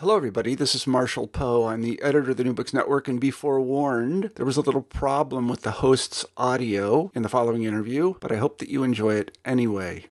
Hello, 0.00 0.16
everybody. 0.16 0.56
This 0.56 0.74
is 0.74 0.88
Marshall 0.88 1.28
Poe. 1.28 1.68
I'm 1.68 1.80
the 1.80 2.02
editor 2.02 2.32
of 2.32 2.36
the 2.36 2.42
New 2.42 2.52
Books 2.52 2.74
Network, 2.74 3.06
and 3.06 3.20
be 3.20 3.30
forewarned, 3.30 4.32
there 4.34 4.44
was 4.44 4.56
a 4.56 4.60
little 4.60 4.82
problem 4.82 5.48
with 5.48 5.60
the 5.60 5.70
host's 5.70 6.26
audio 6.36 7.12
in 7.14 7.22
the 7.22 7.28
following 7.28 7.62
interview, 7.62 8.14
but 8.18 8.32
I 8.32 8.36
hope 8.38 8.58
that 8.58 8.68
you 8.68 8.82
enjoy 8.82 9.14
it 9.14 9.38
anyway. 9.44 10.06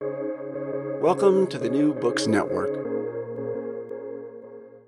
Welcome 1.01 1.47
to 1.47 1.59
the 1.59 1.67
New 1.67 1.93
Books 1.93 2.27
Network. 2.27 2.73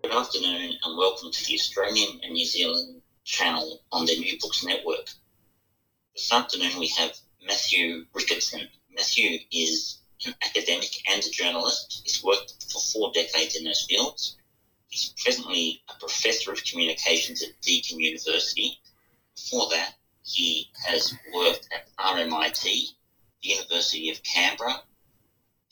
Good 0.04 0.14
afternoon, 0.14 0.78
and 0.82 0.98
welcome 0.98 1.30
to 1.30 1.46
the 1.46 1.56
Australian 1.56 2.22
and 2.24 2.32
New 2.32 2.46
Zealand 2.46 3.02
channel 3.26 3.82
on 3.92 4.06
the 4.06 4.18
New 4.18 4.40
Books 4.40 4.64
Network. 4.64 5.10
This 6.14 6.32
afternoon, 6.32 6.80
we 6.80 6.88
have 6.98 7.18
Matthew 7.46 8.06
Ricketson. 8.14 8.70
Matthew 8.96 9.40
is 9.52 10.00
an 10.26 10.36
academic 10.42 10.92
and 11.12 11.22
a 11.22 11.30
journalist. 11.32 12.00
He's 12.06 12.24
worked 12.24 12.72
for 12.72 12.80
four 12.80 13.12
decades 13.12 13.58
in 13.58 13.66
those 13.66 13.84
fields 13.90 14.38
He's 14.96 15.14
presently 15.22 15.84
a 15.90 16.00
professor 16.00 16.54
of 16.54 16.64
communications 16.64 17.44
at 17.44 17.50
Deakin 17.62 18.00
University. 18.00 18.80
Before 19.36 19.68
that, 19.72 19.96
he 20.24 20.70
has 20.88 21.14
worked 21.34 21.68
at 21.74 21.94
RMIT, 21.98 22.64
the 22.64 23.50
University 23.50 24.10
of 24.10 24.24
Canberra, 24.24 24.82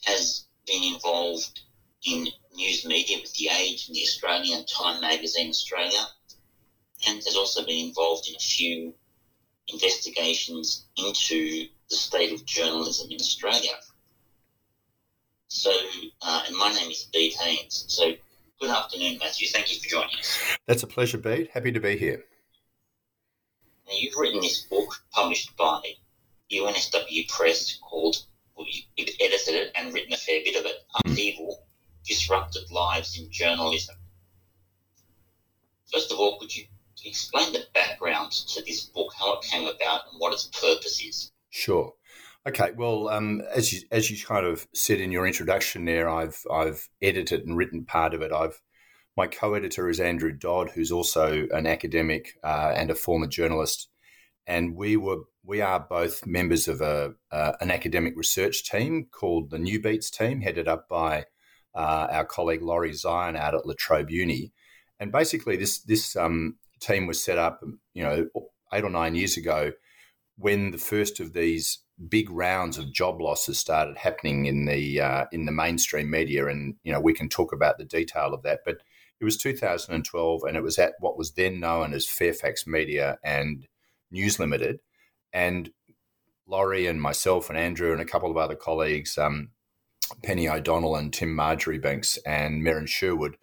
has 0.04 0.44
been 0.66 0.92
involved 0.92 1.62
in 2.04 2.28
news 2.54 2.84
media 2.84 3.16
with 3.22 3.32
The 3.32 3.48
Age 3.48 3.88
and 3.88 3.96
The 3.96 4.02
Australian, 4.02 4.66
Time 4.66 5.00
Magazine 5.00 5.48
Australia, 5.48 6.06
and 7.08 7.16
has 7.24 7.34
also 7.34 7.64
been 7.64 7.86
involved 7.86 8.28
in 8.28 8.36
a 8.36 8.38
few 8.38 8.92
investigations 9.68 10.84
into 10.98 11.66
the 11.88 11.96
state 11.96 12.34
of 12.34 12.44
journalism 12.44 13.10
in 13.10 13.16
Australia. 13.16 13.72
So, 15.48 15.72
uh, 16.20 16.42
and 16.46 16.54
my 16.58 16.74
name 16.74 16.90
is 16.90 17.04
Bede 17.10 17.32
Haynes. 17.40 17.86
So, 17.88 18.12
Good 18.60 18.70
afternoon, 18.70 19.18
Matthew. 19.18 19.48
Thank 19.48 19.72
you 19.72 19.80
for 19.80 19.88
joining 19.88 20.18
us. 20.18 20.56
That's 20.66 20.82
a 20.82 20.86
pleasure, 20.86 21.18
Bede. 21.18 21.48
Happy 21.52 21.72
to 21.72 21.80
be 21.80 21.96
here. 21.96 22.24
Now, 23.86 23.94
you've 23.98 24.16
written 24.16 24.40
this 24.40 24.62
book 24.62 25.02
published 25.12 25.56
by 25.56 25.80
UNSW 26.50 27.28
Press 27.28 27.78
called, 27.82 28.16
well, 28.56 28.66
you've 28.96 29.10
edited 29.20 29.54
it 29.54 29.72
and 29.76 29.92
written 29.92 30.12
a 30.12 30.16
fair 30.16 30.40
bit 30.44 30.56
of 30.56 30.66
it, 30.66 30.76
hmm. 30.88 31.10
Upheaval, 31.10 31.66
Disrupted 32.06 32.70
Lives 32.70 33.18
in 33.18 33.30
Journalism. 33.30 33.96
First 35.92 36.12
of 36.12 36.18
all, 36.18 36.38
could 36.38 36.56
you 36.56 36.64
explain 37.04 37.52
the 37.52 37.66
background 37.74 38.32
to 38.32 38.62
this 38.62 38.84
book, 38.86 39.12
how 39.18 39.38
it 39.38 39.44
came 39.44 39.68
about 39.68 40.02
and 40.10 40.18
what 40.18 40.32
its 40.32 40.46
purpose 40.46 41.02
is? 41.02 41.32
Sure. 41.50 41.92
Okay, 42.46 42.72
well, 42.76 43.08
um, 43.08 43.40
as 43.54 43.72
you 43.72 43.80
as 43.90 44.10
you 44.10 44.22
kind 44.22 44.44
of 44.44 44.68
said 44.74 45.00
in 45.00 45.10
your 45.10 45.26
introduction 45.26 45.86
there, 45.86 46.10
I've 46.10 46.44
I've 46.52 46.88
edited 47.00 47.46
and 47.46 47.56
written 47.56 47.86
part 47.86 48.12
of 48.12 48.20
it. 48.20 48.32
I've 48.32 48.60
my 49.16 49.26
co-editor 49.28 49.88
is 49.88 49.98
Andrew 49.98 50.32
Dodd, 50.32 50.70
who's 50.70 50.92
also 50.92 51.46
an 51.52 51.66
academic 51.66 52.34
uh, 52.44 52.72
and 52.76 52.90
a 52.90 52.94
former 52.94 53.28
journalist, 53.28 53.88
and 54.46 54.76
we 54.76 54.94
were 54.98 55.20
we 55.42 55.62
are 55.62 55.80
both 55.80 56.26
members 56.26 56.68
of 56.68 56.82
a 56.82 57.14
uh, 57.32 57.52
an 57.62 57.70
academic 57.70 58.14
research 58.14 58.68
team 58.70 59.06
called 59.10 59.48
the 59.48 59.58
New 59.58 59.80
Beats 59.80 60.10
team, 60.10 60.42
headed 60.42 60.68
up 60.68 60.86
by 60.86 61.24
uh, 61.74 62.08
our 62.10 62.26
colleague 62.26 62.62
Lawrie 62.62 62.92
Zion 62.92 63.36
out 63.36 63.54
at 63.54 63.64
La 63.64 63.74
Trobe 63.78 64.10
Uni, 64.10 64.52
and 65.00 65.10
basically 65.10 65.56
this 65.56 65.80
this 65.80 66.14
um, 66.14 66.56
team 66.78 67.06
was 67.06 67.24
set 67.24 67.38
up, 67.38 67.62
you 67.94 68.02
know, 68.02 68.28
eight 68.74 68.84
or 68.84 68.90
nine 68.90 69.14
years 69.14 69.38
ago 69.38 69.72
when 70.36 70.72
the 70.72 70.78
first 70.78 71.20
of 71.20 71.32
these 71.32 71.78
big 72.08 72.30
rounds 72.30 72.78
of 72.78 72.92
job 72.92 73.20
losses 73.20 73.58
started 73.58 73.96
happening 73.96 74.46
in 74.46 74.66
the 74.66 75.00
uh, 75.00 75.24
in 75.32 75.44
the 75.44 75.52
mainstream 75.52 76.10
media, 76.10 76.46
and 76.46 76.76
you 76.82 76.92
know 76.92 77.00
we 77.00 77.14
can 77.14 77.28
talk 77.28 77.52
about 77.52 77.78
the 77.78 77.84
detail 77.84 78.34
of 78.34 78.42
that. 78.42 78.60
But 78.64 78.78
it 79.20 79.24
was 79.24 79.36
2012, 79.36 80.42
and 80.42 80.56
it 80.56 80.62
was 80.62 80.78
at 80.78 80.94
what 81.00 81.16
was 81.16 81.32
then 81.32 81.60
known 81.60 81.92
as 81.94 82.06
Fairfax 82.06 82.66
Media 82.66 83.18
and 83.22 83.66
News 84.10 84.38
Limited, 84.38 84.80
and 85.32 85.70
Lawrie 86.46 86.86
and 86.86 87.00
myself 87.00 87.48
and 87.48 87.58
Andrew 87.58 87.92
and 87.92 88.00
a 88.00 88.06
couple 88.06 88.30
of 88.30 88.36
other 88.36 88.56
colleagues, 88.56 89.16
um, 89.16 89.50
Penny 90.22 90.48
O'Donnell 90.48 90.96
and 90.96 91.12
Tim 91.12 91.34
Marjoribanks 91.34 92.18
and 92.26 92.62
Merryn 92.62 92.88
Sherwood, 92.88 93.36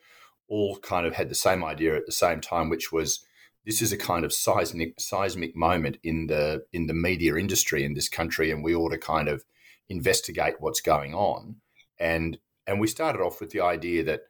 all 0.48 0.78
kind 0.78 1.08
of 1.08 1.16
had 1.16 1.30
the 1.30 1.36
same 1.36 1.64
idea 1.64 1.96
at 1.96 2.06
the 2.06 2.12
same 2.12 2.42
time, 2.42 2.70
which 2.70 2.92
was 2.92 3.26
this 3.66 3.82
is 3.82 3.92
a 3.92 3.98
kind 3.98 4.26
of 4.26 4.34
seismic 4.34 5.00
seismic 5.00 5.56
moment 5.56 5.98
in 6.04 6.28
the 6.28 6.64
in 6.74 6.88
the 6.88 6.94
media 6.94 7.36
industry 7.36 7.84
in 7.84 7.94
this 7.94 8.10
country, 8.10 8.52
and 8.52 8.64
we 8.64 8.76
ought 8.76 8.90
to 8.90 8.98
kind 8.98 9.28
of 9.28 9.44
investigate 9.90 10.56
what's 10.60 10.82
going 10.82 11.14
on. 11.14 11.58
And 12.00 12.38
and 12.66 12.80
we 12.80 12.88
started 12.88 13.22
off 13.22 13.40
with 13.40 13.52
the 13.52 13.62
idea 13.62 14.04
that 14.04 14.22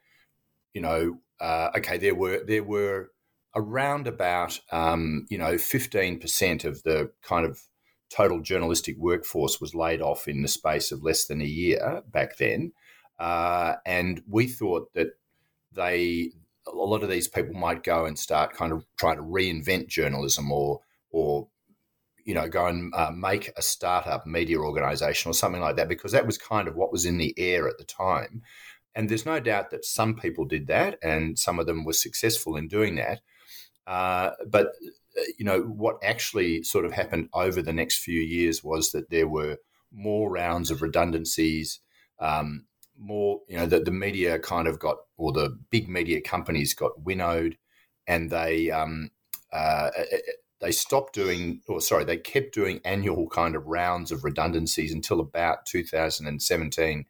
you 0.74 0.82
know, 0.82 1.20
uh, 1.40 1.70
okay, 1.78 1.98
there 1.98 2.16
were 2.16 2.44
there 2.46 2.64
were 2.64 3.12
around 3.56 4.08
about 4.08 4.60
um, 4.72 5.26
you 5.30 5.38
know 5.38 5.58
fifteen 5.58 6.20
percent 6.20 6.66
of 6.66 6.84
the 6.84 7.12
kind 7.22 7.46
of 7.46 7.62
total 8.10 8.42
journalistic 8.42 8.98
workforce 8.98 9.62
was 9.62 9.74
laid 9.74 10.02
off 10.02 10.28
in 10.28 10.42
the 10.42 10.48
space 10.48 10.92
of 10.92 11.04
less 11.04 11.26
than 11.26 11.42
a 11.42 11.46
year 11.46 12.02
back 12.12 12.38
then, 12.38 12.74
uh, 13.20 13.76
and 13.86 14.22
we 14.28 14.48
thought 14.48 14.94
that 14.94 15.08
they 15.74 16.32
a 16.68 16.76
lot 16.76 17.04
of 17.04 17.10
these 17.10 17.28
people 17.28 17.54
might 17.54 17.84
go 17.84 18.06
and 18.06 18.18
start 18.18 18.54
kind 18.54 18.72
of 18.72 18.86
trying 18.98 19.18
to 19.18 19.24
reinvent 19.24 19.88
journalism 19.88 20.52
or 20.52 20.82
or 21.10 21.48
you 22.24 22.34
know 22.34 22.48
go 22.48 22.68
and 22.68 22.94
uh, 22.96 23.12
make 23.12 23.52
a 23.58 23.62
startup 23.62 24.26
media 24.26 24.58
organization 24.58 25.30
or 25.30 25.34
something 25.34 25.62
like 25.62 25.76
that 25.76 25.90
because 25.90 26.12
that 26.12 26.26
was 26.26 26.38
kind 26.38 26.68
of 26.68 26.76
what 26.76 26.92
was 26.92 27.06
in 27.06 27.18
the 27.18 27.34
air 27.38 27.68
at 27.68 27.78
the 27.78 27.84
time. 27.84 28.42
And 28.94 29.10
there's 29.10 29.26
no 29.26 29.40
doubt 29.40 29.70
that 29.72 29.86
some 29.86 30.16
people 30.16 30.46
did 30.46 30.68
that 30.68 31.00
and 31.02 31.40
some 31.40 31.60
of 31.60 31.66
them 31.66 31.86
were 31.86 31.94
successful 31.94 32.58
in 32.58 32.68
doing 32.68 32.96
that. 32.96 33.22
Uh, 33.88 34.32
but 34.48 34.68
uh, 35.18 35.24
you 35.38 35.46
know 35.46 35.62
what 35.62 35.98
actually 36.04 36.64
sort 36.64 36.86
of 36.86 36.92
happened 36.92 37.30
over 37.34 37.62
the 37.62 37.74
next 37.74 38.00
few 38.00 38.20
years 38.20 38.64
was 38.64 38.92
that 38.92 39.10
there 39.10 39.28
were 39.28 39.58
more 39.92 40.30
rounds 40.30 40.72
of 40.72 40.82
redundancies 40.82 41.80
um, 42.20 42.66
more, 43.02 43.42
you 43.48 43.58
know, 43.58 43.66
the, 43.66 43.80
the 43.80 43.92
media 43.92 44.40
kind 44.40 44.68
of 44.68 44.80
got, 44.80 44.98
or 45.18 45.32
the 45.32 45.58
big 45.70 45.90
media 45.90 46.22
companies 46.22 46.74
got 46.74 47.02
winnowed, 47.04 47.58
and 48.08 48.30
they 48.30 48.72
um, 48.72 49.10
uh, 49.52 49.90
they 50.60 50.72
stopped 50.72 51.14
doing, 51.14 51.62
or 51.68 51.82
sorry, 51.82 52.06
they 52.06 52.18
kept 52.18 52.54
doing 52.54 52.80
annual 52.86 53.28
kind 53.28 53.56
of 53.56 53.66
rounds 53.66 54.12
of 54.12 54.24
redundancies 54.24 54.94
until 54.94 55.20
about 55.20 55.66
2017, 55.66 57.06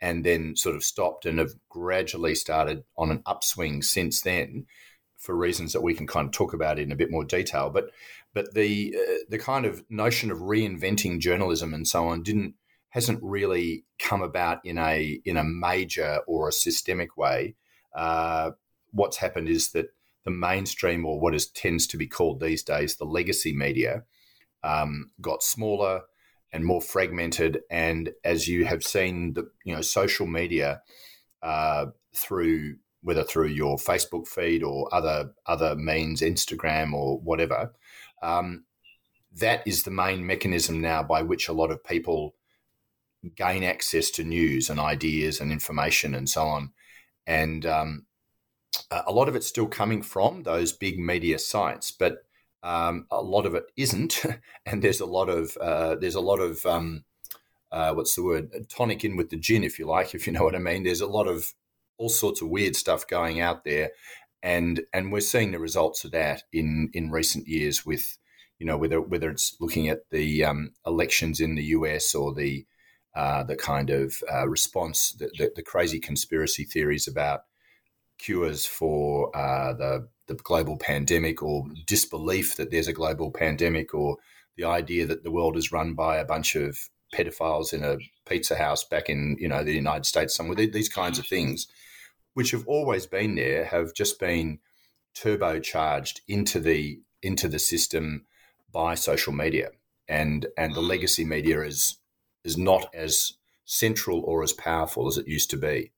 and 0.00 0.24
then 0.24 0.56
sort 0.56 0.76
of 0.76 0.84
stopped 0.84 1.26
and 1.26 1.38
have 1.38 1.54
gradually 1.68 2.34
started 2.34 2.84
on 2.96 3.10
an 3.10 3.22
upswing 3.26 3.82
since 3.82 4.20
then, 4.20 4.66
for 5.16 5.34
reasons 5.34 5.72
that 5.72 5.82
we 5.82 5.94
can 5.94 6.06
kind 6.06 6.26
of 6.26 6.32
talk 6.32 6.54
about 6.54 6.78
in 6.78 6.92
a 6.92 6.96
bit 6.96 7.10
more 7.10 7.24
detail. 7.24 7.70
But 7.70 7.90
but 8.32 8.54
the 8.54 8.94
uh, 8.96 9.24
the 9.28 9.38
kind 9.38 9.66
of 9.66 9.84
notion 9.90 10.30
of 10.30 10.38
reinventing 10.38 11.18
journalism 11.18 11.74
and 11.74 11.88
so 11.88 12.06
on 12.06 12.22
didn't 12.22 12.54
hasn't 12.96 13.22
really 13.22 13.84
come 13.98 14.22
about 14.22 14.64
in 14.64 14.78
a 14.78 15.20
in 15.26 15.36
a 15.36 15.44
major 15.44 16.20
or 16.26 16.48
a 16.48 16.52
systemic 16.52 17.14
way. 17.14 17.54
Uh, 17.94 18.52
what's 18.90 19.18
happened 19.18 19.48
is 19.48 19.72
that 19.72 19.90
the 20.24 20.30
mainstream, 20.30 21.04
or 21.04 21.20
what 21.20 21.34
is 21.34 21.46
tends 21.46 21.86
to 21.88 21.98
be 21.98 22.06
called 22.06 22.40
these 22.40 22.62
days, 22.62 22.96
the 22.96 23.04
legacy 23.04 23.54
media, 23.54 24.04
um, 24.64 25.10
got 25.20 25.42
smaller 25.42 26.00
and 26.54 26.64
more 26.64 26.80
fragmented. 26.80 27.60
And 27.70 28.14
as 28.24 28.48
you 28.48 28.64
have 28.64 28.82
seen, 28.82 29.34
the 29.34 29.50
you 29.62 29.74
know 29.74 29.82
social 29.82 30.26
media 30.26 30.80
uh, 31.42 31.86
through 32.14 32.76
whether 33.02 33.24
through 33.24 33.48
your 33.48 33.76
Facebook 33.76 34.26
feed 34.26 34.62
or 34.62 34.88
other 34.94 35.32
other 35.44 35.76
means, 35.76 36.22
Instagram 36.22 36.94
or 36.94 37.18
whatever, 37.18 37.74
um, 38.22 38.64
that 39.34 39.66
is 39.66 39.82
the 39.82 39.90
main 39.90 40.26
mechanism 40.26 40.80
now 40.80 41.02
by 41.02 41.20
which 41.20 41.46
a 41.46 41.52
lot 41.52 41.70
of 41.70 41.84
people 41.84 42.34
gain 43.34 43.64
access 43.64 44.10
to 44.12 44.24
news 44.24 44.70
and 44.70 44.78
ideas 44.78 45.40
and 45.40 45.50
information 45.50 46.14
and 46.14 46.28
so 46.28 46.42
on. 46.42 46.72
And 47.26 47.66
um, 47.66 48.06
a 48.90 49.12
lot 49.12 49.28
of 49.28 49.36
it's 49.36 49.46
still 49.46 49.66
coming 49.66 50.02
from 50.02 50.42
those 50.42 50.72
big 50.72 50.98
media 50.98 51.38
sites, 51.38 51.90
but 51.90 52.24
um, 52.62 53.06
a 53.10 53.22
lot 53.22 53.46
of 53.46 53.54
it 53.54 53.64
isn't. 53.76 54.22
and 54.66 54.82
there's 54.82 55.00
a 55.00 55.06
lot 55.06 55.28
of 55.28 55.56
uh, 55.56 55.96
there's 55.96 56.14
a 56.14 56.20
lot 56.20 56.40
of 56.40 56.64
um, 56.66 57.04
uh, 57.72 57.92
what's 57.94 58.14
the 58.14 58.24
word 58.24 58.50
tonic 58.68 59.04
in 59.04 59.16
with 59.16 59.30
the 59.30 59.36
gin, 59.36 59.64
if 59.64 59.78
you 59.78 59.86
like, 59.86 60.14
if 60.14 60.26
you 60.26 60.32
know 60.32 60.44
what 60.44 60.54
I 60.54 60.58
mean. 60.58 60.82
There's 60.82 61.00
a 61.00 61.06
lot 61.06 61.28
of 61.28 61.52
all 61.98 62.08
sorts 62.08 62.42
of 62.42 62.48
weird 62.48 62.76
stuff 62.76 63.06
going 63.06 63.40
out 63.40 63.64
there, 63.64 63.90
and 64.42 64.82
and 64.92 65.12
we're 65.12 65.20
seeing 65.20 65.52
the 65.52 65.58
results 65.58 66.04
of 66.04 66.10
that 66.12 66.42
in 66.52 66.90
in 66.92 67.10
recent 67.10 67.48
years 67.48 67.86
with 67.86 68.18
you 68.58 68.66
know 68.66 68.76
whether 68.76 69.00
whether 69.00 69.30
it's 69.30 69.56
looking 69.60 69.88
at 69.88 70.08
the 70.10 70.44
um, 70.44 70.72
elections 70.86 71.40
in 71.40 71.54
the 71.54 71.64
US 71.64 72.14
or 72.14 72.34
the 72.34 72.66
uh, 73.16 73.42
the 73.42 73.56
kind 73.56 73.88
of 73.88 74.22
uh, 74.32 74.46
response, 74.46 75.12
the, 75.12 75.30
the, 75.38 75.50
the, 75.56 75.62
crazy 75.62 75.98
conspiracy 75.98 76.64
theories 76.64 77.08
about 77.08 77.44
cures 78.18 78.66
for 78.66 79.34
uh, 79.34 79.72
the 79.72 80.08
the 80.26 80.34
global 80.34 80.76
pandemic, 80.76 81.42
or 81.42 81.64
disbelief 81.86 82.56
that 82.56 82.70
there's 82.70 82.88
a 82.88 82.92
global 82.92 83.30
pandemic, 83.30 83.94
or 83.94 84.18
the 84.56 84.64
idea 84.64 85.06
that 85.06 85.22
the 85.22 85.30
world 85.30 85.56
is 85.56 85.72
run 85.72 85.94
by 85.94 86.18
a 86.18 86.26
bunch 86.26 86.56
of 86.56 86.78
pedophiles 87.14 87.72
in 87.72 87.82
a 87.82 87.96
pizza 88.28 88.54
house 88.54 88.84
back 88.84 89.08
in 89.08 89.36
you 89.40 89.48
know 89.48 89.64
the 89.64 89.72
United 89.72 90.04
States 90.04 90.34
somewhere. 90.34 90.66
These 90.66 90.90
kinds 90.90 91.18
of 91.18 91.26
things 91.26 91.68
which 92.34 92.50
have 92.50 92.66
always 92.66 93.06
been 93.06 93.34
there, 93.34 93.64
have 93.64 93.94
just 93.94 94.20
been 94.20 94.58
turbocharged 95.16 96.20
into 96.28 96.60
the 96.60 97.00
into 97.22 97.48
the 97.48 97.58
system 97.58 98.26
by 98.70 98.94
social 98.94 99.32
media, 99.32 99.70
and 100.06 100.44
and 100.58 100.74
the 100.74 100.82
legacy 100.82 101.24
media 101.24 101.62
is 101.62 101.96
is 102.46 102.56
not 102.56 102.88
as 102.94 103.32
central 103.64 104.20
or 104.20 104.42
as 104.42 104.52
powerful 104.52 105.08
as 105.08 105.18
it 105.18 105.26
used 105.26 105.50
to 105.50 105.56
be. 105.56 105.90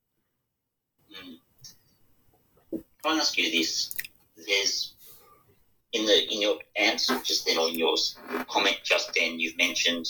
Mm. 1.12 2.82
I'll 3.04 3.20
ask 3.20 3.36
you 3.36 3.50
this: 3.50 3.94
There's 4.36 4.94
in 5.92 6.06
the 6.06 6.32
in 6.32 6.40
your 6.40 6.58
answer 6.76 7.18
just 7.22 7.46
then, 7.46 7.58
or 7.58 7.68
in 7.68 7.78
your 7.78 7.96
comment 8.48 8.78
just 8.82 9.12
then, 9.14 9.38
you've 9.38 9.56
mentioned 9.58 10.06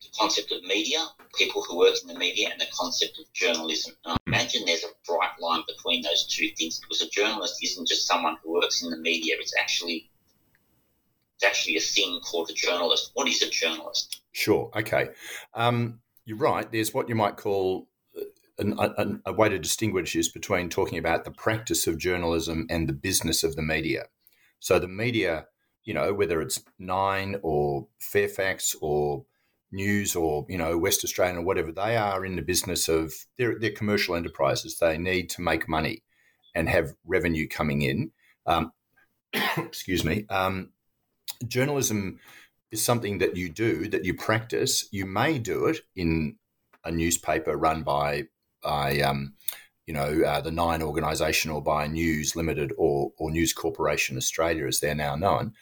the 0.00 0.08
concept 0.18 0.52
of 0.52 0.62
media, 0.62 1.04
people 1.36 1.62
who 1.62 1.76
work 1.76 1.94
in 2.02 2.08
the 2.08 2.18
media, 2.18 2.48
and 2.50 2.60
the 2.60 2.66
concept 2.72 3.18
of 3.18 3.32
journalism. 3.32 3.94
And 4.04 4.14
I 4.14 4.16
imagine 4.26 4.62
there's 4.64 4.84
a 4.84 4.96
bright 5.06 5.38
line 5.40 5.62
between 5.66 6.02
those 6.02 6.26
two 6.26 6.48
things 6.56 6.80
because 6.80 7.02
a 7.02 7.10
journalist 7.10 7.62
isn't 7.62 7.88
just 7.88 8.06
someone 8.06 8.36
who 8.42 8.54
works 8.54 8.82
in 8.82 8.90
the 8.90 8.96
media; 8.96 9.36
it's 9.38 9.54
actually 9.60 10.10
it's 11.36 11.44
actually 11.44 11.76
a 11.76 11.80
thing 11.80 12.20
called 12.20 12.50
a 12.50 12.54
journalist. 12.54 13.12
What 13.14 13.28
is 13.28 13.42
a 13.42 13.50
journalist? 13.50 14.22
Sure. 14.38 14.70
Okay. 14.76 15.08
Um, 15.52 15.98
you're 16.24 16.38
right. 16.38 16.70
There's 16.70 16.94
what 16.94 17.08
you 17.08 17.16
might 17.16 17.36
call 17.36 17.88
uh, 18.16 18.88
a, 18.96 19.06
a, 19.26 19.32
way 19.32 19.48
to 19.48 19.58
distinguish 19.58 20.14
is 20.14 20.28
between 20.28 20.68
talking 20.68 20.96
about 20.96 21.24
the 21.24 21.32
practice 21.32 21.88
of 21.88 21.98
journalism 21.98 22.64
and 22.70 22.88
the 22.88 22.92
business 22.92 23.42
of 23.42 23.56
the 23.56 23.62
media. 23.62 24.04
So 24.60 24.78
the 24.78 24.86
media, 24.86 25.46
you 25.82 25.92
know, 25.92 26.14
whether 26.14 26.40
it's 26.40 26.62
Nine 26.78 27.40
or 27.42 27.88
Fairfax 27.98 28.76
or 28.80 29.24
News 29.72 30.14
or 30.14 30.46
you 30.48 30.56
know 30.56 30.78
West 30.78 31.02
Australian 31.02 31.38
or 31.38 31.42
whatever, 31.42 31.72
they 31.72 31.96
are 31.96 32.24
in 32.24 32.36
the 32.36 32.42
business 32.42 32.88
of 32.88 33.12
they're, 33.38 33.58
they're 33.58 33.72
commercial 33.72 34.14
enterprises. 34.14 34.78
They 34.78 34.98
need 34.98 35.30
to 35.30 35.42
make 35.42 35.68
money 35.68 36.04
and 36.54 36.68
have 36.68 36.94
revenue 37.04 37.48
coming 37.48 37.82
in. 37.82 38.12
Um, 38.46 38.70
excuse 39.56 40.04
me. 40.04 40.26
Um, 40.30 40.70
journalism 41.48 42.20
is 42.70 42.84
something 42.84 43.18
that 43.18 43.36
you 43.36 43.48
do 43.48 43.88
that 43.88 44.04
you 44.04 44.14
practice. 44.14 44.86
You 44.90 45.06
may 45.06 45.38
do 45.38 45.66
it 45.66 45.80
in 45.96 46.36
a 46.84 46.90
newspaper 46.90 47.56
run 47.56 47.82
by 47.82 48.24
by 48.62 49.00
um, 49.00 49.34
you 49.86 49.94
know 49.94 50.22
uh, 50.22 50.40
the 50.40 50.50
Nine 50.50 50.82
organisation 50.82 51.50
or 51.50 51.62
by 51.62 51.86
News 51.86 52.36
Limited 52.36 52.72
or 52.76 53.12
or 53.18 53.30
News 53.30 53.52
Corporation 53.52 54.16
Australia, 54.16 54.66
as 54.66 54.80
they're 54.80 54.94
now 54.94 55.16
known. 55.16 55.54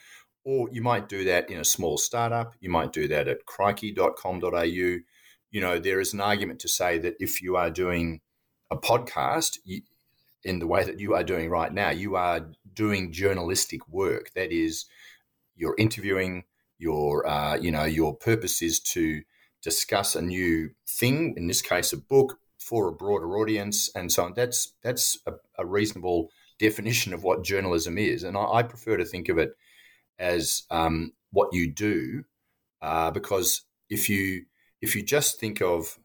Or 0.45 0.69
you 0.71 0.81
might 0.81 1.09
do 1.09 1.25
that 1.25 1.51
in 1.51 1.59
a 1.59 1.65
small 1.65 1.99
startup. 1.99 2.55
You 2.61 2.71
might 2.71 2.93
do 2.93 3.09
that 3.09 3.27
at 3.27 3.47
crikey.com.au. 3.47 4.61
You 4.63 5.61
know, 5.61 5.79
there 5.79 6.01
is 6.01 6.13
an 6.13 6.21
argument 6.21 6.61
to 6.61 6.69
say 6.69 6.99
that 6.99 7.17
if 7.19 7.43
you 7.43 7.57
are 7.57 7.71
doing 7.71 8.21
a 8.71 8.77
podcast 8.77 9.59
in 10.45 10.59
the 10.61 10.67
way 10.67 10.85
that 10.85 11.01
you 11.01 11.15
are 11.15 11.25
doing 11.25 11.51
right 11.51 11.73
now, 11.73 11.91
you 11.91 12.15
are 12.15 12.49
doing 12.73 13.13
journalistic 13.13 13.89
work. 13.89 14.31
That 14.35 14.53
is, 14.53 14.85
you're 15.57 15.75
interviewing. 15.79 16.45
Your, 16.79 17.27
uh, 17.27 17.57
you 17.57 17.71
know, 17.71 17.85
your 17.85 18.15
purpose 18.15 18.63
is 18.63 18.81
to 18.81 19.23
discuss 19.63 20.15
a 20.15 20.23
new 20.23 20.71
thing. 20.87 21.35
In 21.37 21.47
this 21.47 21.63
case, 21.63 21.93
a 21.93 21.97
book 21.97 22.39
for 22.59 22.89
a 22.89 22.93
broader 22.93 23.37
audience, 23.37 23.91
and 23.95 24.11
so 24.11 24.25
on. 24.25 24.35
That's 24.35 24.73
that's 24.83 25.19
a, 25.27 25.33
a 25.59 25.65
reasonable 25.65 26.31
definition 26.59 27.13
of 27.13 27.23
what 27.23 27.45
journalism 27.45 27.99
is, 27.99 28.23
and 28.23 28.37
I, 28.37 28.45
I 28.45 28.63
prefer 28.63 28.97
to 28.97 29.05
think 29.05 29.29
of 29.29 29.39
it 29.39 29.57
as 30.19 30.65
um, 30.71 31.13
what 31.31 31.53
you 31.53 31.73
do, 31.73 32.25
uh, 32.83 33.11
because 33.11 33.63
if 33.89 34.09
you 34.09 34.47
if 34.81 34.95
you 34.95 35.03
just 35.03 35.41
think 35.41 35.61
of 35.61 35.99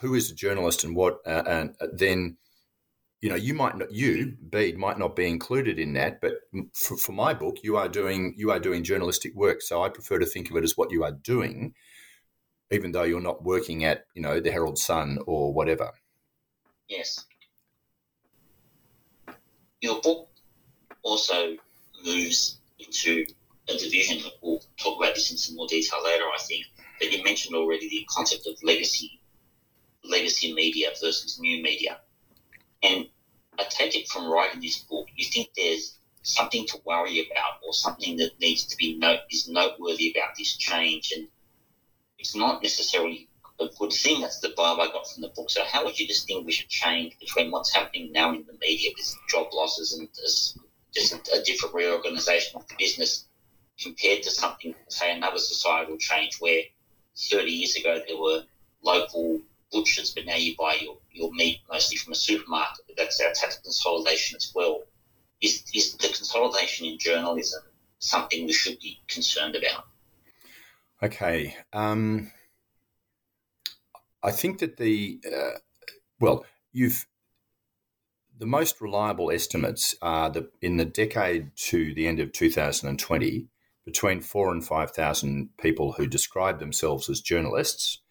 who 0.00 0.14
is 0.14 0.30
a 0.30 0.34
journalist 0.34 0.84
and 0.84 0.94
what, 0.94 1.18
uh, 1.26 1.42
and 1.46 1.74
uh, 1.80 1.86
then 1.92 2.36
you 3.26 3.30
know 3.30 3.36
you 3.36 3.54
might 3.54 3.76
not 3.76 3.90
you 3.90 4.36
Bede 4.50 4.78
might 4.78 5.00
not 5.00 5.16
be 5.16 5.26
included 5.26 5.80
in 5.80 5.94
that, 5.94 6.20
but 6.20 6.34
for, 6.72 6.96
for 6.96 7.10
my 7.10 7.34
book, 7.34 7.56
you 7.64 7.76
are 7.76 7.88
doing 7.88 8.34
you 8.36 8.52
are 8.52 8.60
doing 8.60 8.84
journalistic 8.84 9.34
work. 9.34 9.62
So 9.62 9.82
I 9.82 9.88
prefer 9.88 10.20
to 10.20 10.26
think 10.26 10.48
of 10.48 10.56
it 10.56 10.62
as 10.62 10.76
what 10.76 10.92
you 10.92 11.02
are 11.02 11.10
doing, 11.10 11.74
even 12.70 12.92
though 12.92 13.02
you're 13.02 13.20
not 13.20 13.42
working 13.42 13.82
at 13.84 14.06
you 14.14 14.22
know 14.22 14.38
the 14.38 14.52
Herald 14.52 14.78
Sun 14.78 15.18
or 15.26 15.52
whatever. 15.52 15.90
Yes. 16.88 17.24
Your 19.80 20.00
book 20.00 20.28
also 21.02 21.56
moves 22.04 22.58
into 22.78 23.26
a 23.68 23.76
division. 23.76 24.22
We'll 24.40 24.62
talk 24.76 24.98
about 25.02 25.16
this 25.16 25.32
in 25.32 25.36
some 25.36 25.56
more 25.56 25.66
detail 25.66 25.98
later, 26.04 26.22
I 26.22 26.38
think. 26.46 26.64
But 27.00 27.10
you 27.10 27.24
mentioned 27.24 27.56
already 27.56 27.88
the 27.88 28.06
concept 28.08 28.46
of 28.46 28.54
legacy, 28.62 29.20
legacy 30.04 30.54
media 30.54 30.90
versus 30.90 31.40
new 31.40 31.60
media. 31.60 31.98
And 32.84 33.06
I 33.58 33.64
take 33.64 33.94
it 33.94 34.08
from 34.08 34.30
writing 34.30 34.60
this 34.60 34.78
book, 34.78 35.06
you 35.16 35.24
think 35.24 35.50
there's 35.56 35.98
something 36.22 36.66
to 36.66 36.78
worry 36.84 37.20
about 37.20 37.60
or 37.64 37.72
something 37.72 38.16
that 38.16 38.38
needs 38.40 38.64
to 38.66 38.76
be 38.76 38.98
note 38.98 39.20
is 39.30 39.48
noteworthy 39.48 40.12
about 40.16 40.36
this 40.36 40.56
change 40.56 41.12
and 41.16 41.28
it's 42.18 42.34
not 42.34 42.62
necessarily 42.62 43.28
a 43.60 43.68
good 43.78 43.92
thing. 43.92 44.20
That's 44.20 44.40
the 44.40 44.48
vibe 44.48 44.80
I 44.80 44.88
got 44.88 45.08
from 45.08 45.22
the 45.22 45.28
book. 45.28 45.50
So 45.50 45.62
how 45.64 45.84
would 45.84 45.98
you 45.98 46.06
distinguish 46.06 46.64
a 46.64 46.68
change 46.68 47.18
between 47.18 47.50
what's 47.50 47.74
happening 47.74 48.12
now 48.12 48.30
in 48.34 48.44
the 48.46 48.54
media 48.60 48.90
with 48.96 49.14
job 49.28 49.48
losses 49.52 49.96
and 49.98 50.08
just 50.92 51.12
a 51.12 51.42
different 51.42 51.74
reorganisation 51.74 52.56
of 52.56 52.66
the 52.68 52.74
business 52.78 53.26
compared 53.78 54.22
to 54.22 54.30
something, 54.30 54.74
say, 54.88 55.14
another 55.14 55.38
societal 55.38 55.96
change 55.98 56.38
where 56.40 56.62
30 57.16 57.50
years 57.50 57.76
ago 57.76 58.00
there 58.06 58.16
were 58.18 58.42
local 58.82 59.40
butchers, 59.72 60.12
but 60.14 60.26
now 60.26 60.36
you 60.36 60.54
buy 60.58 60.78
your, 60.80 60.96
your 61.12 61.32
meat 61.32 61.60
mostly 61.70 61.96
from 61.96 62.12
a 62.12 62.16
supermarket. 62.16 62.84
That's, 62.96 63.18
that's 63.18 63.40
had 63.40 63.52
consolidation 63.62 64.36
as 64.36 64.52
well. 64.54 64.82
Is, 65.40 65.64
is 65.74 65.94
the 65.96 66.08
consolidation 66.08 66.86
in 66.86 66.98
journalism 66.98 67.62
something 67.98 68.46
we 68.46 68.52
should 68.52 68.78
be 68.80 69.00
concerned 69.08 69.56
about? 69.56 69.84
Okay. 71.02 71.56
Um, 71.72 72.30
I 74.22 74.30
think 74.30 74.60
that 74.60 74.76
the, 74.76 75.20
uh, 75.26 75.58
well, 76.20 76.46
you've, 76.72 77.06
the 78.38 78.46
most 78.46 78.80
reliable 78.80 79.30
estimates 79.30 79.94
are 80.02 80.30
that 80.30 80.50
in 80.60 80.76
the 80.76 80.84
decade 80.84 81.50
to 81.56 81.94
the 81.94 82.06
end 82.06 82.20
of 82.20 82.32
2020, 82.32 83.48
between 83.86 84.20
four 84.20 84.50
and 84.50 84.66
5,000 84.66 85.50
people 85.58 85.92
who 85.92 86.06
describe 86.06 86.58
themselves 86.58 87.08
as 87.08 87.20
journalists 87.20 88.02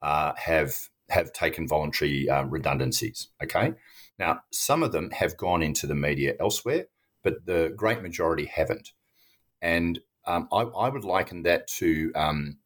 uh, 0.00 0.32
have, 0.36 0.74
have 1.10 1.32
taken 1.32 1.66
voluntary 1.66 2.28
uh, 2.28 2.44
redundancies. 2.44 3.28
Okay. 3.42 3.74
Now, 4.18 4.40
some 4.50 4.82
of 4.82 4.92
them 4.92 5.10
have 5.10 5.36
gone 5.36 5.62
into 5.62 5.86
the 5.86 5.94
media 5.94 6.34
elsewhere, 6.40 6.86
but 7.22 7.46
the 7.46 7.72
great 7.76 8.02
majority 8.02 8.46
haven't. 8.46 8.92
And 9.62 10.00
um, 10.26 10.48
I, 10.52 10.62
I, 10.62 10.88
would 10.88 11.04
liken 11.04 11.42
that 11.44 11.66
to 11.68 12.12
um, 12.14 12.58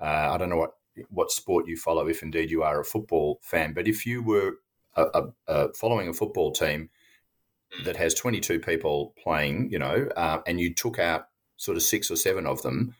uh, 0.00 0.30
I 0.32 0.38
don't 0.38 0.48
know 0.48 0.56
what 0.56 0.72
what 1.08 1.30
sport 1.30 1.66
you 1.66 1.76
follow, 1.76 2.06
if 2.08 2.22
indeed 2.22 2.50
you 2.50 2.62
are 2.62 2.80
a 2.80 2.84
football 2.84 3.38
fan, 3.42 3.72
but 3.72 3.88
if 3.88 4.04
you 4.04 4.22
were 4.22 4.56
a, 4.94 5.06
a, 5.14 5.22
a 5.46 5.72
following 5.74 6.08
a 6.08 6.12
football 6.12 6.52
team 6.52 6.90
that 7.84 7.96
has 7.96 8.12
22 8.12 8.60
people 8.60 9.14
playing, 9.22 9.70
you 9.70 9.78
know, 9.78 10.08
uh, 10.16 10.40
and 10.46 10.60
you 10.60 10.74
took 10.74 10.98
out 10.98 11.28
sort 11.56 11.78
of 11.78 11.82
six 11.82 12.10
or 12.10 12.16
seven 12.16 12.46
of 12.46 12.60
them, 12.60 12.94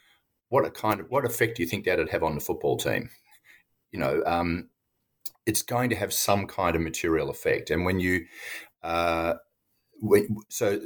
what 0.49 0.65
a 0.65 0.71
kind 0.71 1.01
of 1.01 1.11
what 1.11 1.27
effect 1.27 1.57
do 1.57 1.63
you 1.63 1.69
think 1.69 1.85
that'd 1.85 2.09
have 2.09 2.23
on 2.23 2.35
the 2.35 2.41
football 2.41 2.77
team? 2.77 3.11
You 3.91 3.99
know, 3.99 4.23
um, 4.25 4.71
it's 5.47 5.63
going 5.63 5.91
to 5.91 5.97
have 5.97 6.13
some 6.13 6.47
kind 6.47 6.77
of 6.77 6.83
material 6.83 7.31
effect. 7.31 7.71
And 7.71 7.85
when 7.85 8.01
you, 8.01 8.27
uh, 8.83 9.35
when, 10.01 10.37
so 10.49 10.81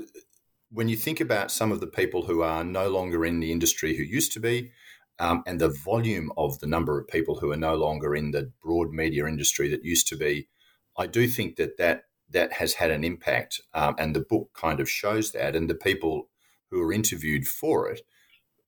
when 0.71 0.89
you 0.89 0.97
think 0.97 1.21
about 1.21 1.51
some 1.51 1.73
of 1.73 1.81
the 1.81 1.87
people 1.87 2.27
who 2.27 2.43
are 2.43 2.65
no 2.65 2.89
longer 2.89 3.25
in 3.25 3.41
the 3.41 3.53
industry 3.53 3.97
who 3.97 4.03
used 4.03 4.33
to 4.33 4.41
be, 4.41 4.71
um, 5.19 5.43
and 5.47 5.61
the 5.61 5.69
volume 5.69 6.31
of 6.37 6.59
the 6.61 6.67
number 6.67 6.99
of 7.01 7.09
people 7.09 7.39
who 7.41 7.51
are 7.51 7.57
no 7.57 7.75
longer 7.75 8.15
in 8.15 8.33
the 8.33 8.53
broad 8.63 8.91
media 8.91 9.27
industry 9.27 9.69
that 9.69 9.85
used 9.85 10.09
to 10.09 10.17
be, 10.17 10.49
I 10.97 11.07
do 11.07 11.27
think 11.27 11.57
that 11.57 11.79
that 11.79 12.05
that 12.29 12.55
has 12.55 12.75
had 12.75 12.91
an 12.91 13.05
impact, 13.05 13.61
um, 13.73 13.95
and 13.99 14.15
the 14.15 14.21
book 14.21 14.51
kind 14.53 14.81
of 14.81 14.91
shows 14.91 15.31
that. 15.33 15.55
And 15.55 15.71
the 15.71 15.75
people 15.75 16.29
who 16.71 16.83
are 16.83 16.93
interviewed 16.93 17.47
for 17.47 17.89
it 17.89 18.01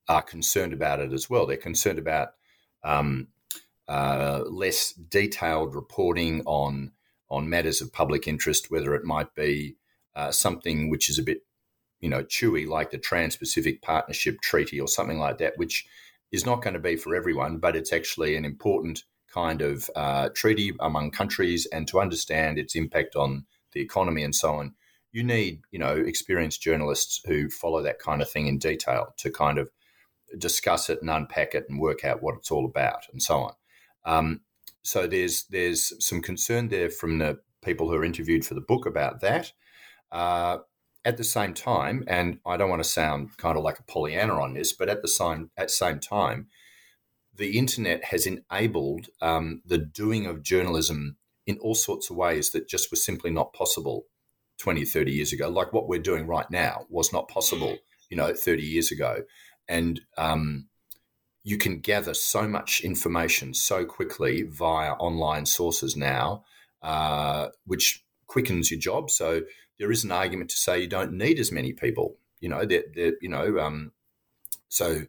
are 0.08 0.22
concerned 0.22 0.72
about 0.72 1.00
it 1.00 1.12
as 1.12 1.28
well. 1.28 1.46
They're 1.46 1.56
concerned 1.56 1.98
about 1.98 2.28
um, 2.84 3.28
uh, 3.88 4.42
less 4.46 4.92
detailed 4.92 5.74
reporting 5.74 6.42
on 6.44 6.92
on 7.30 7.48
matters 7.48 7.82
of 7.82 7.92
public 7.92 8.26
interest, 8.26 8.70
whether 8.70 8.94
it 8.94 9.04
might 9.04 9.34
be 9.34 9.76
uh, 10.16 10.30
something 10.30 10.88
which 10.88 11.10
is 11.10 11.18
a 11.18 11.22
bit, 11.22 11.42
you 12.00 12.08
know, 12.08 12.24
chewy, 12.24 12.66
like 12.66 12.90
the 12.90 12.96
Trans-Pacific 12.96 13.82
Partnership 13.82 14.40
Treaty 14.40 14.80
or 14.80 14.88
something 14.88 15.18
like 15.18 15.36
that, 15.38 15.58
which 15.58 15.86
is 16.32 16.46
not 16.46 16.62
going 16.62 16.72
to 16.72 16.80
be 16.80 16.96
for 16.96 17.14
everyone, 17.14 17.58
but 17.58 17.76
it's 17.76 17.92
actually 17.92 18.34
an 18.34 18.46
important 18.46 19.04
kind 19.32 19.60
of 19.60 19.90
uh, 19.94 20.30
treaty 20.30 20.72
among 20.80 21.10
countries, 21.10 21.66
and 21.66 21.86
to 21.88 22.00
understand 22.00 22.58
its 22.58 22.74
impact 22.74 23.14
on 23.14 23.44
the 23.72 23.80
economy 23.80 24.22
and 24.24 24.34
so 24.34 24.54
on, 24.54 24.74
you 25.12 25.22
need, 25.22 25.60
you 25.70 25.78
know, 25.78 25.94
experienced 25.94 26.62
journalists 26.62 27.20
who 27.26 27.50
follow 27.50 27.82
that 27.82 27.98
kind 27.98 28.22
of 28.22 28.30
thing 28.30 28.46
in 28.46 28.58
detail 28.58 29.14
to 29.18 29.30
kind 29.30 29.58
of 29.58 29.70
discuss 30.38 30.88
it 30.88 31.00
and 31.00 31.10
unpack 31.10 31.54
it 31.54 31.66
and 31.68 31.80
work 31.80 32.04
out 32.04 32.22
what 32.22 32.36
it's 32.36 32.50
all 32.50 32.64
about 32.64 33.06
and 33.12 33.22
so 33.22 33.36
on. 33.36 33.52
Um, 34.08 34.40
so 34.82 35.06
there's 35.06 35.44
there's 35.50 35.92
some 36.04 36.22
concern 36.22 36.68
there 36.68 36.88
from 36.88 37.18
the 37.18 37.38
people 37.62 37.88
who 37.88 37.94
are 37.94 38.04
interviewed 38.04 38.44
for 38.44 38.54
the 38.54 38.60
book 38.60 38.86
about 38.86 39.20
that. 39.20 39.52
Uh, 40.10 40.58
at 41.04 41.16
the 41.16 41.24
same 41.24 41.54
time, 41.54 42.04
and 42.06 42.38
I 42.44 42.56
don't 42.56 42.70
want 42.70 42.82
to 42.82 42.88
sound 42.88 43.36
kind 43.36 43.56
of 43.56 43.62
like 43.62 43.78
a 43.78 43.82
Pollyanna 43.84 44.40
on 44.40 44.54
this, 44.54 44.72
but 44.72 44.88
at 44.88 45.02
the 45.02 45.08
same 45.08 45.50
at 45.56 45.70
same 45.70 46.00
time, 46.00 46.48
the 47.34 47.58
internet 47.58 48.04
has 48.04 48.26
enabled 48.26 49.06
um, 49.20 49.62
the 49.64 49.78
doing 49.78 50.26
of 50.26 50.42
journalism 50.42 51.16
in 51.46 51.58
all 51.58 51.74
sorts 51.74 52.10
of 52.10 52.16
ways 52.16 52.50
that 52.50 52.68
just 52.68 52.90
were 52.90 52.96
simply 52.96 53.30
not 53.30 53.52
possible 53.52 54.06
20, 54.58 54.84
30 54.84 55.12
years 55.12 55.32
ago. 55.32 55.48
Like 55.48 55.72
what 55.72 55.88
we're 55.88 55.98
doing 55.98 56.26
right 56.26 56.50
now 56.50 56.86
was 56.90 57.12
not 57.12 57.28
possible, 57.28 57.78
you 58.10 58.16
know, 58.16 58.34
30 58.34 58.62
years 58.62 58.90
ago. 58.90 59.22
And 59.68 60.00
um, 60.16 60.68
you 61.44 61.56
can 61.56 61.80
gather 61.80 62.14
so 62.14 62.46
much 62.46 62.80
information 62.82 63.54
so 63.54 63.84
quickly 63.84 64.42
via 64.42 64.92
online 64.92 65.46
sources 65.46 65.96
now, 65.96 66.44
uh, 66.82 67.48
which 67.64 68.04
quickens 68.26 68.70
your 68.70 68.80
job. 68.80 69.10
So 69.10 69.42
there 69.78 69.90
is 69.90 70.04
an 70.04 70.12
argument 70.12 70.50
to 70.50 70.56
say 70.56 70.80
you 70.80 70.88
don't 70.88 71.12
need 71.12 71.38
as 71.38 71.52
many 71.52 71.72
people. 71.72 72.16
You 72.40 72.48
know, 72.50 72.64
that 72.64 73.16
you 73.20 73.28
know, 73.28 73.58
um, 73.58 73.92
so 74.68 75.02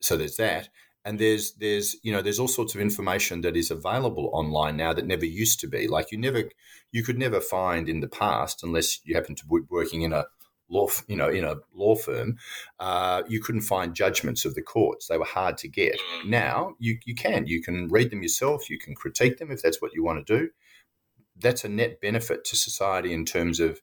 so 0.00 0.16
there's 0.16 0.36
that, 0.36 0.68
and 1.04 1.18
there's 1.18 1.52
there's 1.54 1.96
you 2.02 2.12
know 2.12 2.22
there's 2.22 2.38
all 2.38 2.48
sorts 2.48 2.74
of 2.74 2.80
information 2.80 3.40
that 3.42 3.56
is 3.56 3.70
available 3.70 4.30
online 4.32 4.76
now 4.76 4.92
that 4.92 5.06
never 5.06 5.26
used 5.26 5.60
to 5.60 5.66
be. 5.66 5.86
Like 5.86 6.12
you 6.12 6.18
never 6.18 6.44
you 6.92 7.02
could 7.02 7.18
never 7.18 7.40
find 7.40 7.88
in 7.88 8.00
the 8.00 8.08
past 8.08 8.62
unless 8.62 9.00
you 9.04 9.14
happen 9.14 9.34
to 9.34 9.46
be 9.46 9.58
working 9.68 10.02
in 10.02 10.12
a 10.12 10.26
law, 10.68 10.88
you 11.06 11.16
know, 11.16 11.28
in 11.28 11.44
a 11.44 11.56
law 11.74 11.94
firm, 11.94 12.36
uh, 12.80 13.22
you 13.28 13.40
couldn't 13.40 13.62
find 13.62 13.94
judgments 13.94 14.44
of 14.44 14.54
the 14.54 14.62
courts. 14.62 15.06
They 15.06 15.18
were 15.18 15.24
hard 15.24 15.58
to 15.58 15.68
get. 15.68 15.96
Mm. 16.22 16.28
Now 16.28 16.74
you 16.78 16.98
you 17.04 17.14
can 17.14 17.46
you 17.46 17.62
can 17.62 17.88
read 17.88 18.10
them 18.10 18.22
yourself. 18.22 18.68
You 18.68 18.78
can 18.78 18.94
critique 18.94 19.38
them 19.38 19.50
if 19.50 19.62
that's 19.62 19.80
what 19.80 19.92
you 19.94 20.04
want 20.04 20.26
to 20.26 20.38
do 20.38 20.50
that's 21.38 21.64
a 21.64 21.68
net 21.68 22.00
benefit 22.00 22.44
to 22.44 22.56
society 22.56 23.12
in 23.12 23.24
terms 23.24 23.60
of 23.60 23.80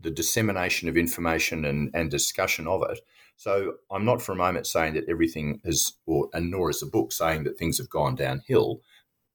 the 0.00 0.10
dissemination 0.10 0.88
of 0.88 0.96
information 0.96 1.64
and, 1.64 1.90
and 1.94 2.10
discussion 2.10 2.66
of 2.66 2.82
it. 2.90 3.00
So 3.36 3.74
I'm 3.90 4.04
not 4.04 4.22
for 4.22 4.32
a 4.32 4.36
moment 4.36 4.66
saying 4.66 4.94
that 4.94 5.08
everything 5.08 5.60
is, 5.64 5.94
or 6.06 6.28
and 6.32 6.50
nor 6.50 6.70
is 6.70 6.80
the 6.80 6.86
book 6.86 7.12
saying 7.12 7.44
that 7.44 7.58
things 7.58 7.78
have 7.78 7.90
gone 7.90 8.14
downhill, 8.14 8.80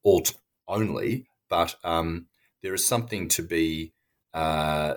all 0.04 0.22
t- 0.22 0.36
only, 0.68 1.28
but 1.50 1.76
um, 1.84 2.28
there 2.62 2.74
is 2.74 2.88
something 2.88 3.28
to 3.30 3.44
be 3.44 3.94
uh, 4.34 4.96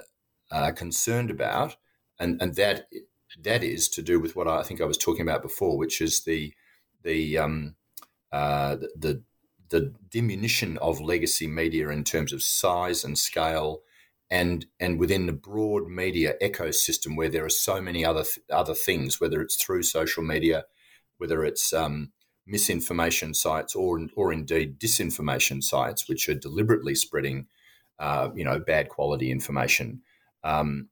uh, 0.51 0.73
concerned 0.73 1.31
about, 1.31 1.77
and 2.19 2.41
and 2.41 2.55
that 2.57 2.89
that 3.43 3.63
is 3.63 3.89
to 3.91 4.03
do 4.03 4.21
with 4.21 4.37
what 4.37 4.49
I 4.49 4.63
think 4.63 4.81
I 4.81 4.87
was 4.87 4.99
talking 4.99 5.23
about 5.23 5.43
before, 5.43 5.77
which 5.77 6.01
is 6.01 6.25
the 6.25 6.53
the 7.03 7.39
um, 7.39 7.77
uh, 8.33 8.77
the, 8.97 9.23
the 9.71 9.95
diminution 10.11 10.79
of 10.79 11.01
legacy 11.01 11.47
media 11.47 11.89
in 11.89 12.05
terms 12.05 12.33
of 12.33 12.43
size 12.43 13.05
and 13.05 13.19
scale, 13.19 13.83
and 14.31 14.67
and 14.81 14.99
within 14.99 15.27
the 15.27 15.33
broad 15.33 15.89
media 15.89 16.35
ecosystem 16.43 17.17
where 17.17 17.29
there 17.29 17.45
are 17.45 17.51
so 17.51 17.81
many 17.81 18.05
other 18.05 18.25
th- 18.25 18.45
other 18.51 18.75
things, 18.75 19.21
whether 19.21 19.41
it's 19.41 19.57
through 19.57 19.83
social 19.83 20.23
media, 20.23 20.65
whether 21.19 21.45
it's 21.45 21.73
um, 21.73 22.13
misinformation 22.47 23.35
sites 23.35 23.75
or 23.75 24.01
or 24.17 24.33
indeed 24.33 24.79
disinformation 24.81 25.63
sites, 25.63 26.09
which 26.09 26.29
are 26.29 26.35
deliberately 26.35 26.95
spreading, 26.95 27.47
uh, 27.99 28.31
you 28.35 28.45
know, 28.45 28.59
bad 28.59 28.89
quality 28.89 29.31
information. 29.31 30.03
Um, 30.43 30.89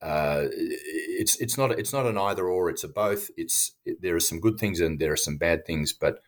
uh, 0.00 0.46
it's 0.52 1.36
it's 1.36 1.58
not 1.58 1.72
it's 1.72 1.92
not 1.92 2.06
an 2.06 2.18
either 2.18 2.46
or. 2.46 2.70
It's 2.70 2.84
a 2.84 2.88
both. 2.88 3.30
It's 3.36 3.72
it, 3.84 4.00
there 4.02 4.16
are 4.16 4.20
some 4.20 4.40
good 4.40 4.58
things 4.58 4.80
and 4.80 4.98
there 4.98 5.12
are 5.12 5.16
some 5.16 5.36
bad 5.36 5.66
things, 5.66 5.92
but 5.92 6.22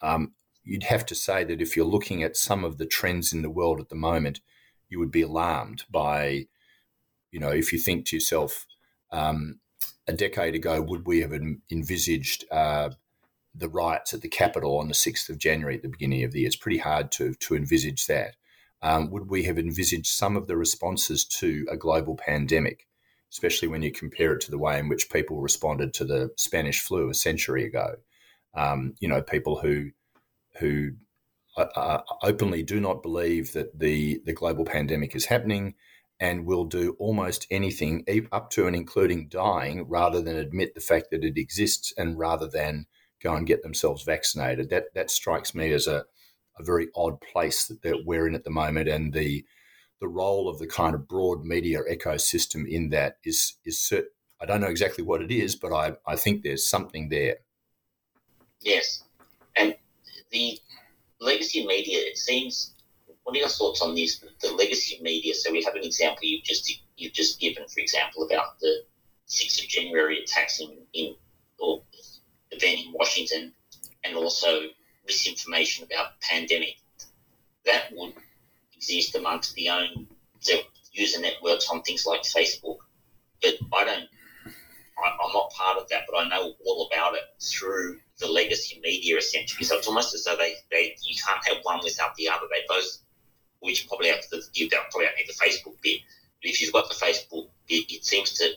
um, 0.00 0.32
you'd 0.64 0.84
have 0.84 1.04
to 1.06 1.14
say 1.14 1.44
that 1.44 1.60
if 1.60 1.76
you're 1.76 1.84
looking 1.84 2.22
at 2.22 2.36
some 2.36 2.64
of 2.64 2.78
the 2.78 2.86
trends 2.86 3.32
in 3.32 3.42
the 3.42 3.50
world 3.50 3.80
at 3.80 3.88
the 3.88 3.94
moment, 3.94 4.40
you 4.88 4.98
would 4.98 5.10
be 5.10 5.22
alarmed 5.22 5.84
by, 5.90 6.46
you 7.30 7.40
know, 7.40 7.50
if 7.50 7.72
you 7.72 7.78
think 7.78 8.06
to 8.06 8.16
yourself, 8.16 8.66
um, 9.10 9.60
a 10.06 10.12
decade 10.12 10.54
ago, 10.54 10.80
would 10.80 11.06
we 11.06 11.20
have 11.20 11.32
envisaged 11.70 12.44
uh, 12.50 12.90
the 13.54 13.68
riots 13.68 14.12
at 14.12 14.22
the 14.22 14.28
Capitol 14.28 14.78
on 14.78 14.88
the 14.88 14.94
6th 14.94 15.28
of 15.28 15.38
January 15.38 15.76
at 15.76 15.82
the 15.82 15.88
beginning 15.88 16.24
of 16.24 16.32
the 16.32 16.40
year? 16.40 16.46
It's 16.46 16.56
pretty 16.56 16.78
hard 16.78 17.12
to, 17.12 17.34
to 17.34 17.54
envisage 17.54 18.06
that. 18.06 18.36
Um, 18.82 19.10
would 19.10 19.28
we 19.28 19.44
have 19.44 19.58
envisaged 19.58 20.06
some 20.06 20.36
of 20.36 20.46
the 20.46 20.56
responses 20.56 21.24
to 21.26 21.66
a 21.70 21.76
global 21.76 22.16
pandemic, 22.16 22.86
especially 23.32 23.68
when 23.68 23.82
you 23.82 23.92
compare 23.92 24.32
it 24.32 24.40
to 24.42 24.50
the 24.50 24.58
way 24.58 24.78
in 24.78 24.88
which 24.88 25.10
people 25.10 25.40
responded 25.40 25.94
to 25.94 26.04
the 26.04 26.30
Spanish 26.36 26.80
flu 26.80 27.10
a 27.10 27.14
century 27.14 27.64
ago? 27.64 27.96
Um, 28.54 28.94
you 29.00 29.08
know, 29.08 29.22
people 29.22 29.60
who 29.60 29.90
who 30.58 30.92
uh, 31.56 31.66
uh, 31.74 32.02
openly 32.22 32.62
do 32.62 32.80
not 32.80 33.02
believe 33.02 33.52
that 33.52 33.78
the, 33.78 34.20
the 34.24 34.32
global 34.32 34.64
pandemic 34.64 35.14
is 35.14 35.26
happening 35.26 35.74
and 36.20 36.44
will 36.46 36.64
do 36.64 36.94
almost 36.98 37.46
anything 37.50 38.04
up 38.30 38.50
to 38.50 38.66
and 38.66 38.76
including 38.76 39.28
dying 39.28 39.88
rather 39.88 40.20
than 40.20 40.36
admit 40.36 40.74
the 40.74 40.80
fact 40.80 41.06
that 41.10 41.24
it 41.24 41.38
exists 41.38 41.92
and 41.96 42.18
rather 42.18 42.46
than 42.46 42.86
go 43.22 43.34
and 43.34 43.46
get 43.46 43.62
themselves 43.62 44.02
vaccinated. 44.02 44.70
That 44.70 44.94
that 44.94 45.10
strikes 45.10 45.54
me 45.54 45.72
as 45.72 45.86
a, 45.86 46.04
a 46.58 46.62
very 46.62 46.88
odd 46.94 47.20
place 47.20 47.66
that, 47.66 47.82
that 47.82 48.04
we're 48.04 48.26
in 48.26 48.34
at 48.34 48.44
the 48.44 48.50
moment 48.50 48.88
and 48.88 49.12
the 49.12 49.44
the 50.00 50.08
role 50.08 50.48
of 50.48 50.58
the 50.58 50.66
kind 50.66 50.94
of 50.94 51.06
broad 51.06 51.44
media 51.44 51.80
ecosystem 51.90 52.68
in 52.68 52.88
that 52.90 53.18
is 53.24 53.54
is 53.64 53.92
I 54.40 54.46
don't 54.46 54.60
know 54.62 54.68
exactly 54.68 55.04
what 55.04 55.20
it 55.20 55.30
is, 55.30 55.54
but 55.54 55.72
I, 55.72 55.92
I 56.06 56.16
think 56.16 56.42
there's 56.42 56.66
something 56.66 57.10
there. 57.10 57.36
Yes. 58.60 59.02
And 59.56 59.76
the 60.30 60.58
legacy 61.20 61.66
media, 61.66 61.98
it 61.98 62.16
seems. 62.16 62.74
What 63.24 63.36
are 63.36 63.38
your 63.38 63.48
thoughts 63.48 63.82
on 63.82 63.94
this? 63.94 64.24
The 64.40 64.52
legacy 64.52 64.98
media. 65.02 65.34
So 65.34 65.52
we 65.52 65.62
have 65.62 65.74
an 65.74 65.84
example 65.84 66.20
you've 66.22 66.42
just 66.42 66.72
you've 66.96 67.12
just 67.12 67.38
given, 67.38 67.66
for 67.68 67.80
example, 67.80 68.24
about 68.24 68.58
the 68.60 68.82
sixth 69.26 69.62
of 69.62 69.68
January 69.68 70.22
attacks 70.22 70.60
in, 70.60 70.70
in 70.94 71.14
or 71.58 71.82
event 72.50 72.80
in 72.80 72.92
Washington, 72.94 73.52
and 74.04 74.16
also 74.16 74.62
misinformation 75.06 75.84
about 75.84 76.18
pandemic. 76.22 76.76
That 77.66 77.92
would 77.92 78.14
exist 78.80 79.14
amongst 79.14 79.54
the 79.54 79.68
own 79.68 80.06
user 80.92 81.20
networks 81.20 81.68
on 81.68 81.82
things 81.82 82.06
like 82.06 82.22
Facebook, 82.22 82.78
but 83.42 83.54
I 83.74 83.84
don't. 83.84 84.08
I, 84.46 85.08
I'm 85.24 85.32
not 85.32 85.50
part 85.52 85.78
of 85.78 85.88
that, 85.88 86.02
but 86.10 86.18
I 86.18 86.28
know 86.28 86.52
all 86.66 86.88
about 86.90 87.14
it 87.14 87.22
through 87.42 87.98
the 88.18 88.26
legacy 88.26 88.80
media 88.82 89.16
essentially. 89.16 89.64
So 89.64 89.76
it's 89.76 89.86
almost 89.86 90.14
as 90.14 90.24
though 90.24 90.36
they, 90.36 90.54
they 90.70 90.96
you 91.06 91.16
can't 91.26 91.46
have 91.48 91.58
one 91.62 91.80
without 91.84 92.14
the 92.16 92.28
other. 92.28 92.46
They 92.50 92.62
both, 92.68 92.98
which 93.60 93.86
probably 93.86 94.08
have 94.08 94.26
to 94.30 94.40
you 94.54 94.68
probably 94.68 95.06
don't 95.06 95.16
need 95.16 95.28
the 95.28 95.34
Facebook 95.34 95.80
bit. 95.82 96.00
But 96.42 96.50
if 96.50 96.60
you've 96.60 96.72
got 96.72 96.88
the 96.88 96.94
Facebook 96.94 97.48
bit, 97.68 97.84
it 97.90 98.04
seems 98.04 98.32
to 98.34 98.50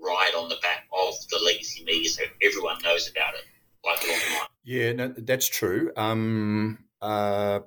ride 0.00 0.34
on 0.36 0.48
the 0.48 0.56
back 0.62 0.86
of 0.92 1.14
the 1.30 1.40
legacy 1.44 1.84
media 1.84 2.08
so 2.08 2.22
everyone 2.42 2.78
knows 2.82 3.10
about 3.10 3.34
it, 3.34 3.44
like. 3.84 3.98
Yeah, 4.62 4.92
no, 4.92 5.14
that's 5.16 5.48
true. 5.48 5.92
Um, 5.96 6.78
uh, 7.00 7.60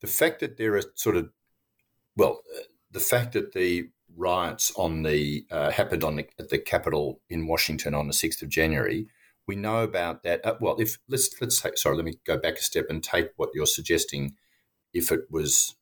the 0.00 0.06
fact 0.06 0.40
that 0.40 0.56
there 0.56 0.76
are 0.76 0.82
sort 0.94 1.16
of, 1.16 1.30
well, 2.16 2.42
the 2.90 3.00
fact 3.00 3.32
that 3.32 3.52
the 3.52 3.88
riots 4.16 4.72
on 4.76 5.02
the 5.02 5.46
uh, 5.50 5.70
happened 5.70 6.04
on 6.04 6.16
the, 6.16 6.26
at 6.38 6.48
the 6.48 6.58
Capitol 6.58 7.20
in 7.28 7.46
Washington 7.46 7.94
on 7.94 8.06
the 8.06 8.12
sixth 8.12 8.42
of 8.42 8.48
January, 8.48 9.06
we 9.46 9.56
know 9.56 9.82
about 9.82 10.22
that. 10.22 10.44
Uh, 10.44 10.54
well, 10.60 10.76
if 10.78 10.98
let's 11.08 11.30
let's 11.40 11.60
take 11.60 11.78
sorry, 11.78 11.96
let 11.96 12.04
me 12.04 12.14
go 12.26 12.38
back 12.38 12.54
a 12.54 12.62
step 12.62 12.86
and 12.88 13.02
take 13.02 13.30
what 13.36 13.50
you're 13.54 13.66
suggesting. 13.66 14.36
If 14.92 15.12
it 15.12 15.22
was 15.30 15.76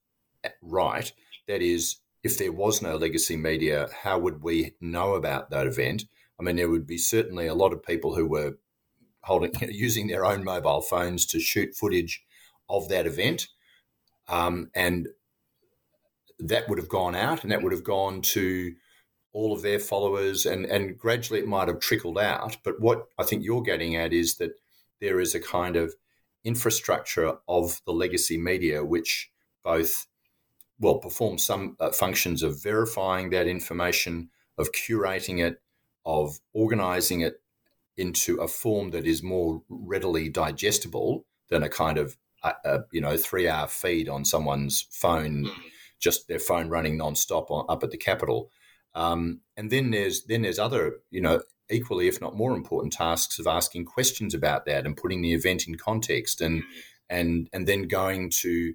right, 0.63 1.11
that 1.47 1.63
is, 1.63 1.97
if 2.23 2.39
there 2.39 2.53
was 2.53 2.83
no 2.83 2.97
legacy 2.97 3.37
media, 3.37 3.89
how 4.03 4.19
would 4.19 4.43
we 4.43 4.75
know 4.81 5.15
about 5.15 5.51
that 5.51 5.67
event? 5.67 6.05
I 6.39 6.43
mean, 6.43 6.57
there 6.57 6.69
would 6.69 6.87
be 6.87 6.99
certainly 6.99 7.47
a 7.47 7.55
lot 7.55 7.73
of 7.73 7.83
people 7.83 8.15
who 8.15 8.27
were 8.27 8.59
holding 9.23 9.53
using 9.71 10.07
their 10.07 10.25
own 10.25 10.45
mobile 10.45 10.81
phones 10.81 11.27
to 11.27 11.41
shoot 11.41 11.75
footage 11.75 12.23
of 12.69 12.89
that 12.89 13.07
event, 13.07 13.49
um, 14.29 14.71
and 14.75 15.09
that 16.39 16.69
would 16.69 16.79
have 16.79 16.89
gone 16.89 17.15
out, 17.15 17.43
and 17.43 17.53
that 17.53 17.63
would 17.63 17.73
have 17.73 17.85
gone 17.85 18.23
to 18.23 18.75
all 19.33 19.53
of 19.53 19.63
their 19.63 19.79
followers, 19.79 20.47
and 20.47 20.65
and 20.67 20.99
gradually 20.99 21.41
it 21.41 21.47
might 21.47 21.69
have 21.69 21.81
trickled 21.81 22.19
out. 22.19 22.57
But 22.65 22.81
what 22.81 23.07
I 23.19 23.25
think 23.25 23.45
you're 23.45 23.63
getting 23.63 23.97
at 23.97 24.13
is 24.13 24.37
that 24.37 24.53
there 25.01 25.21
is 25.21 25.35
a 25.35 25.41
kind 25.41 25.77
of 25.77 25.95
infrastructure 26.45 27.37
of 27.49 27.81
the 27.85 27.93
legacy 27.93 28.39
media 28.39 28.85
which 28.85 29.31
both 29.63 30.07
well 30.81 30.99
perform 30.99 31.39
some 31.39 31.77
uh, 31.81 31.91
functions 31.91 32.43
of 32.43 32.63
verifying 32.63 33.31
that 33.31 33.47
information, 33.47 34.31
of 34.57 34.73
curating 34.73 35.45
it, 35.45 35.61
of 36.07 36.39
organizing 36.53 37.21
it 37.21 37.41
into 37.97 38.37
a 38.37 38.49
form 38.49 38.91
that 38.91 39.05
is 39.05 39.23
more 39.23 39.63
readily 39.69 40.29
digestible 40.29 41.27
than 41.49 41.63
a 41.63 41.69
kind 41.69 41.99
of 41.99 42.17
uh, 42.43 42.53
uh, 42.65 42.79
you 42.93 43.01
know 43.01 43.17
three 43.17 43.49
hour 43.49 43.67
feed 43.67 44.09
on 44.09 44.25
someone's 44.25 44.87
phone, 44.91 45.51
just 45.99 46.29
their 46.29 46.39
phone 46.39 46.69
running 46.69 46.99
nonstop 46.99 47.51
on, 47.51 47.67
up 47.69 47.83
at 47.83 47.91
the 47.91 47.97
Capitol. 47.97 48.51
Um, 48.95 49.41
and 49.57 49.71
then 49.71 49.91
there's 49.91 50.25
then 50.25 50.43
there's 50.43 50.59
other 50.59 50.99
you 51.11 51.21
know 51.21 51.43
equally 51.71 52.09
if 52.09 52.21
not 52.21 52.37
more 52.37 52.55
important 52.55 52.93
tasks 52.93 53.39
of 53.39 53.47
asking 53.47 53.85
questions 53.85 54.35
about 54.35 54.65
that 54.65 54.87
and 54.87 54.97
putting 54.97 55.21
the 55.21 55.35
event 55.35 55.67
in 55.69 55.77
context 55.77 56.41
and 56.41 56.63
and 57.11 57.49
and 57.53 57.67
then 57.67 57.83
going 57.83 58.31
to 58.31 58.75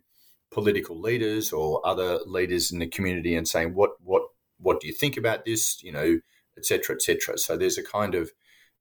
political 0.51 0.99
leaders 0.99 1.51
or 1.51 1.85
other 1.85 2.19
leaders 2.27 2.71
in 2.71 2.77
the 2.77 2.87
community 2.87 3.35
and 3.35 3.47
saying 3.47 3.73
what 3.73 3.91
what 4.03 4.21
what 4.59 4.79
do 4.79 4.85
you 4.85 4.93
think 4.93 5.17
about 5.17 5.43
this 5.43 5.81
you 5.81 5.91
know 5.91 6.19
etc 6.55 6.95
etc 6.95 7.35
so 7.35 7.57
there's 7.57 7.79
a 7.79 7.83
kind 7.83 8.13
of 8.13 8.31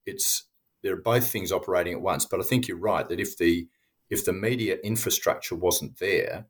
it's 0.04 0.44
there 0.82 0.92
are 0.92 1.00
both 1.00 1.28
things 1.28 1.52
operating 1.52 1.92
at 1.92 2.00
once. 2.00 2.26
But 2.26 2.40
I 2.40 2.42
think 2.42 2.68
you're 2.68 2.76
right 2.76 3.08
that 3.08 3.20
if 3.20 3.38
the 3.38 3.68
if 4.12 4.26
the 4.26 4.32
media 4.32 4.76
infrastructure 4.84 5.54
wasn't 5.54 5.98
there, 5.98 6.44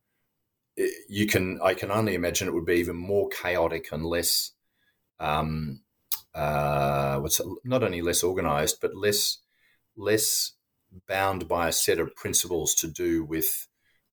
eh, 0.77 0.89
you 1.09 1.29
can 1.29 1.61
I 1.63 1.75
can 1.75 1.93
only 1.93 2.15
imagine 2.15 2.49
it 2.49 2.55
would 2.55 2.67
be 2.67 2.75
even 2.75 2.97
more 2.97 3.29
chaotic 3.29 3.93
and 3.93 4.05
less 4.05 4.51
um, 5.21 5.83
uh, 6.35 7.21
what's 7.21 7.39
it, 7.39 7.47
not 7.65 7.85
only 7.85 8.03
less 8.03 8.25
organized 8.25 8.79
but 8.81 8.97
less 8.97 9.39
less 9.97 10.55
bound 11.07 11.47
by 11.47 11.69
a 11.69 11.73
set 11.73 12.01
of 12.01 12.17
principles 12.17 12.75
to 12.75 12.89
do 12.89 13.25
with 13.25 13.69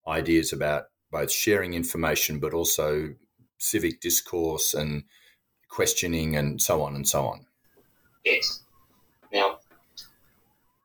ideas 0.07 0.53
about 0.53 0.83
both 1.11 1.31
sharing 1.31 1.73
information 1.73 2.39
but 2.39 2.53
also 2.53 3.15
civic 3.57 3.99
discourse 3.99 4.75
and 4.75 5.05
questioning 5.69 6.35
and 6.35 6.61
so 6.61 6.83
on 6.83 6.93
and 6.95 7.07
so 7.07 7.25
on. 7.25 7.47
Yes. 8.23 8.61
Now, 9.33 9.57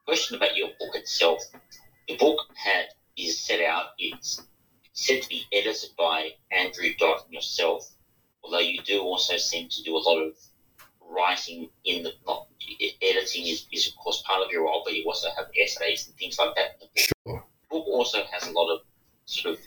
question 0.06 0.36
about 0.36 0.56
your 0.56 0.68
book 0.78 0.94
itself. 0.94 1.42
The 2.08 2.16
book 2.16 2.38
had 2.54 2.86
is 3.16 3.38
set 3.38 3.60
out. 3.60 3.86
It's 3.98 4.42
said 4.92 5.22
to 5.22 5.28
be 5.28 5.44
edited 5.52 5.90
by 5.98 6.30
Andrew 6.50 6.90
Dodd 6.98 7.24
and 7.24 7.32
yourself, 7.32 7.90
although 8.42 8.60
you 8.60 8.82
do 8.82 9.00
also 9.00 9.36
seem 9.36 9.68
to 9.68 9.82
do 9.82 9.96
a 9.96 9.98
lot 9.98 10.22
of 10.22 10.34
writing 11.00 11.68
in 11.84 12.02
the 12.02 12.12
not 12.26 12.46
editing 13.02 13.46
is, 13.46 13.66
is 13.72 13.88
of 13.88 13.96
course 13.96 14.22
part 14.26 14.44
of 14.44 14.50
your 14.50 14.64
role, 14.64 14.82
but 14.84 14.94
you 14.94 15.04
also 15.06 15.28
have 15.36 15.46
essays 15.60 16.06
and 16.06 16.16
things 16.16 16.38
like 16.38 16.54
that. 16.54 16.82
Sure. 16.96 17.12
The 17.26 17.42
book 17.70 17.86
also 17.86 18.24
has 18.30 18.46
a 18.48 18.52
lot 18.52 18.74
of 18.74 18.80
sort 19.26 19.54
of 19.54 19.60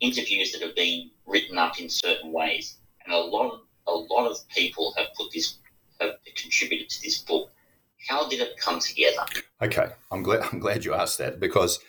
interviews 0.00 0.52
that 0.52 0.62
have 0.62 0.76
been 0.76 1.10
written 1.26 1.58
up 1.58 1.80
in 1.80 1.88
certain 1.88 2.32
ways, 2.32 2.78
and 3.04 3.14
a 3.14 3.18
lot 3.18 3.52
of, 3.52 3.60
a 3.86 3.92
lot 3.92 4.30
of 4.30 4.36
people 4.48 4.94
have 4.96 5.08
put 5.16 5.32
this 5.32 5.58
have 6.00 6.14
contributed 6.36 6.88
to 6.88 7.02
this 7.02 7.18
book. 7.18 7.50
How 8.06 8.28
did 8.28 8.40
it 8.40 8.58
come 8.58 8.78
together? 8.80 9.24
Okay, 9.62 9.88
I'm 10.10 10.22
glad 10.22 10.42
I'm 10.52 10.58
glad 10.58 10.84
you 10.84 10.94
asked 10.94 11.18
that 11.18 11.40
because 11.40 11.80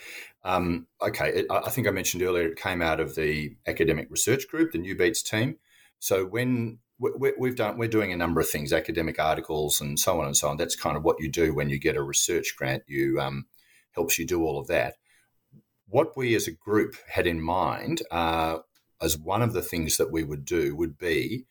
um, 0.44 0.88
okay, 1.02 1.30
it, 1.30 1.46
I 1.50 1.70
think 1.70 1.88
I 1.88 1.92
mentioned 1.92 2.24
earlier 2.24 2.48
it 2.48 2.58
came 2.58 2.82
out 2.82 3.00
of 3.00 3.16
the 3.16 3.56
academic 3.68 4.08
research 4.10 4.48
group, 4.48 4.72
the 4.72 4.78
New 4.78 4.96
Beats 4.96 5.22
team. 5.22 5.58
So 6.00 6.26
when 6.26 6.80
we, 6.98 7.34
we've 7.38 7.56
done, 7.56 7.78
we're 7.78 7.90
doing 7.90 8.12
a 8.12 8.18
number 8.18 8.40
of 8.40 8.50
things, 8.50 8.72
academic 8.72 9.20
articles 9.20 9.82
and 9.82 10.00
so 10.00 10.20
on 10.20 10.28
and 10.28 10.38
so 10.38 10.50
on. 10.50 10.58
That's 10.58 10.76
kind 10.76 10.96
of 10.96 11.04
what 11.04 11.18
you 11.20 11.30
do 11.30 11.54
when 11.54 11.70
you 11.70 11.78
get 11.78 11.98
a 11.98 12.02
research 12.02 12.56
grant. 12.58 12.84
You 12.88 13.20
um, 13.20 13.48
helps 13.92 14.18
you 14.18 14.26
do 14.26 14.44
all 14.44 14.60
of 14.60 14.68
that. 14.68 14.96
What 15.88 16.16
we 16.16 16.36
as 16.36 16.48
a 16.48 16.52
group 16.52 16.96
had 17.08 17.28
in 17.28 17.42
mind 17.42 18.02
uh, 18.12 18.60
as 19.02 19.18
one 19.18 19.42
of 19.42 19.54
the 19.54 19.62
things 19.62 19.98
that 19.98 20.12
we 20.12 20.24
would 20.24 20.46
do 20.46 20.76
would 20.76 20.98
be 20.98 21.46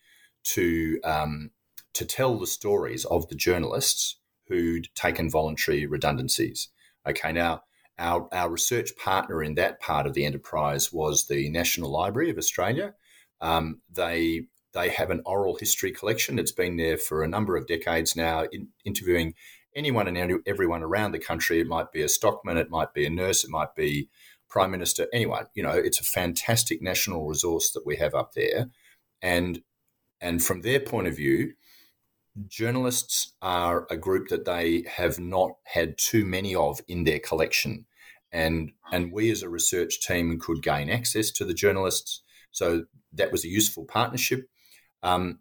to 0.44 1.00
um, 1.02 1.50
to 1.94 2.04
tell 2.04 2.38
the 2.38 2.46
stories 2.46 3.04
of 3.06 3.28
the 3.28 3.34
journalists 3.34 4.17
who'd 4.48 4.88
taken 4.94 5.30
voluntary 5.30 5.86
redundancies. 5.86 6.68
Okay, 7.06 7.32
now 7.32 7.62
our, 7.98 8.28
our 8.32 8.50
research 8.50 8.96
partner 8.96 9.42
in 9.42 9.54
that 9.54 9.80
part 9.80 10.06
of 10.06 10.14
the 10.14 10.24
enterprise 10.24 10.92
was 10.92 11.26
the 11.26 11.50
National 11.50 11.90
Library 11.90 12.30
of 12.30 12.38
Australia. 12.38 12.94
Um, 13.40 13.80
they 13.90 14.46
they 14.74 14.90
have 14.90 15.10
an 15.10 15.22
oral 15.24 15.56
history 15.56 15.90
collection. 15.92 16.38
It's 16.38 16.52
been 16.52 16.76
there 16.76 16.98
for 16.98 17.22
a 17.22 17.28
number 17.28 17.56
of 17.56 17.66
decades 17.66 18.14
now, 18.14 18.44
in, 18.52 18.68
interviewing 18.84 19.34
anyone 19.74 20.06
and 20.06 20.40
everyone 20.46 20.82
around 20.82 21.12
the 21.12 21.18
country. 21.18 21.60
It 21.60 21.66
might 21.66 21.90
be 21.90 22.02
a 22.02 22.08
stockman, 22.08 22.58
it 22.58 22.70
might 22.70 22.92
be 22.92 23.06
a 23.06 23.10
nurse, 23.10 23.44
it 23.44 23.50
might 23.50 23.74
be 23.74 24.08
prime 24.48 24.70
minister, 24.70 25.06
anyone. 25.12 25.46
You 25.54 25.62
know, 25.62 25.72
it's 25.72 26.00
a 26.00 26.04
fantastic 26.04 26.82
national 26.82 27.26
resource 27.26 27.70
that 27.72 27.86
we 27.86 27.96
have 27.96 28.14
up 28.14 28.34
there, 28.34 28.68
and 29.22 29.62
and 30.20 30.42
from 30.42 30.62
their 30.62 30.80
point 30.80 31.08
of 31.08 31.16
view, 31.16 31.54
journalists 32.46 33.32
are 33.42 33.86
a 33.90 33.96
group 33.96 34.28
that 34.28 34.44
they 34.44 34.84
have 34.88 35.18
not 35.18 35.52
had 35.64 35.98
too 35.98 36.24
many 36.24 36.54
of 36.54 36.80
in 36.88 37.04
their 37.04 37.18
collection. 37.18 37.86
And, 38.30 38.72
and 38.92 39.12
we 39.12 39.30
as 39.30 39.42
a 39.42 39.48
research 39.48 40.00
team 40.00 40.38
could 40.38 40.62
gain 40.62 40.90
access 40.90 41.30
to 41.32 41.44
the 41.44 41.54
journalists. 41.54 42.22
So 42.50 42.84
that 43.12 43.32
was 43.32 43.44
a 43.44 43.48
useful 43.48 43.84
partnership. 43.84 44.48
Um, 45.02 45.40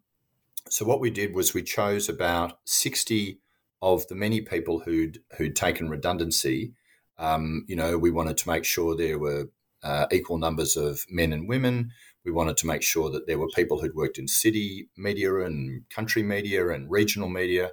so 0.70 0.86
what 0.86 1.00
we 1.00 1.10
did 1.10 1.36
was 1.36 1.54
we 1.54 1.64
chose 1.64 2.10
about 2.10 2.60
60 2.66 3.40
of 3.82 4.08
the 4.08 4.16
many 4.16 4.42
people 4.42 4.80
who'd, 4.80 5.20
who'd 5.38 5.56
taken 5.56 5.90
redundancy. 5.90 6.74
Um, 7.18 7.66
you 7.68 7.76
know, 7.76 7.98
we 7.98 8.12
wanted 8.12 8.38
to 8.38 8.50
make 8.50 8.64
sure 8.64 8.96
there 8.96 9.20
were 9.20 9.50
uh, 9.84 10.08
equal 10.12 10.38
numbers 10.38 10.76
of 10.76 11.06
men 11.10 11.34
and 11.34 11.48
women. 11.48 11.92
We 12.28 12.34
wanted 12.34 12.58
to 12.58 12.68
make 12.68 12.82
sure 12.82 13.10
that 13.12 13.26
there 13.26 13.40
were 13.40 13.48
people 13.48 13.80
who'd 13.80 13.96
worked 13.96 14.18
in 14.18 14.28
city 14.28 14.90
media 14.98 15.34
and 15.46 15.90
country 15.90 16.24
media 16.24 16.68
and 16.72 16.92
regional 16.92 17.30
media, 17.30 17.72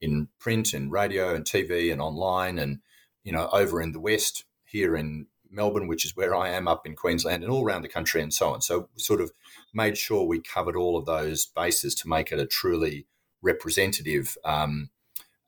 in 0.00 0.28
print 0.38 0.72
and 0.74 0.92
radio 0.92 1.34
and 1.34 1.44
TV 1.44 1.90
and 1.90 2.00
online, 2.00 2.56
and 2.56 2.78
you 3.24 3.32
know 3.32 3.48
over 3.52 3.82
in 3.82 3.90
the 3.90 3.98
west 3.98 4.44
here 4.64 4.94
in 4.94 5.26
Melbourne, 5.50 5.88
which 5.88 6.04
is 6.04 6.14
where 6.14 6.36
I 6.36 6.50
am, 6.50 6.68
up 6.68 6.86
in 6.86 6.94
Queensland, 6.94 7.42
and 7.42 7.52
all 7.52 7.64
around 7.64 7.82
the 7.82 7.88
country, 7.88 8.22
and 8.22 8.32
so 8.32 8.50
on. 8.50 8.60
So 8.60 8.88
sort 8.94 9.20
of 9.20 9.32
made 9.74 9.98
sure 9.98 10.22
we 10.22 10.40
covered 10.40 10.76
all 10.76 10.96
of 10.96 11.04
those 11.06 11.46
bases 11.46 11.92
to 11.96 12.08
make 12.08 12.30
it 12.30 12.38
a 12.38 12.46
truly 12.46 13.08
representative 13.42 14.38
um, 14.44 14.90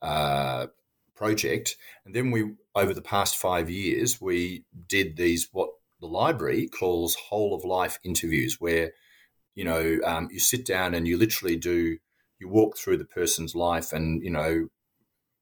uh, 0.01 0.67
project. 1.15 1.77
And 2.03 2.13
then 2.13 2.29
we, 2.31 2.55
over 2.75 2.93
the 2.93 3.01
past 3.01 3.37
five 3.37 3.69
years, 3.69 4.19
we 4.19 4.65
did 4.89 5.15
these 5.15 5.47
what 5.53 5.69
the 5.99 6.07
library 6.07 6.67
calls 6.67 7.15
whole 7.15 7.53
of 7.53 7.63
life 7.63 7.99
interviews, 8.03 8.57
where 8.59 8.91
you 9.55 9.63
know 9.63 9.99
um, 10.05 10.29
you 10.31 10.39
sit 10.39 10.65
down 10.65 10.93
and 10.93 11.07
you 11.07 11.17
literally 11.17 11.55
do 11.55 11.97
you 12.39 12.47
walk 12.47 12.77
through 12.77 12.97
the 12.97 13.05
person's 13.05 13.53
life 13.53 13.91
and 13.91 14.23
you 14.23 14.29
know 14.29 14.67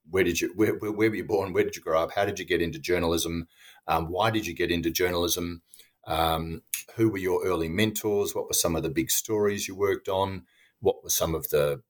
where 0.10 0.24
did 0.24 0.42
you 0.42 0.52
where, 0.56 0.76
where, 0.76 0.92
where 0.92 1.10
were 1.10 1.16
you 1.16 1.26
born? 1.26 1.54
Where 1.54 1.64
did 1.64 1.76
you 1.76 1.82
grow 1.82 2.02
up? 2.02 2.12
How 2.14 2.26
did 2.26 2.40
you 2.40 2.46
get 2.46 2.62
into 2.62 2.80
journalism? 2.80 3.48
Um, 3.88 4.10
why 4.10 4.32
did 4.32 4.48
you 4.48 4.56
get 4.56 4.72
into 4.72 4.90
journalism? 4.92 5.62
Um, 6.06 6.62
who 6.96 7.10
were 7.10 7.18
your 7.18 7.46
early 7.46 7.70
mentors? 7.70 8.34
What 8.34 8.48
were 8.48 8.54
some 8.54 8.76
of 8.76 8.84
the 8.84 8.90
big 8.90 9.12
stories 9.12 9.68
you 9.68 9.76
worked 9.76 10.08
on? 10.08 10.44
What 10.80 11.04
were 11.04 11.10
some 11.10 11.36
of 11.36 11.50
the 11.50 11.82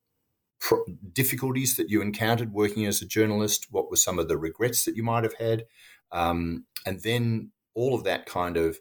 pro- 0.59 0.85
difficulties 1.13 1.75
that 1.75 1.89
you 1.89 2.01
encountered 2.01 2.53
working 2.53 2.85
as 2.85 3.01
a 3.01 3.07
journalist? 3.07 3.67
What 3.69 3.89
were 3.89 3.97
some 3.97 4.17
of 4.17 4.27
the 4.27 4.37
regrets 4.37 4.85
that 4.85 4.95
you 4.95 5.03
might 5.03 5.23
have 5.23 5.35
had? 5.35 5.65
Um, 6.11 6.65
and 6.85 7.01
then 7.03 7.51
all 7.77 7.93
of 7.95 8.03
that 8.03 8.25
kind 8.25 8.57
of 8.57 8.79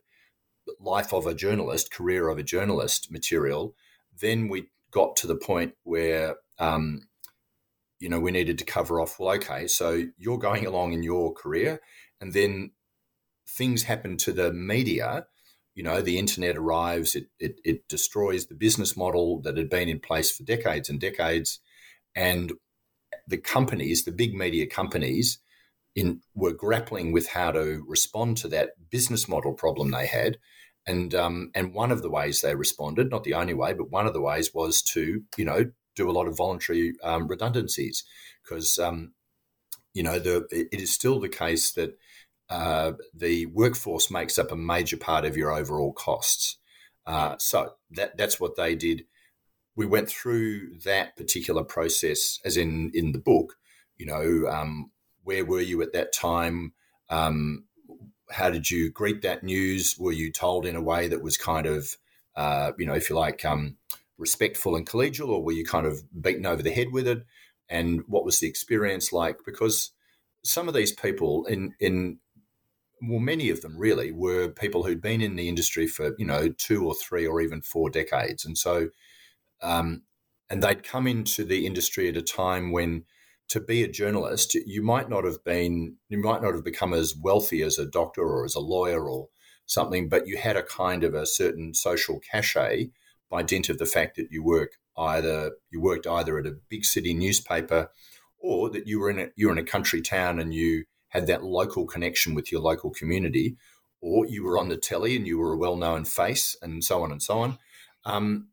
life 0.80 1.12
of 1.12 1.26
a 1.26 1.34
journalist, 1.34 1.92
career 1.92 2.28
of 2.28 2.38
a 2.38 2.42
journalist 2.42 3.12
material, 3.12 3.74
then 4.20 4.48
we 4.48 4.68
got 4.90 5.14
to 5.16 5.26
the 5.26 5.36
point 5.36 5.74
where 5.84 6.36
um, 6.58 7.02
you 7.98 8.08
know, 8.08 8.20
we 8.20 8.30
needed 8.30 8.58
to 8.58 8.64
cover 8.64 9.00
off. 9.00 9.18
Well, 9.18 9.34
okay, 9.36 9.66
so 9.66 10.04
you're 10.18 10.38
going 10.38 10.66
along 10.66 10.92
in 10.92 11.02
your 11.02 11.32
career, 11.32 11.80
and 12.20 12.32
then 12.32 12.72
things 13.48 13.84
happen 13.84 14.16
to 14.18 14.32
the 14.32 14.52
media. 14.52 15.26
You 15.74 15.82
know, 15.82 16.00
the 16.00 16.18
internet 16.18 16.56
arrives, 16.56 17.14
it, 17.14 17.28
it, 17.38 17.60
it 17.64 17.88
destroys 17.88 18.46
the 18.46 18.54
business 18.54 18.96
model 18.96 19.40
that 19.42 19.56
had 19.56 19.68
been 19.68 19.88
in 19.88 20.00
place 20.00 20.30
for 20.30 20.42
decades 20.42 20.88
and 20.88 21.00
decades. 21.00 21.60
And 22.14 22.52
the 23.28 23.36
companies, 23.36 24.04
the 24.04 24.12
big 24.12 24.34
media 24.34 24.66
companies, 24.66 25.38
in, 25.96 26.20
were 26.34 26.52
grappling 26.52 27.10
with 27.10 27.30
how 27.30 27.50
to 27.50 27.82
respond 27.88 28.36
to 28.36 28.48
that 28.48 28.90
business 28.90 29.26
model 29.26 29.54
problem 29.54 29.90
they 29.90 30.06
had. 30.06 30.38
And 30.86 31.12
um, 31.16 31.50
and 31.52 31.74
one 31.74 31.90
of 31.90 32.02
the 32.02 32.10
ways 32.10 32.40
they 32.40 32.54
responded, 32.54 33.10
not 33.10 33.24
the 33.24 33.34
only 33.34 33.54
way, 33.54 33.72
but 33.72 33.90
one 33.90 34.06
of 34.06 34.12
the 34.12 34.20
ways 34.20 34.54
was 34.54 34.82
to 34.82 35.22
you 35.36 35.44
know 35.44 35.64
do 35.96 36.08
a 36.08 36.12
lot 36.12 36.28
of 36.28 36.36
voluntary 36.36 36.92
um, 37.02 37.26
redundancies 37.26 38.04
because 38.44 38.78
um, 38.78 39.14
you 39.94 40.04
know 40.04 40.20
the 40.20 40.46
it 40.52 40.80
is 40.80 40.92
still 40.92 41.18
the 41.18 41.28
case 41.28 41.72
that 41.72 41.98
uh, 42.50 42.92
the 43.12 43.46
workforce 43.46 44.12
makes 44.12 44.38
up 44.38 44.52
a 44.52 44.56
major 44.56 44.96
part 44.96 45.24
of 45.24 45.36
your 45.36 45.50
overall 45.50 45.92
costs. 45.92 46.58
Uh, 47.04 47.34
so 47.38 47.72
that 47.90 48.16
that's 48.16 48.38
what 48.38 48.54
they 48.54 48.76
did. 48.76 49.06
We 49.74 49.86
went 49.86 50.08
through 50.08 50.78
that 50.84 51.16
particular 51.16 51.64
process, 51.64 52.38
as 52.44 52.56
in 52.56 52.92
in 52.94 53.10
the 53.10 53.18
book. 53.18 53.54
You 53.96 54.06
know, 54.06 54.48
um, 54.48 54.92
where 55.26 55.44
were 55.44 55.60
you 55.60 55.82
at 55.82 55.92
that 55.92 56.12
time? 56.12 56.72
Um, 57.10 57.64
how 58.30 58.48
did 58.48 58.70
you 58.70 58.90
greet 58.90 59.22
that 59.22 59.42
news? 59.42 59.96
Were 59.98 60.12
you 60.12 60.30
told 60.30 60.64
in 60.64 60.76
a 60.76 60.82
way 60.82 61.08
that 61.08 61.22
was 61.22 61.36
kind 61.36 61.66
of, 61.66 61.96
uh, 62.36 62.72
you 62.78 62.86
know, 62.86 62.94
if 62.94 63.10
you 63.10 63.16
like, 63.16 63.44
um, 63.44 63.76
respectful 64.18 64.76
and 64.76 64.88
collegial, 64.88 65.28
or 65.28 65.42
were 65.42 65.52
you 65.52 65.64
kind 65.64 65.84
of 65.84 66.02
beaten 66.22 66.46
over 66.46 66.62
the 66.62 66.70
head 66.70 66.92
with 66.92 67.08
it? 67.08 67.24
And 67.68 68.04
what 68.06 68.24
was 68.24 68.38
the 68.38 68.46
experience 68.46 69.12
like? 69.12 69.38
Because 69.44 69.90
some 70.44 70.68
of 70.68 70.74
these 70.74 70.92
people, 70.92 71.44
in 71.46 71.74
in 71.80 72.18
well, 73.02 73.18
many 73.18 73.50
of 73.50 73.60
them 73.62 73.76
really 73.76 74.12
were 74.12 74.48
people 74.48 74.84
who'd 74.84 75.02
been 75.02 75.20
in 75.20 75.34
the 75.34 75.48
industry 75.48 75.88
for 75.88 76.14
you 76.18 76.24
know 76.24 76.48
two 76.50 76.86
or 76.86 76.94
three 76.94 77.26
or 77.26 77.40
even 77.40 77.62
four 77.62 77.90
decades, 77.90 78.44
and 78.44 78.56
so, 78.56 78.90
um, 79.60 80.02
and 80.48 80.62
they'd 80.62 80.84
come 80.84 81.08
into 81.08 81.44
the 81.44 81.66
industry 81.66 82.08
at 82.08 82.16
a 82.16 82.22
time 82.22 82.70
when 82.70 83.04
to 83.48 83.60
be 83.60 83.82
a 83.82 83.88
journalist, 83.88 84.54
you 84.54 84.82
might 84.82 85.08
not 85.08 85.24
have 85.24 85.44
been, 85.44 85.96
you 86.08 86.18
might 86.18 86.42
not 86.42 86.54
have 86.54 86.64
become 86.64 86.92
as 86.92 87.14
wealthy 87.20 87.62
as 87.62 87.78
a 87.78 87.86
doctor 87.86 88.22
or 88.22 88.44
as 88.44 88.54
a 88.54 88.60
lawyer 88.60 89.08
or 89.08 89.28
something, 89.66 90.08
but 90.08 90.26
you 90.26 90.36
had 90.36 90.56
a 90.56 90.62
kind 90.62 91.04
of 91.04 91.14
a 91.14 91.26
certain 91.26 91.74
social 91.74 92.20
cachet 92.30 92.90
by 93.30 93.42
dint 93.42 93.68
of 93.68 93.78
the 93.78 93.86
fact 93.86 94.16
that 94.16 94.28
you 94.30 94.42
work 94.42 94.72
either 94.98 95.52
you 95.70 95.80
worked 95.80 96.06
either 96.06 96.38
at 96.38 96.46
a 96.46 96.56
big 96.70 96.84
city 96.84 97.12
newspaper 97.12 97.90
or 98.38 98.70
that 98.70 98.86
you 98.86 98.98
were 98.98 99.10
in 99.10 99.18
a 99.18 99.26
you 99.36 99.46
were 99.46 99.52
in 99.52 99.58
a 99.58 99.64
country 99.64 100.00
town 100.00 100.38
and 100.38 100.54
you 100.54 100.84
had 101.08 101.26
that 101.26 101.44
local 101.44 101.86
connection 101.86 102.34
with 102.34 102.52
your 102.52 102.60
local 102.60 102.90
community, 102.90 103.56
or 104.00 104.26
you 104.26 104.44
were 104.44 104.58
on 104.58 104.68
the 104.68 104.76
telly 104.76 105.16
and 105.16 105.26
you 105.26 105.38
were 105.38 105.52
a 105.52 105.56
well 105.56 105.76
known 105.76 106.04
face, 106.04 106.56
and 106.60 106.84
so 106.84 107.02
on 107.02 107.10
and 107.10 107.22
so 107.22 107.38
on. 107.38 107.58
Um, 108.04 108.48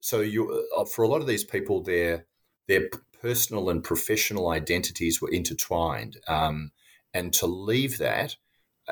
so 0.00 0.20
you, 0.20 0.66
uh, 0.76 0.84
for 0.84 1.02
a 1.02 1.08
lot 1.08 1.20
of 1.20 1.26
these 1.26 1.44
people, 1.44 1.82
their 1.82 2.26
their 2.68 2.88
personal 3.24 3.70
and 3.70 3.82
professional 3.82 4.48
identities 4.50 5.22
were 5.22 5.30
intertwined, 5.30 6.18
um, 6.28 6.72
and 7.14 7.32
to 7.32 7.46
leave 7.46 7.96
that, 7.96 8.36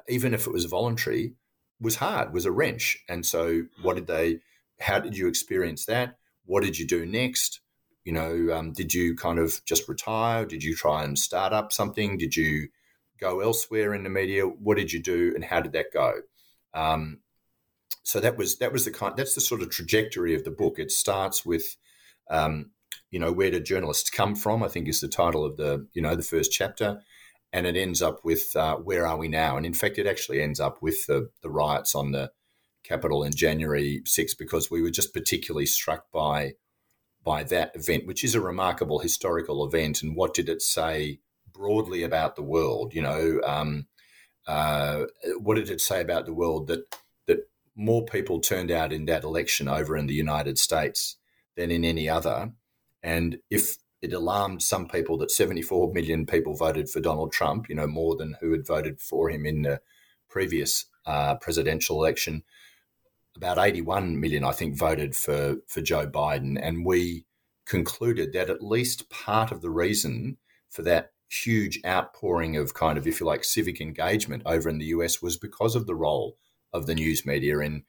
even 0.08 0.32
if 0.32 0.46
it 0.46 0.52
was 0.52 0.64
voluntary, 0.64 1.34
was 1.78 1.96
hard, 1.96 2.32
was 2.32 2.46
a 2.46 2.50
wrench. 2.50 2.98
And 3.10 3.26
so, 3.26 3.64
what 3.82 3.96
did 3.96 4.06
they? 4.06 4.38
How 4.80 4.98
did 4.98 5.18
you 5.18 5.28
experience 5.28 5.84
that? 5.84 6.16
What 6.46 6.62
did 6.62 6.78
you 6.78 6.86
do 6.86 7.04
next? 7.04 7.60
You 8.04 8.12
know, 8.12 8.48
um, 8.56 8.72
did 8.72 8.94
you 8.94 9.14
kind 9.14 9.38
of 9.38 9.60
just 9.66 9.86
retire? 9.86 10.46
Did 10.46 10.64
you 10.64 10.74
try 10.74 11.04
and 11.04 11.18
start 11.18 11.52
up 11.52 11.70
something? 11.70 12.16
Did 12.16 12.34
you 12.34 12.68
go 13.20 13.40
elsewhere 13.40 13.92
in 13.94 14.02
the 14.02 14.10
media? 14.10 14.44
What 14.44 14.78
did 14.78 14.92
you 14.92 15.02
do, 15.02 15.32
and 15.34 15.44
how 15.44 15.60
did 15.60 15.72
that 15.72 15.92
go? 15.92 16.22
Um, 16.72 17.20
so 18.02 18.18
that 18.18 18.38
was 18.38 18.56
that 18.58 18.72
was 18.72 18.86
the 18.86 18.92
kind. 18.92 19.14
That's 19.14 19.34
the 19.34 19.42
sort 19.42 19.60
of 19.60 19.68
trajectory 19.68 20.34
of 20.34 20.44
the 20.44 20.50
book. 20.50 20.78
It 20.78 20.90
starts 20.90 21.44
with, 21.44 21.76
um, 22.30 22.70
you 23.10 23.18
know, 23.18 23.32
where 23.32 23.50
do 23.50 23.60
journalists 23.60 24.10
come 24.10 24.34
from? 24.34 24.62
I 24.62 24.68
think 24.68 24.88
is 24.88 25.00
the 25.00 25.08
title 25.08 25.44
of 25.44 25.56
the 25.56 25.86
you 25.92 26.02
know 26.02 26.16
the 26.16 26.22
first 26.22 26.52
chapter, 26.52 27.00
and 27.52 27.66
it 27.66 27.76
ends 27.76 28.02
up 28.02 28.24
with 28.24 28.54
uh, 28.56 28.76
where 28.76 29.06
are 29.06 29.16
we 29.16 29.28
now? 29.28 29.56
And 29.56 29.66
in 29.66 29.74
fact, 29.74 29.98
it 29.98 30.06
actually 30.06 30.40
ends 30.40 30.60
up 30.60 30.82
with 30.82 31.06
the 31.06 31.30
the 31.42 31.50
riots 31.50 31.94
on 31.94 32.12
the 32.12 32.32
Capitol 32.82 33.22
in 33.22 33.32
January 33.32 34.02
6 34.04 34.34
because 34.34 34.70
we 34.70 34.82
were 34.82 34.90
just 34.90 35.14
particularly 35.14 35.66
struck 35.66 36.10
by 36.10 36.54
by 37.24 37.44
that 37.44 37.70
event, 37.74 38.04
which 38.06 38.24
is 38.24 38.34
a 38.34 38.40
remarkable 38.40 38.98
historical 38.98 39.64
event. 39.64 40.02
And 40.02 40.16
what 40.16 40.34
did 40.34 40.48
it 40.48 40.60
say 40.60 41.20
broadly 41.52 42.02
about 42.02 42.34
the 42.34 42.42
world? 42.42 42.94
You 42.94 43.02
know, 43.02 43.40
um, 43.44 43.86
uh, 44.46 45.04
what 45.38 45.54
did 45.54 45.70
it 45.70 45.80
say 45.80 46.00
about 46.00 46.26
the 46.26 46.34
world 46.34 46.66
that 46.66 46.96
that 47.26 47.48
more 47.76 48.04
people 48.04 48.40
turned 48.40 48.70
out 48.70 48.92
in 48.92 49.04
that 49.04 49.22
election 49.22 49.68
over 49.68 49.96
in 49.96 50.06
the 50.06 50.14
United 50.14 50.58
States 50.58 51.16
than 51.56 51.70
in 51.70 51.84
any 51.84 52.08
other? 52.08 52.52
And 53.02 53.38
if 53.50 53.76
it 54.00 54.12
alarmed 54.12 54.62
some 54.62 54.88
people 54.88 55.16
that 55.18 55.30
74 55.30 55.92
million 55.92 56.26
people 56.26 56.54
voted 56.54 56.88
for 56.88 57.00
Donald 57.00 57.32
Trump, 57.32 57.68
you 57.68 57.74
know, 57.74 57.86
more 57.86 58.16
than 58.16 58.36
who 58.40 58.52
had 58.52 58.66
voted 58.66 59.00
for 59.00 59.30
him 59.30 59.46
in 59.46 59.62
the 59.62 59.80
previous 60.28 60.86
uh, 61.06 61.36
presidential 61.36 61.96
election 61.96 62.42
about 63.36 63.58
81 63.58 64.20
million, 64.20 64.44
I 64.44 64.52
think, 64.52 64.76
voted 64.76 65.16
for, 65.16 65.56
for 65.66 65.80
Joe 65.80 66.06
Biden. 66.06 66.58
And 66.60 66.84
we 66.84 67.24
concluded 67.64 68.32
that 68.32 68.50
at 68.50 68.62
least 68.62 69.08
part 69.08 69.52
of 69.52 69.62
the 69.62 69.70
reason 69.70 70.36
for 70.68 70.82
that 70.82 71.12
huge 71.30 71.80
outpouring 71.86 72.56
of 72.56 72.74
kind 72.74 72.98
of, 72.98 73.06
if 73.06 73.20
you 73.20 73.26
like, 73.26 73.44
civic 73.44 73.80
engagement 73.80 74.42
over 74.44 74.68
in 74.68 74.78
the 74.78 74.86
US 74.86 75.22
was 75.22 75.36
because 75.36 75.74
of 75.74 75.86
the 75.86 75.94
role 75.94 76.36
of 76.72 76.86
the 76.86 76.94
news 76.94 77.24
media 77.24 77.58
in, 77.60 77.84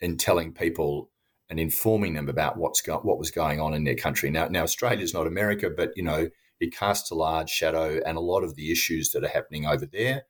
in 0.00 0.16
telling 0.16 0.52
people 0.52 1.10
and 1.50 1.58
informing 1.58 2.14
them 2.14 2.28
about 2.28 2.56
what's 2.56 2.80
go- 2.80 3.00
what 3.00 3.18
was 3.18 3.30
going 3.30 3.60
on 3.60 3.74
in 3.74 3.84
their 3.84 3.96
country. 3.96 4.30
Now, 4.30 4.46
now 4.46 4.62
Australia 4.62 5.02
is 5.02 5.12
not 5.12 5.26
America, 5.26 5.68
but 5.68 5.92
you 5.96 6.02
know 6.02 6.30
it 6.60 6.74
casts 6.74 7.10
a 7.10 7.14
large 7.14 7.50
shadow, 7.50 8.00
and 8.06 8.16
a 8.16 8.20
lot 8.20 8.44
of 8.44 8.54
the 8.54 8.70
issues 8.70 9.10
that 9.10 9.24
are 9.24 9.28
happening 9.28 9.66
over 9.66 9.84
there 9.84 10.22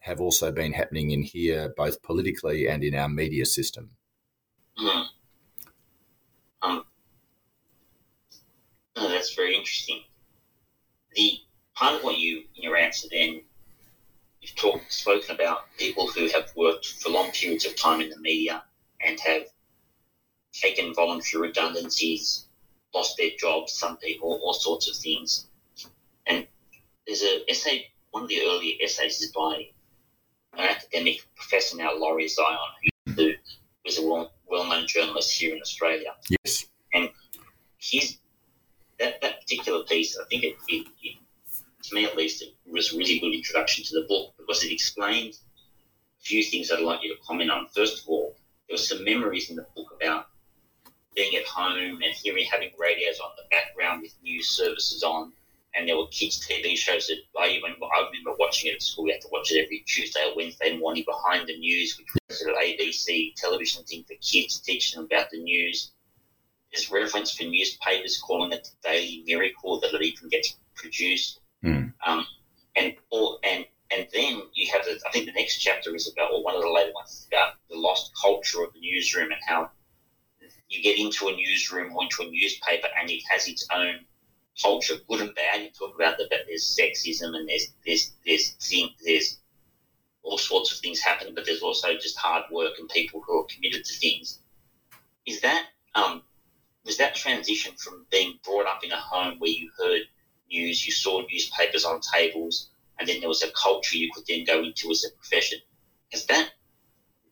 have 0.00 0.20
also 0.20 0.52
been 0.52 0.72
happening 0.72 1.10
in 1.10 1.22
here, 1.22 1.74
both 1.76 2.02
politically 2.02 2.68
and 2.68 2.84
in 2.84 2.94
our 2.94 3.08
media 3.08 3.44
system. 3.44 3.90
Hmm. 4.76 5.02
Um, 6.62 6.84
oh, 8.96 9.08
that's 9.08 9.34
very 9.34 9.56
interesting. 9.56 10.02
The 11.14 11.40
part 11.74 11.94
of 11.94 12.04
what 12.04 12.18
you 12.18 12.44
in 12.56 12.62
your 12.62 12.76
answer 12.76 13.08
then 13.10 13.40
you've 14.40 14.54
talked 14.56 14.92
spoken 14.92 15.34
about 15.34 15.60
people 15.78 16.08
who 16.08 16.28
have 16.28 16.50
worked 16.56 16.86
for 16.86 17.10
long 17.10 17.30
periods 17.32 17.64
of 17.64 17.76
time 17.76 18.00
in 18.00 18.10
the 18.10 18.18
media 18.18 18.62
and 19.04 19.18
have 19.20 19.42
taken 20.60 20.94
voluntary 20.94 21.48
redundancies, 21.48 22.46
lost 22.94 23.16
their 23.16 23.30
jobs, 23.38 23.72
some 23.72 23.96
people, 23.98 24.40
all 24.42 24.54
sorts 24.54 24.88
of 24.88 24.96
things. 24.96 25.46
And 26.26 26.46
there's 27.06 27.22
an 27.22 27.40
essay, 27.48 27.86
one 28.10 28.24
of 28.24 28.28
the 28.28 28.40
earlier 28.42 28.74
essays 28.82 29.20
is 29.20 29.32
by 29.32 29.68
an 30.54 30.68
academic 30.68 31.20
professor 31.36 31.76
now, 31.76 31.96
Lawrie 31.96 32.28
Zion, 32.28 32.58
who 33.06 33.12
mm-hmm. 33.12 33.30
was 33.84 33.98
a 33.98 34.06
well, 34.06 34.32
well-known 34.46 34.86
journalist 34.86 35.32
here 35.32 35.54
in 35.54 35.60
Australia. 35.60 36.14
Yes. 36.44 36.66
And 36.94 37.10
his 37.78 38.18
that, 38.98 39.20
that 39.20 39.40
particular 39.40 39.84
piece, 39.84 40.18
I 40.18 40.24
think 40.28 40.44
it, 40.44 40.56
it, 40.68 40.86
it, 41.02 41.16
to 41.84 41.94
me 41.94 42.04
at 42.04 42.16
least, 42.16 42.42
it 42.42 42.54
was 42.70 42.92
a 42.92 42.96
really 42.96 43.18
good 43.18 43.32
introduction 43.32 43.84
to 43.84 44.00
the 44.00 44.06
book 44.08 44.34
because 44.36 44.64
it 44.64 44.72
explained 44.72 45.34
a 45.34 46.22
few 46.22 46.42
things 46.42 46.70
I'd 46.70 46.80
like 46.80 47.02
you 47.02 47.14
to 47.14 47.20
comment 47.22 47.50
on. 47.50 47.68
First 47.68 48.02
of 48.02 48.08
all, 48.08 48.34
there 48.68 48.74
were 48.74 48.78
some 48.78 49.04
memories 49.04 49.50
in 49.50 49.56
the 49.56 49.66
book 49.76 49.96
about 50.00 50.27
being 51.14 51.34
at 51.36 51.46
home 51.46 52.00
and 52.02 52.14
hearing 52.14 52.44
having 52.44 52.70
radios 52.78 53.18
on 53.20 53.30
the 53.36 53.42
background 53.50 54.02
with 54.02 54.14
news 54.22 54.48
services 54.48 55.02
on 55.02 55.32
and 55.74 55.88
there 55.88 55.96
were 55.96 56.06
kids' 56.08 56.46
TV 56.46 56.76
shows 56.76 57.06
that 57.06 57.18
I 57.38 57.48
even 57.48 57.72
I 57.80 58.06
remember 58.06 58.36
watching 58.38 58.70
it 58.70 58.76
at 58.76 58.82
school. 58.82 59.04
We 59.04 59.12
had 59.12 59.20
to 59.22 59.28
watch 59.30 59.52
it 59.52 59.62
every 59.62 59.84
Tuesday 59.86 60.20
or 60.28 60.34
Wednesday 60.36 60.76
morning 60.76 61.04
behind 61.06 61.48
the 61.48 61.58
news, 61.58 61.96
which 61.98 62.08
was 62.28 62.40
an 62.42 62.54
ABC 62.54 63.34
television 63.36 63.84
thing 63.84 64.04
for 64.04 64.14
kids, 64.20 64.60
teaching 64.60 64.98
them 64.98 65.08
about 65.10 65.30
the 65.30 65.42
news. 65.42 65.92
There's 66.72 66.90
reference 66.90 67.32
for 67.32 67.44
newspapers 67.44 68.18
calling 68.18 68.52
it 68.52 68.68
the 68.82 68.88
Daily 68.88 69.22
Miracle 69.26 69.80
that 69.80 69.94
it 69.94 70.02
even 70.02 70.28
gets 70.28 70.56
produced. 70.74 71.40
Mm. 71.64 71.92
Um, 72.06 72.26
and 72.76 72.94
or 73.10 73.38
and 73.44 73.64
and 73.90 74.06
then 74.12 74.42
you 74.54 74.70
have 74.72 74.84
the, 74.84 75.00
I 75.06 75.10
think 75.12 75.26
the 75.26 75.32
next 75.32 75.58
chapter 75.58 75.94
is 75.94 76.12
about, 76.12 76.32
or 76.32 76.44
one 76.44 76.54
of 76.54 76.62
the 76.62 76.70
later 76.70 76.92
ones 76.94 77.10
is 77.10 77.26
about 77.28 77.54
the 77.70 77.76
lost 77.76 78.12
culture 78.20 78.62
of 78.62 78.72
the 78.74 78.80
newsroom 78.80 79.30
and 79.32 79.40
how 79.46 79.70
you 80.68 80.82
get 80.82 80.98
into 80.98 81.28
a 81.28 81.34
newsroom 81.34 81.92
or 81.94 82.02
into 82.02 82.22
a 82.22 82.26
newspaper 82.30 82.88
and 82.98 83.10
it 83.10 83.22
has 83.28 83.46
its 83.46 83.66
own 83.74 84.04
culture, 84.60 84.94
good 85.08 85.20
and 85.20 85.34
bad. 85.34 85.62
You 85.62 85.68
talk 85.70 85.94
about 85.94 86.18
that 86.18 86.28
but 86.30 86.40
there's 86.46 86.78
sexism 86.78 87.34
and 87.34 87.48
there's 87.48 87.68
there's 87.84 88.12
there's 88.24 88.50
thing, 88.60 88.88
there's 89.04 89.38
all 90.22 90.38
sorts 90.38 90.72
of 90.72 90.78
things 90.78 91.00
happen, 91.00 91.32
but 91.34 91.46
there's 91.46 91.62
also 91.62 91.94
just 91.94 92.18
hard 92.18 92.42
work 92.50 92.72
and 92.78 92.88
people 92.88 93.22
who 93.26 93.38
are 93.38 93.44
committed 93.44 93.84
to 93.84 93.94
things. 93.94 94.38
Is 95.26 95.40
that 95.40 95.66
um, 95.94 96.22
was 96.84 96.96
that 96.98 97.14
transition 97.14 97.72
from 97.76 98.04
being 98.10 98.38
brought 98.44 98.66
up 98.66 98.84
in 98.84 98.92
a 98.92 98.96
home 98.96 99.36
where 99.38 99.50
you 99.50 99.68
heard 99.78 100.02
news, 100.50 100.84
you 100.84 100.92
saw 100.92 101.22
newspapers 101.30 101.84
on 101.84 102.00
tables, 102.00 102.68
and 102.98 103.08
then 103.08 103.20
there 103.20 103.28
was 103.28 103.42
a 103.42 103.50
culture 103.52 103.96
you 103.96 104.08
could 104.12 104.24
then 104.26 104.44
go 104.44 104.62
into 104.62 104.90
as 104.90 105.04
a 105.04 105.10
profession. 105.16 105.58
Has 106.12 106.26
that 106.26 106.50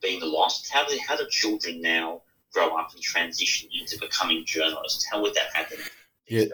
been 0.00 0.20
lost? 0.20 0.70
How 0.70 0.84
do, 0.84 0.98
how 1.06 1.16
do 1.16 1.26
children 1.30 1.80
now 1.80 2.20
grow 2.56 2.76
up 2.76 2.92
and 2.94 3.02
transition 3.02 3.68
into 3.78 3.98
becoming 4.00 4.44
journalists? 4.46 5.06
How 5.10 5.20
would 5.20 5.34
that 5.34 5.52
happen? 5.52 5.78
Yeah, 6.26 6.46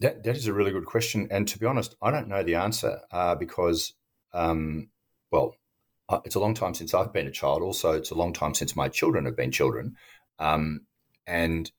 that, 0.00 0.24
that 0.24 0.36
is 0.36 0.46
a 0.46 0.52
really 0.52 0.72
good 0.72 0.86
question. 0.86 1.28
And 1.30 1.46
to 1.48 1.58
be 1.58 1.66
honest, 1.66 1.94
I 2.02 2.10
don't 2.10 2.28
know 2.28 2.42
the 2.42 2.54
answer 2.54 3.00
uh, 3.12 3.34
because, 3.34 3.92
um, 4.32 4.88
well, 5.30 5.54
uh, 6.08 6.20
it's 6.24 6.34
a 6.34 6.40
long 6.40 6.54
time 6.54 6.74
since 6.74 6.94
I've 6.94 7.12
been 7.12 7.26
a 7.26 7.32
child. 7.32 7.62
Also, 7.62 7.92
it's 7.92 8.10
a 8.10 8.16
long 8.16 8.32
time 8.32 8.54
since 8.54 8.74
my 8.74 8.88
children 8.88 9.26
have 9.26 9.36
been 9.36 9.52
children. 9.52 9.96
Um, 10.38 10.86
and 11.26 11.70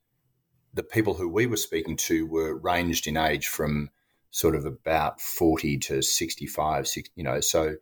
the 0.74 0.84
people 0.84 1.15
who 1.15 1.28
we 1.28 1.48
were 1.48 1.58
speaking 1.58 1.98
to 1.98 2.26
were 2.28 2.56
ranged 2.56 3.08
in 3.08 3.17
age 3.17 3.48
from 3.48 3.89
sort 4.30 4.56
of 4.56 4.63
about 4.63 5.20
40 5.20 5.78
to 5.80 6.02
65, 6.02 6.88
60, 6.88 7.12
you 7.15 7.24
know. 7.24 7.41
So 7.41 7.76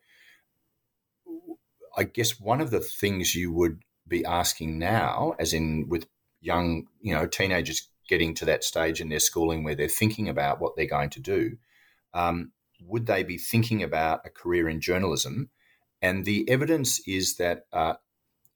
I 1.95 2.03
guess 2.05 2.39
one 2.39 2.61
of 2.61 2.71
the 2.71 2.79
things 2.79 3.35
you 3.35 3.51
would 3.51 3.83
be 4.09 4.25
asking 4.25 4.79
now, 4.79 5.35
as 5.39 5.53
in 5.53 5.87
with 5.87 6.07
young, 6.41 6.87
you 7.01 7.13
know, 7.13 7.27
teenagers 7.27 7.87
getting 8.07 8.33
to 8.33 8.45
that 8.45 8.63
stage 8.63 8.99
in 8.99 9.09
their 9.09 9.19
schooling 9.19 9.63
where 9.63 9.75
they're 9.75 9.87
thinking 9.87 10.27
about 10.27 10.59
what 10.59 10.75
they're 10.75 10.85
going 10.85 11.11
to 11.11 11.19
do, 11.19 11.57
um, 12.13 12.51
would 12.81 13.05
they 13.05 13.23
be 13.23 13.37
thinking 13.37 13.83
about 13.83 14.21
a 14.25 14.29
career 14.29 14.67
in 14.67 14.81
journalism? 14.81 15.49
And 16.01 16.25
the 16.25 16.49
evidence 16.49 17.01
is 17.07 17.35
that 17.35 17.65
uh, 17.71 17.93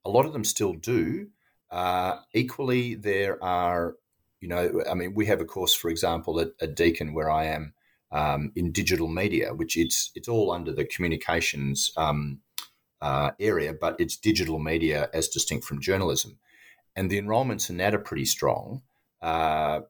a 0.05 0.09
lot 0.09 0.25
of 0.25 0.33
them 0.33 0.43
still 0.43 0.73
do. 0.73 1.27
Uh, 1.69 2.17
equally, 2.33 2.95
there 2.95 3.43
are, 3.43 3.95
you 4.39 4.47
know, 4.47 4.83
I 4.89 4.93
mean, 4.93 5.13
we 5.13 5.25
have 5.27 5.41
a 5.41 5.45
course, 5.45 5.73
for 5.73 5.89
example, 5.89 6.39
at, 6.39 6.49
at 6.61 6.75
Deakin 6.75 7.13
where 7.13 7.29
I 7.29 7.45
am 7.45 7.73
um, 8.11 8.51
in 8.55 8.71
digital 8.71 9.07
media, 9.07 9.53
which 9.53 9.75
it's 9.75 10.11
it's 10.15 10.27
all 10.27 10.51
under 10.51 10.71
the 10.71 10.85
communications 10.85 11.91
um, 11.97 12.39
uh, 13.03 13.31
area, 13.37 13.73
but 13.73 13.97
it's 13.99 14.15
digital 14.15 14.59
media 14.59 15.09
as 15.13 15.27
distinct 15.27 15.65
from 15.65 15.81
journalism. 15.81 16.39
And 16.95 17.09
the 17.09 17.17
enrolments 17.17 17.69
in 17.69 17.75
that 17.77 17.93
are 17.93 17.99
pretty 17.99 18.23
strong 18.23 18.81
uh, 19.21 19.81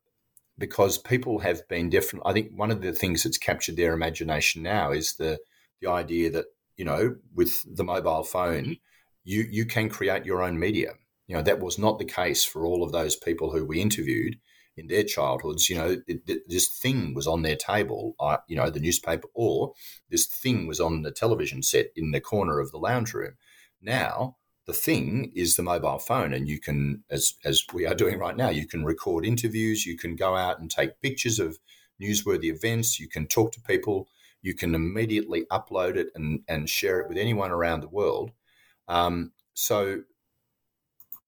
because 0.57 0.97
people 0.97 1.39
have 1.39 1.67
been 1.67 1.91
different. 1.91 2.25
I 2.25 2.33
think 2.33 2.51
one 2.55 2.71
of 2.71 2.81
the 2.81 2.91
things 2.91 3.21
that's 3.23 3.37
captured 3.37 3.75
their 3.75 3.93
imagination 3.93 4.63
now 4.63 4.91
is 4.91 5.13
the 5.13 5.39
the 5.79 5.91
idea 5.91 6.31
that 6.31 6.45
you 6.75 6.85
know 6.85 7.17
with 7.35 7.63
the 7.71 7.83
mobile 7.83 8.23
phone, 8.23 8.77
you 9.23 9.41
you 9.41 9.65
can 9.65 9.89
create 9.89 10.25
your 10.25 10.41
own 10.41 10.57
media. 10.57 10.93
You 11.27 11.35
know 11.35 11.43
that 11.43 11.59
was 11.59 11.77
not 11.77 11.99
the 11.99 12.05
case 12.05 12.43
for 12.43 12.65
all 12.65 12.83
of 12.83 12.91
those 12.91 13.15
people 13.15 13.51
who 13.51 13.63
we 13.63 13.79
interviewed 13.79 14.39
in 14.75 14.87
their 14.87 15.03
childhoods, 15.03 15.69
you 15.69 15.75
know, 15.75 15.97
it, 16.07 16.21
it, 16.27 16.41
this 16.47 16.67
thing 16.67 17.13
was 17.13 17.27
on 17.27 17.43
their 17.43 17.55
table, 17.55 18.15
uh, 18.19 18.37
you 18.47 18.55
know, 18.55 18.69
the 18.69 18.79
newspaper, 18.79 19.27
or 19.33 19.73
this 20.09 20.25
thing 20.25 20.67
was 20.67 20.79
on 20.79 21.03
the 21.03 21.11
television 21.11 21.61
set 21.61 21.87
in 21.95 22.11
the 22.11 22.21
corner 22.21 22.59
of 22.59 22.71
the 22.71 22.77
lounge 22.77 23.13
room. 23.13 23.33
Now, 23.81 24.37
the 24.65 24.73
thing 24.73 25.31
is 25.35 25.55
the 25.55 25.63
mobile 25.63 25.99
phone, 25.99 26.33
and 26.33 26.47
you 26.47 26.59
can, 26.59 27.03
as 27.09 27.33
as 27.43 27.63
we 27.73 27.85
are 27.85 27.95
doing 27.95 28.17
right 28.17 28.35
now, 28.35 28.49
you 28.49 28.65
can 28.65 28.85
record 28.85 29.25
interviews, 29.25 29.85
you 29.85 29.97
can 29.97 30.15
go 30.15 30.35
out 30.35 30.59
and 30.59 30.71
take 30.71 31.01
pictures 31.01 31.39
of 31.39 31.59
newsworthy 32.01 32.45
events, 32.45 32.99
you 32.99 33.07
can 33.07 33.27
talk 33.27 33.51
to 33.51 33.61
people, 33.61 34.07
you 34.41 34.53
can 34.55 34.73
immediately 34.73 35.45
upload 35.51 35.97
it 35.97 36.07
and 36.15 36.41
and 36.47 36.69
share 36.69 36.99
it 36.99 37.09
with 37.09 37.17
anyone 37.17 37.51
around 37.51 37.81
the 37.81 37.89
world. 37.89 38.31
Um, 38.87 39.33
so, 39.53 40.03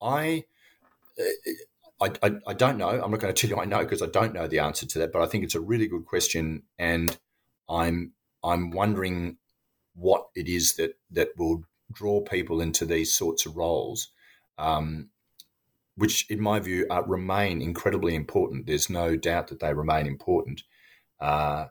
I 0.01 0.45
I, 2.01 2.11
I, 2.21 2.31
I, 2.47 2.53
don't 2.53 2.77
know. 2.77 2.89
I'm 2.89 3.11
not 3.11 3.19
going 3.19 3.33
to 3.33 3.47
tell 3.47 3.49
you 3.49 3.61
I 3.61 3.65
know 3.65 3.79
because 3.79 4.01
I 4.01 4.07
don't 4.07 4.33
know 4.33 4.47
the 4.47 4.59
answer 4.59 4.85
to 4.85 4.99
that. 4.99 5.11
But 5.13 5.21
I 5.21 5.27
think 5.27 5.43
it's 5.43 5.55
a 5.55 5.61
really 5.61 5.87
good 5.87 6.05
question, 6.05 6.63
and 6.77 7.17
I'm 7.69 8.13
I'm 8.43 8.71
wondering 8.71 9.37
what 9.95 10.27
it 10.35 10.47
is 10.47 10.75
that 10.75 10.97
that 11.11 11.29
will 11.37 11.63
draw 11.91 12.21
people 12.21 12.61
into 12.61 12.85
these 12.85 13.13
sorts 13.13 13.45
of 13.45 13.55
roles, 13.55 14.09
um, 14.57 15.09
which, 15.95 16.29
in 16.29 16.41
my 16.41 16.59
view, 16.59 16.85
uh, 16.89 17.03
remain 17.03 17.61
incredibly 17.61 18.15
important. 18.15 18.67
There's 18.67 18.89
no 18.89 19.15
doubt 19.15 19.47
that 19.47 19.61
they 19.61 19.73
remain 19.73 20.05
important. 20.05 20.63
Uh, 21.19 21.67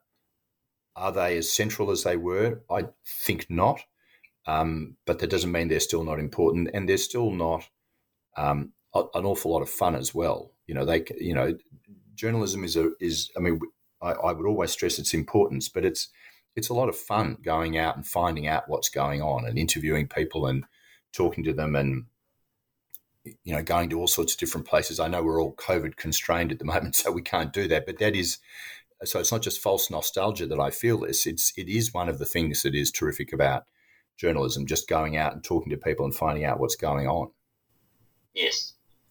are 0.97 1.13
they 1.13 1.37
as 1.37 1.53
central 1.53 1.91
as 1.91 2.05
they 2.05 2.17
were? 2.17 2.63
I 2.71 2.87
think 3.05 3.47
not. 3.51 3.83
Um, 4.47 4.97
but 5.07 5.19
that 5.19 5.31
doesn't 5.31 5.53
mean 5.53 5.69
they're 5.69 5.81
still 5.81 6.05
not 6.05 6.19
important, 6.19 6.71
and 6.73 6.89
they're 6.89 6.97
still 6.99 7.31
not 7.31 7.69
um, 8.37 8.73
an 8.95 9.25
awful 9.25 9.53
lot 9.53 9.63
of 9.63 9.71
fun 9.71 9.95
as 9.95 10.15
well. 10.15 10.53
You 10.67 10.75
know, 10.75 10.85
they, 10.85 11.05
you 11.19 11.35
know, 11.35 11.57
journalism 12.15 12.65
is 12.65 12.77
a 12.77 12.91
is. 13.01 13.31
I 13.37 13.41
mean, 13.41 13.61
I, 14.01 14.13
I 14.13 14.33
would 14.33 14.47
always 14.47 14.71
stress 14.71 14.99
its 14.99 15.15
importance, 15.15 15.69
but 15.69 15.85
it's 15.85 16.09
it's 16.57 16.69
a 16.69 16.75
lot 16.75 16.89
of 16.89 16.97
fun 16.97 17.39
going 17.43 17.77
out 17.77 17.97
and 17.97 18.07
finding 18.07 18.47
out 18.47 18.69
what's 18.69 18.89
going 18.89 19.21
on 19.21 19.45
and 19.45 19.59
interviewing 19.59 20.07
people 20.07 20.47
and 20.47 20.65
talking 21.13 21.43
to 21.45 21.53
them 21.53 21.75
and 21.75 22.05
you 23.43 23.55
know 23.55 23.63
going 23.63 23.91
to 23.91 23.99
all 23.99 24.07
sorts 24.07 24.35
of 24.35 24.39
different 24.39 24.67
places. 24.67 25.01
I 25.01 25.09
know 25.09 25.23
we're 25.23 25.43
all 25.43 25.55
COVID 25.55 25.97
constrained 25.97 26.53
at 26.53 26.59
the 26.59 26.65
moment, 26.75 26.97
so 26.97 27.11
we 27.11 27.23
can't 27.23 27.53
do 27.53 27.69
that. 27.69 27.87
But 27.87 27.99
that 27.99 28.15
is 28.15 28.39
so 29.03 29.19
it's 29.19 29.33
not 29.33 29.43
just 29.43 29.61
false 29.61 29.91
nostalgia 29.91 30.47
that 30.47 30.61
I 30.61 30.71
feel 30.71 31.01
this. 31.01 31.27
It's 31.27 31.53
it 31.57 31.69
is 31.69 31.93
one 31.93 32.09
of 32.09 32.19
the 32.19 32.27
things 32.27 32.63
that 32.63 32.75
is 32.75 32.91
terrific 32.91 33.33
about 33.33 33.65
journalism, 34.17 34.67
just 34.67 34.89
going 34.89 35.17
out 35.17 35.33
and 35.33 35.43
talking 35.43 35.71
to 35.71 35.77
people 35.77 36.05
and 36.05 36.15
finding 36.15 36.45
out 36.45 36.61
what's 36.61 36.77
going 36.77 37.09
on. 37.09 37.31
Yes. 38.35 38.75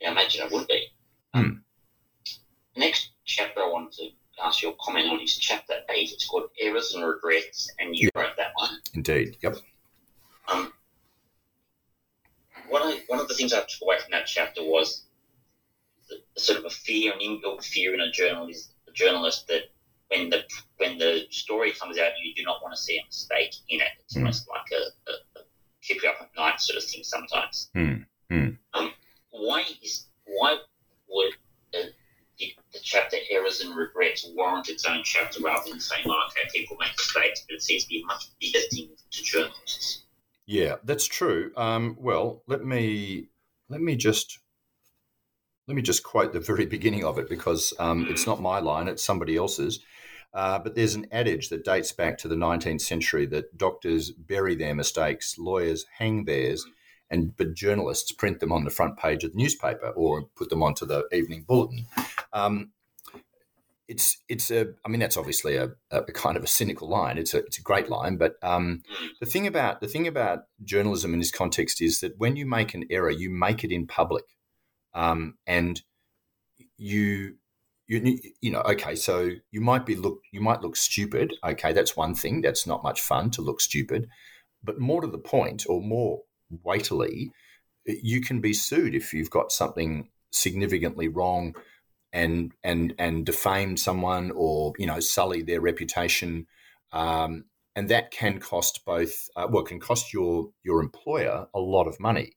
Yeah, 0.00 0.08
I 0.08 0.12
imagine 0.12 0.46
it 0.46 0.52
would 0.52 0.66
be. 0.68 0.86
Hmm. 1.34 1.50
Next 2.76 3.10
chapter 3.24 3.60
I 3.60 3.68
wanted 3.68 3.92
to 3.94 4.08
ask 4.42 4.62
your 4.62 4.74
comment 4.80 5.08
on 5.08 5.20
is 5.20 5.36
chapter 5.36 5.74
eight. 5.90 6.12
It's 6.12 6.26
called 6.26 6.50
Errors 6.60 6.94
and 6.94 7.04
Regrets, 7.04 7.68
and 7.78 7.96
you 7.96 8.08
wrote 8.14 8.36
that 8.36 8.52
one. 8.54 8.70
Indeed. 8.94 9.36
Yep. 9.42 9.56
Um, 10.48 10.72
one 12.68 12.82
of, 12.92 12.98
one 13.08 13.18
of 13.20 13.28
the 13.28 13.34
things 13.34 13.52
I 13.52 13.60
took 13.60 13.82
away 13.82 13.98
from 13.98 14.10
that 14.12 14.26
chapter 14.26 14.62
was 14.62 15.04
the, 16.08 16.16
the 16.34 16.40
sort 16.40 16.58
of 16.58 16.64
a 16.66 16.70
fear, 16.70 17.12
an 17.12 17.18
inbuilt 17.20 17.64
fear 17.64 17.94
in 17.94 18.00
a 18.00 18.10
journalist, 18.10 18.72
a 18.88 18.92
journalist 18.92 19.48
that 19.48 19.62
when 20.08 20.30
the 20.30 20.42
when 20.78 20.96
the 20.98 21.26
story 21.30 21.72
comes 21.72 21.98
out, 21.98 22.12
you 22.22 22.34
do 22.34 22.42
not 22.44 22.62
want 22.62 22.74
to 22.74 22.80
see 22.80 22.98
a 22.98 23.04
mistake 23.06 23.54
in 23.68 23.80
it. 23.80 23.88
It's 24.04 24.14
Mm. 24.14 24.20
almost 24.20 24.48
like 24.48 24.66
a, 24.72 25.10
a, 25.10 25.40
a 25.40 25.44
keep 25.82 26.02
you 26.02 26.08
up 26.08 26.16
at 26.20 26.30
night 26.36 26.60
sort 26.60 26.78
of 26.82 26.84
thing 26.88 27.02
sometimes. 27.04 27.70
Hmm. 27.74 27.94
Hmm. 28.30 28.48
Um, 28.74 28.92
why 29.38 29.64
is 29.82 30.06
why 30.24 30.58
would 31.08 31.32
the, 31.72 31.90
the, 32.38 32.52
the 32.72 32.78
chapter 32.82 33.16
errors 33.30 33.60
and 33.60 33.74
regrets 33.76 34.28
warrant 34.34 34.68
its 34.68 34.84
own 34.84 35.02
chapter 35.04 35.42
rather 35.42 35.70
than 35.70 35.80
saying, 35.80 36.04
oh, 36.06 36.28
okay, 36.28 36.48
people 36.54 36.76
make 36.78 36.92
mistakes, 36.96 37.44
but 37.48 37.54
it 37.54 37.62
seems 37.62 37.84
to 37.84 37.88
be 37.88 38.02
a 38.02 38.06
much 38.06 38.26
bigger 38.40 38.60
thing 38.70 38.90
to 39.10 39.22
journalists. 39.22 40.04
Yeah, 40.46 40.76
that's 40.84 41.06
true. 41.06 41.52
Um, 41.56 41.96
well, 41.98 42.42
let 42.46 42.64
me 42.64 43.28
let 43.68 43.80
me 43.80 43.96
just 43.96 44.38
let 45.66 45.74
me 45.74 45.82
just 45.82 46.02
quote 46.02 46.32
the 46.32 46.40
very 46.40 46.66
beginning 46.76 47.04
of 47.04 47.18
it 47.18 47.28
because 47.28 47.74
um, 47.78 48.06
it's 48.08 48.26
not 48.26 48.40
my 48.40 48.58
line; 48.58 48.88
it's 48.88 49.04
somebody 49.04 49.36
else's. 49.36 49.80
Uh, 50.34 50.58
but 50.58 50.74
there's 50.74 50.94
an 50.94 51.06
adage 51.10 51.48
that 51.48 51.64
dates 51.64 51.90
back 51.90 52.18
to 52.18 52.28
the 52.28 52.34
19th 52.34 52.82
century 52.82 53.24
that 53.24 53.56
doctors 53.56 54.10
bury 54.10 54.54
their 54.54 54.74
mistakes, 54.74 55.36
lawyers 55.38 55.86
hang 55.98 56.26
theirs, 56.26 56.66
and 57.10 57.36
but 57.36 57.54
journalists 57.54 58.12
print 58.12 58.40
them 58.40 58.52
on 58.52 58.64
the 58.64 58.70
front 58.70 58.96
page 58.96 59.24
of 59.24 59.32
the 59.32 59.38
newspaper 59.38 59.88
or 59.90 60.24
put 60.36 60.50
them 60.50 60.62
onto 60.62 60.86
the 60.86 61.06
evening 61.12 61.44
bulletin. 61.46 61.86
Um, 62.32 62.70
it's 63.88 64.18
it's 64.28 64.50
a 64.50 64.66
I 64.84 64.88
mean 64.88 65.00
that's 65.00 65.16
obviously 65.16 65.56
a, 65.56 65.70
a, 65.90 66.02
kind 66.02 66.36
of 66.36 66.44
a 66.44 66.48
cynical 66.48 66.88
line. 66.88 67.16
It's 67.16 67.32
a 67.32 67.38
it's 67.38 67.58
a 67.58 67.62
great 67.62 67.88
line, 67.88 68.16
but 68.16 68.34
um, 68.42 68.82
the 69.18 69.26
thing 69.26 69.46
about 69.46 69.80
the 69.80 69.88
thing 69.88 70.06
about 70.06 70.40
journalism 70.62 71.14
in 71.14 71.20
this 71.20 71.30
context 71.30 71.80
is 71.80 72.00
that 72.00 72.18
when 72.18 72.36
you 72.36 72.44
make 72.44 72.74
an 72.74 72.84
error, 72.90 73.10
you 73.10 73.30
make 73.30 73.64
it 73.64 73.72
in 73.72 73.86
public, 73.86 74.24
um, 74.92 75.38
and 75.46 75.80
you 76.76 77.36
you 77.86 78.18
you 78.42 78.50
know 78.50 78.60
okay, 78.60 78.94
so 78.94 79.30
you 79.50 79.62
might 79.62 79.86
be 79.86 79.96
look 79.96 80.20
you 80.32 80.42
might 80.42 80.60
look 80.60 80.76
stupid. 80.76 81.34
Okay, 81.42 81.72
that's 81.72 81.96
one 81.96 82.14
thing. 82.14 82.42
That's 82.42 82.66
not 82.66 82.82
much 82.82 83.00
fun 83.00 83.30
to 83.32 83.42
look 83.42 83.60
stupid, 83.62 84.08
but 84.62 84.78
more 84.78 85.00
to 85.00 85.06
the 85.06 85.18
point, 85.18 85.64
or 85.66 85.80
more 85.80 86.20
weightily, 86.50 87.30
you 87.86 88.20
can 88.20 88.40
be 88.40 88.52
sued 88.52 88.94
if 88.94 89.12
you've 89.12 89.30
got 89.30 89.52
something 89.52 90.08
significantly 90.30 91.08
wrong 91.08 91.54
and 92.12 92.52
and 92.62 92.94
and 92.98 93.26
defame 93.26 93.76
someone 93.76 94.30
or 94.34 94.72
you 94.78 94.86
know 94.86 95.00
sully 95.00 95.42
their 95.42 95.60
reputation, 95.60 96.46
um, 96.92 97.44
and 97.76 97.88
that 97.88 98.10
can 98.10 98.38
cost 98.38 98.84
both 98.84 99.28
uh, 99.36 99.46
well 99.50 99.64
can 99.64 99.80
cost 99.80 100.12
your 100.12 100.50
your 100.62 100.80
employer 100.80 101.46
a 101.54 101.60
lot 101.60 101.86
of 101.86 102.00
money, 102.00 102.32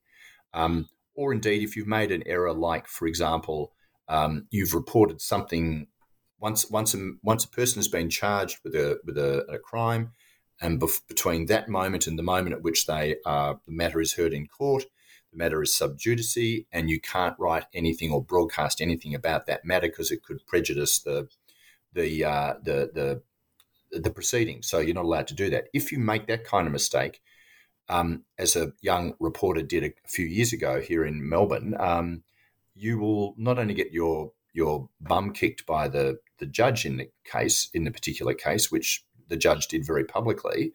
um, 0.53 0.87
or 1.15 1.31
indeed 1.31 1.63
if 1.63 1.75
you've 1.75 1.87
made 1.87 2.11
an 2.11 2.23
error 2.25 2.53
like 2.53 2.87
for 2.87 3.07
example 3.07 3.73
um, 4.07 4.47
you've 4.51 4.73
reported 4.73 5.21
something 5.21 5.87
once 6.39 6.69
once 6.69 6.93
a, 6.93 7.11
once 7.23 7.45
a 7.45 7.49
person 7.49 7.79
has 7.79 7.87
been 7.87 8.09
charged 8.09 8.59
with 8.63 8.75
a 8.75 8.99
with 9.05 9.17
a, 9.17 9.45
a 9.49 9.57
crime, 9.57 10.11
and 10.61 10.79
bef- 10.79 11.07
between 11.07 11.47
that 11.47 11.67
moment 11.67 12.07
and 12.07 12.17
the 12.17 12.23
moment 12.23 12.55
at 12.55 12.61
which 12.61 12.85
they 12.85 13.17
uh, 13.25 13.55
the 13.65 13.71
matter 13.71 13.99
is 13.99 14.13
heard 14.13 14.33
in 14.33 14.47
court, 14.47 14.85
the 15.31 15.37
matter 15.37 15.61
is 15.61 15.75
sub 15.75 15.97
judice, 15.97 16.37
and 16.71 16.89
you 16.89 16.99
can't 17.01 17.35
write 17.39 17.65
anything 17.73 18.11
or 18.11 18.23
broadcast 18.23 18.81
anything 18.81 19.15
about 19.15 19.47
that 19.47 19.65
matter 19.65 19.87
because 19.87 20.11
it 20.11 20.23
could 20.23 20.45
prejudice 20.45 20.99
the 20.99 21.27
the 21.93 22.23
uh, 22.23 22.53
the 22.63 22.91
the 22.93 23.99
the 23.99 24.11
proceedings. 24.11 24.67
So 24.67 24.79
you're 24.79 24.95
not 24.95 25.05
allowed 25.05 25.27
to 25.27 25.35
do 25.35 25.49
that. 25.49 25.65
If 25.73 25.91
you 25.91 25.99
make 25.99 26.27
that 26.27 26.45
kind 26.45 26.67
of 26.67 26.73
mistake, 26.73 27.21
um, 27.89 28.23
as 28.37 28.55
a 28.55 28.73
young 28.81 29.15
reporter 29.19 29.61
did 29.61 29.83
a, 29.83 29.91
few 30.07 30.25
years 30.25 30.53
ago 30.53 30.79
here 30.79 31.03
in 31.05 31.27
Melbourne, 31.27 31.75
um, 31.79 32.23
you 32.75 32.99
will 32.99 33.35
not 33.37 33.59
only 33.59 33.73
get 33.73 33.91
your 33.91 34.31
your 34.53 34.89
bum 34.99 35.33
kicked 35.33 35.65
by 35.65 35.87
the 35.87 36.19
the 36.39 36.45
judge 36.45 36.85
in 36.85 36.97
the 36.97 37.09
case 37.23 37.69
in 37.73 37.83
the 37.83 37.91
particular 37.91 38.33
case, 38.33 38.71
which 38.71 39.05
the 39.31 39.37
judge 39.37 39.67
did 39.67 39.83
very 39.85 40.03
publicly. 40.03 40.73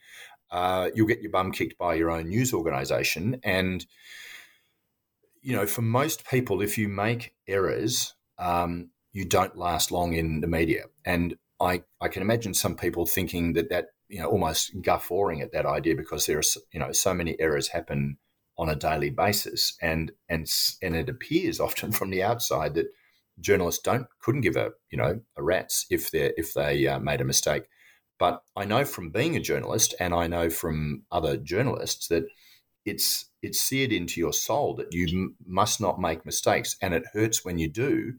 Uh, 0.51 0.91
you'll 0.95 1.07
get 1.07 1.23
your 1.23 1.31
bum 1.31 1.53
kicked 1.53 1.79
by 1.79 1.95
your 1.95 2.11
own 2.11 2.29
news 2.29 2.53
organisation, 2.53 3.39
and 3.45 3.87
you 5.47 5.55
know, 5.55 5.65
for 5.65 5.83
most 5.83 6.27
people, 6.27 6.61
if 6.61 6.77
you 6.77 6.89
make 6.89 7.33
errors, 7.47 8.15
um, 8.37 8.91
you 9.13 9.25
don't 9.25 9.57
last 9.57 9.93
long 9.93 10.13
in 10.13 10.41
the 10.41 10.49
media. 10.49 10.87
And 11.05 11.37
I, 11.61 11.85
I 12.01 12.09
can 12.09 12.21
imagine 12.21 12.53
some 12.53 12.75
people 12.75 13.07
thinking 13.07 13.53
that 13.53 13.71
that, 13.71 13.87
you 14.09 14.19
know, 14.19 14.29
almost 14.29 14.73
guffawing 14.83 15.41
at 15.43 15.53
that 15.53 15.65
idea 15.65 15.95
because 15.95 16.27
there 16.27 16.39
are, 16.39 16.43
you 16.73 16.81
know, 16.81 16.91
so 16.91 17.15
many 17.15 17.39
errors 17.41 17.69
happen 17.69 18.19
on 18.59 18.69
a 18.69 18.75
daily 18.75 19.11
basis. 19.11 19.77
And, 19.81 20.11
and, 20.29 20.51
and 20.83 20.97
it 20.97 21.09
appears 21.09 21.61
often 21.67 21.93
from 21.93 22.11
the 22.11 22.25
outside 22.25 22.75
that 22.75 22.89
journalists 23.39 23.83
don't, 23.83 24.09
couldn't 24.21 24.41
give 24.41 24.57
a, 24.57 24.71
you 24.91 24.99
know, 24.99 25.21
a 25.37 25.43
rat's 25.45 25.87
if 25.91 26.11
they 26.11 26.33
if 26.37 26.55
they 26.55 26.89
uh, 26.89 26.99
made 26.99 27.21
a 27.21 27.25
mistake. 27.25 27.69
But 28.19 28.43
I 28.57 28.65
know 28.65 28.85
from 28.85 29.11
being 29.11 29.37
a 29.37 29.41
journalist 29.41 29.95
and 30.01 30.15
I 30.15 30.27
know 30.27 30.49
from 30.49 31.03
other 31.11 31.37
journalists 31.37 32.09
that 32.09 32.25
it's 32.85 33.27
it's 33.43 33.61
seared 33.61 33.93
into 33.93 34.21
your 34.21 34.33
soul 34.33 34.75
that 34.77 34.93
you 34.93 35.07
m- 35.09 35.37
must 35.45 35.81
not 35.81 36.01
make 36.01 36.25
mistakes, 36.25 36.77
and 36.81 36.95
it 36.95 37.05
hurts 37.13 37.45
when 37.45 37.59
you 37.59 37.69
do. 37.69 38.15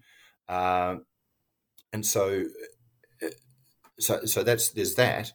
Uh, 0.47 0.97
and 1.93 2.05
so, 2.05 2.43
uh, 3.23 3.27
so 3.99 4.25
so 4.25 4.43
that's 4.43 4.69
there's 4.71 4.95
that. 4.95 5.31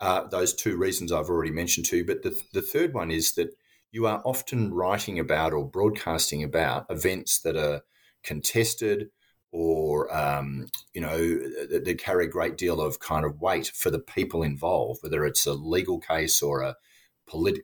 Uh, 0.00 0.26
those 0.28 0.52
two 0.54 0.76
reasons 0.76 1.12
I've 1.12 1.30
already 1.30 1.50
mentioned 1.50 1.86
to 1.86 1.98
you, 1.98 2.04
but 2.04 2.22
the 2.22 2.38
the 2.52 2.62
third 2.62 2.94
one 2.94 3.10
is 3.10 3.32
that 3.32 3.56
you 3.90 4.06
are 4.06 4.22
often 4.24 4.74
writing 4.74 5.18
about 5.18 5.52
or 5.52 5.68
broadcasting 5.68 6.42
about 6.42 6.86
events 6.90 7.40
that 7.40 7.56
are 7.56 7.82
contested 8.22 9.08
or 9.54 10.12
um, 10.12 10.66
you 10.94 11.00
know 11.00 11.16
that, 11.16 11.94
carry 11.96 12.24
a 12.24 12.28
great 12.28 12.58
deal 12.58 12.80
of 12.80 12.98
kind 12.98 13.24
of 13.24 13.40
weight 13.40 13.70
for 13.72 13.88
the 13.88 14.00
people 14.00 14.42
involved, 14.42 15.00
whether 15.00 15.24
it's 15.24 15.46
a 15.46 15.54
legal 15.54 16.00
case 16.00 16.42
or 16.42 16.62
a 16.62 16.76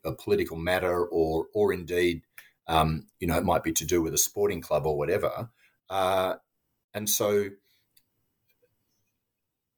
a 0.04 0.12
political 0.12 0.56
matter 0.56 1.04
or 1.04 1.46
or 1.52 1.72
indeed 1.72 2.22
um, 2.68 3.06
you 3.18 3.26
know 3.26 3.36
it 3.36 3.44
might 3.44 3.64
be 3.64 3.72
to 3.72 3.84
do 3.84 4.00
with 4.00 4.14
a 4.14 4.18
sporting 4.18 4.60
club 4.60 4.86
or 4.86 4.96
whatever 4.96 5.50
uh, 5.90 6.34
and 6.94 7.10
so 7.10 7.50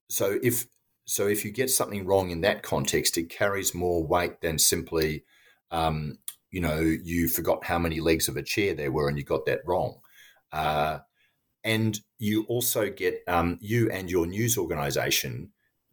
so 0.08 0.38
if 0.42 0.66
so 1.04 1.26
if 1.26 1.44
you 1.44 1.50
get 1.50 1.68
something 1.68 2.06
wrong 2.06 2.30
in 2.30 2.42
that 2.42 2.62
context 2.62 3.18
it 3.18 3.28
carries 3.28 3.74
more 3.74 4.06
weight 4.06 4.40
than 4.40 4.58
simply 4.58 5.24
um, 5.70 6.18
you 6.50 6.60
know 6.60 6.78
you 6.78 7.26
forgot 7.26 7.64
how 7.64 7.78
many 7.78 8.00
legs 8.00 8.28
of 8.28 8.36
a 8.36 8.42
chair 8.42 8.74
there 8.74 8.92
were 8.92 9.08
and 9.08 9.18
you 9.18 9.24
got 9.24 9.46
that 9.46 9.60
wrong 9.66 9.98
uh, 10.52 10.98
and 11.64 12.00
you 12.18 12.44
also 12.44 12.90
get 12.90 13.22
um, 13.28 13.58
you 13.60 13.90
and 13.90 14.10
your 14.10 14.26
news 14.26 14.58
organization 14.58 15.50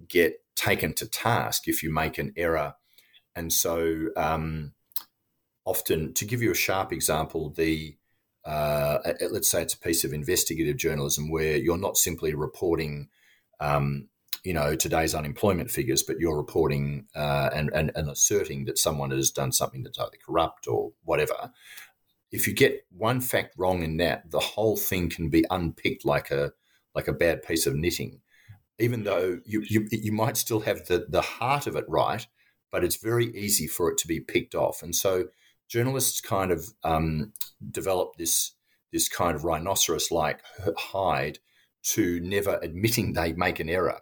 get 0.08 0.36
taken 0.56 0.94
to 0.94 1.08
task 1.08 1.68
if 1.68 1.84
you 1.84 1.92
make 1.92 2.18
an 2.18 2.34
error 2.36 2.74
and 3.40 3.54
so, 3.54 4.10
um, 4.18 4.74
often, 5.66 6.14
to 6.16 6.26
give 6.26 6.42
you 6.42 6.52
a 6.52 6.56
sharp 6.56 6.92
example, 6.92 7.52
the 7.52 7.96
uh, 8.46 9.00
let's 9.32 9.50
say 9.50 9.62
it's 9.62 9.74
a 9.74 9.80
piece 9.80 10.04
of 10.04 10.14
investigative 10.14 10.78
journalism 10.78 11.30
where 11.30 11.58
you're 11.58 11.78
not 11.78 11.98
simply 11.98 12.34
reporting, 12.34 13.10
um, 13.60 14.10
you 14.44 14.54
know, 14.54 14.76
today's 14.76 15.14
unemployment 15.14 15.70
figures, 15.70 16.04
but 16.04 16.20
you're 16.20 16.38
reporting 16.38 17.06
uh, 17.16 17.50
and, 17.54 17.70
and, 17.74 17.92
and 17.96 18.10
asserting 18.10 18.66
that 18.66 18.78
someone 18.78 19.12
has 19.12 19.30
done 19.30 19.52
something 19.52 19.84
that's 19.84 20.00
either 20.00 20.18
corrupt 20.26 20.68
or 20.68 20.92
whatever. 21.04 21.52
If 22.32 22.48
you 22.48 22.54
get 22.54 22.86
one 22.92 23.22
fact 23.22 23.56
wrong 23.58 23.84
in 23.84 23.98
that, 23.98 24.30
the 24.30 24.40
whole 24.40 24.78
thing 24.78 25.10
can 25.10 25.30
be 25.30 25.46
unpicked 25.50 26.06
like 26.06 26.32
a 26.32 26.54
like 26.96 27.08
a 27.08 27.14
bad 27.14 27.44
piece 27.44 27.68
of 27.68 27.76
knitting, 27.76 28.22
even 28.80 29.04
though 29.04 29.40
you 29.46 29.64
you, 29.68 29.88
you 29.92 30.12
might 30.12 30.38
still 30.38 30.62
have 30.62 30.86
the 30.86 31.06
the 31.10 31.22
heart 31.22 31.68
of 31.68 31.76
it 31.76 31.86
right 31.88 32.28
but 32.72 32.84
it's 32.84 32.98
very 32.98 33.26
easy 33.36 33.68
for 33.68 33.90
it 33.92 33.98
to 34.00 34.08
be 34.08 34.20
picked 34.20 34.56
off. 34.56 34.84
And 34.84 34.96
so 34.96 35.26
journalists 35.68 36.22
kind 36.22 36.52
of 36.52 36.74
um, 36.84 37.34
develop 37.72 38.16
this 38.18 38.54
this 38.92 39.08
kind 39.08 39.36
of 39.36 39.44
rhinoceros-like 39.44 40.42
hide 40.78 41.38
to 41.84 42.20
never 42.22 42.60
admitting 42.64 43.14
they 43.14 43.34
make 43.34 43.60
an 43.60 43.70
error, 43.70 44.00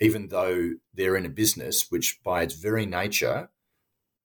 even 0.00 0.28
though 0.28 0.72
they're 0.92 1.16
in 1.16 1.24
a 1.24 1.30
business 1.30 1.86
which, 1.88 2.20
by 2.22 2.42
its 2.42 2.54
very 2.54 2.84
nature, 2.84 3.48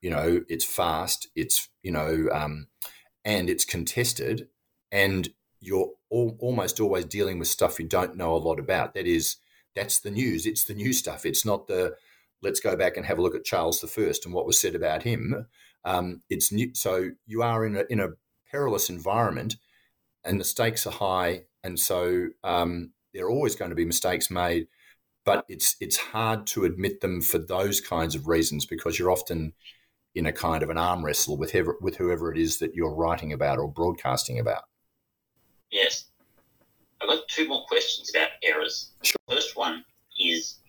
you 0.01 0.09
know, 0.09 0.41
it's 0.49 0.65
fast, 0.65 1.29
it's 1.37 1.69
you 1.83 1.91
know, 1.91 2.27
um, 2.33 2.67
and 3.25 3.49
it's 3.49 3.65
contested, 3.65 4.47
and 4.91 5.29
you're 5.59 5.91
almost 6.09 6.79
always 6.79 7.05
dealing 7.05 7.39
with 7.39 7.47
stuff 7.47 7.79
you 7.79 7.87
don't 7.87 8.17
know 8.17 8.35
a 8.35 8.37
lot 8.37 8.59
about. 8.59 8.93
That 8.93 9.07
is, 9.07 9.37
that's 9.75 9.99
the 9.99 10.11
news. 10.11 10.45
It's 10.45 10.65
the 10.65 10.73
new 10.73 10.93
stuff. 10.93 11.25
It's 11.25 11.45
not 11.45 11.67
the 11.67 11.95
let's 12.43 12.59
go 12.59 12.75
back 12.75 12.97
and 12.97 13.05
have 13.05 13.17
a 13.17 13.21
look 13.21 13.35
at 13.35 13.45
Charles 13.45 13.83
I 13.83 14.03
and 14.25 14.33
what 14.33 14.45
was 14.45 14.59
said 14.59 14.75
about 14.75 15.03
him. 15.03 15.47
Um, 15.85 16.21
it's 16.29 16.51
new, 16.51 16.71
so 16.75 17.11
you 17.25 17.41
are 17.41 17.65
in 17.65 17.75
a 17.75 17.83
in 17.89 17.99
a 17.99 18.09
perilous 18.51 18.89
environment, 18.89 19.55
and 20.23 20.39
the 20.39 20.45
stakes 20.45 20.85
are 20.85 20.91
high, 20.91 21.43
and 21.63 21.79
so 21.79 22.27
um, 22.43 22.91
there 23.13 23.25
are 23.25 23.31
always 23.31 23.55
going 23.55 23.69
to 23.69 23.75
be 23.75 23.85
mistakes 23.85 24.29
made. 24.29 24.67
But 25.25 25.45
it's 25.47 25.75
it's 25.79 25.97
hard 25.97 26.45
to 26.47 26.65
admit 26.65 27.01
them 27.01 27.21
for 27.21 27.37
those 27.37 27.79
kinds 27.81 28.15
of 28.15 28.27
reasons 28.27 28.65
because 28.65 28.99
you're 28.99 29.11
often 29.11 29.53
in 30.15 30.27
a 30.27 30.31
kind 30.31 30.63
of 30.63 30.69
an 30.69 30.77
arm 30.77 31.03
wrestle 31.03 31.37
with 31.37 31.51
whoever, 31.51 31.77
with 31.81 31.95
whoever 31.95 32.31
it 32.31 32.37
is 32.37 32.59
that 32.59 32.75
you're 32.75 32.93
writing 32.93 33.33
about 33.33 33.57
or 33.57 33.67
broadcasting 33.67 34.39
about. 34.39 34.63
Yes. 35.71 36.05
I've 37.01 37.09
got 37.09 37.27
two 37.27 37.47
more 37.47 37.65
questions 37.67 38.11
about 38.13 38.29
errors. 38.43 38.91
Sure. 39.01 39.17
First 39.27 39.57
one 39.57 39.83
is 40.19 40.59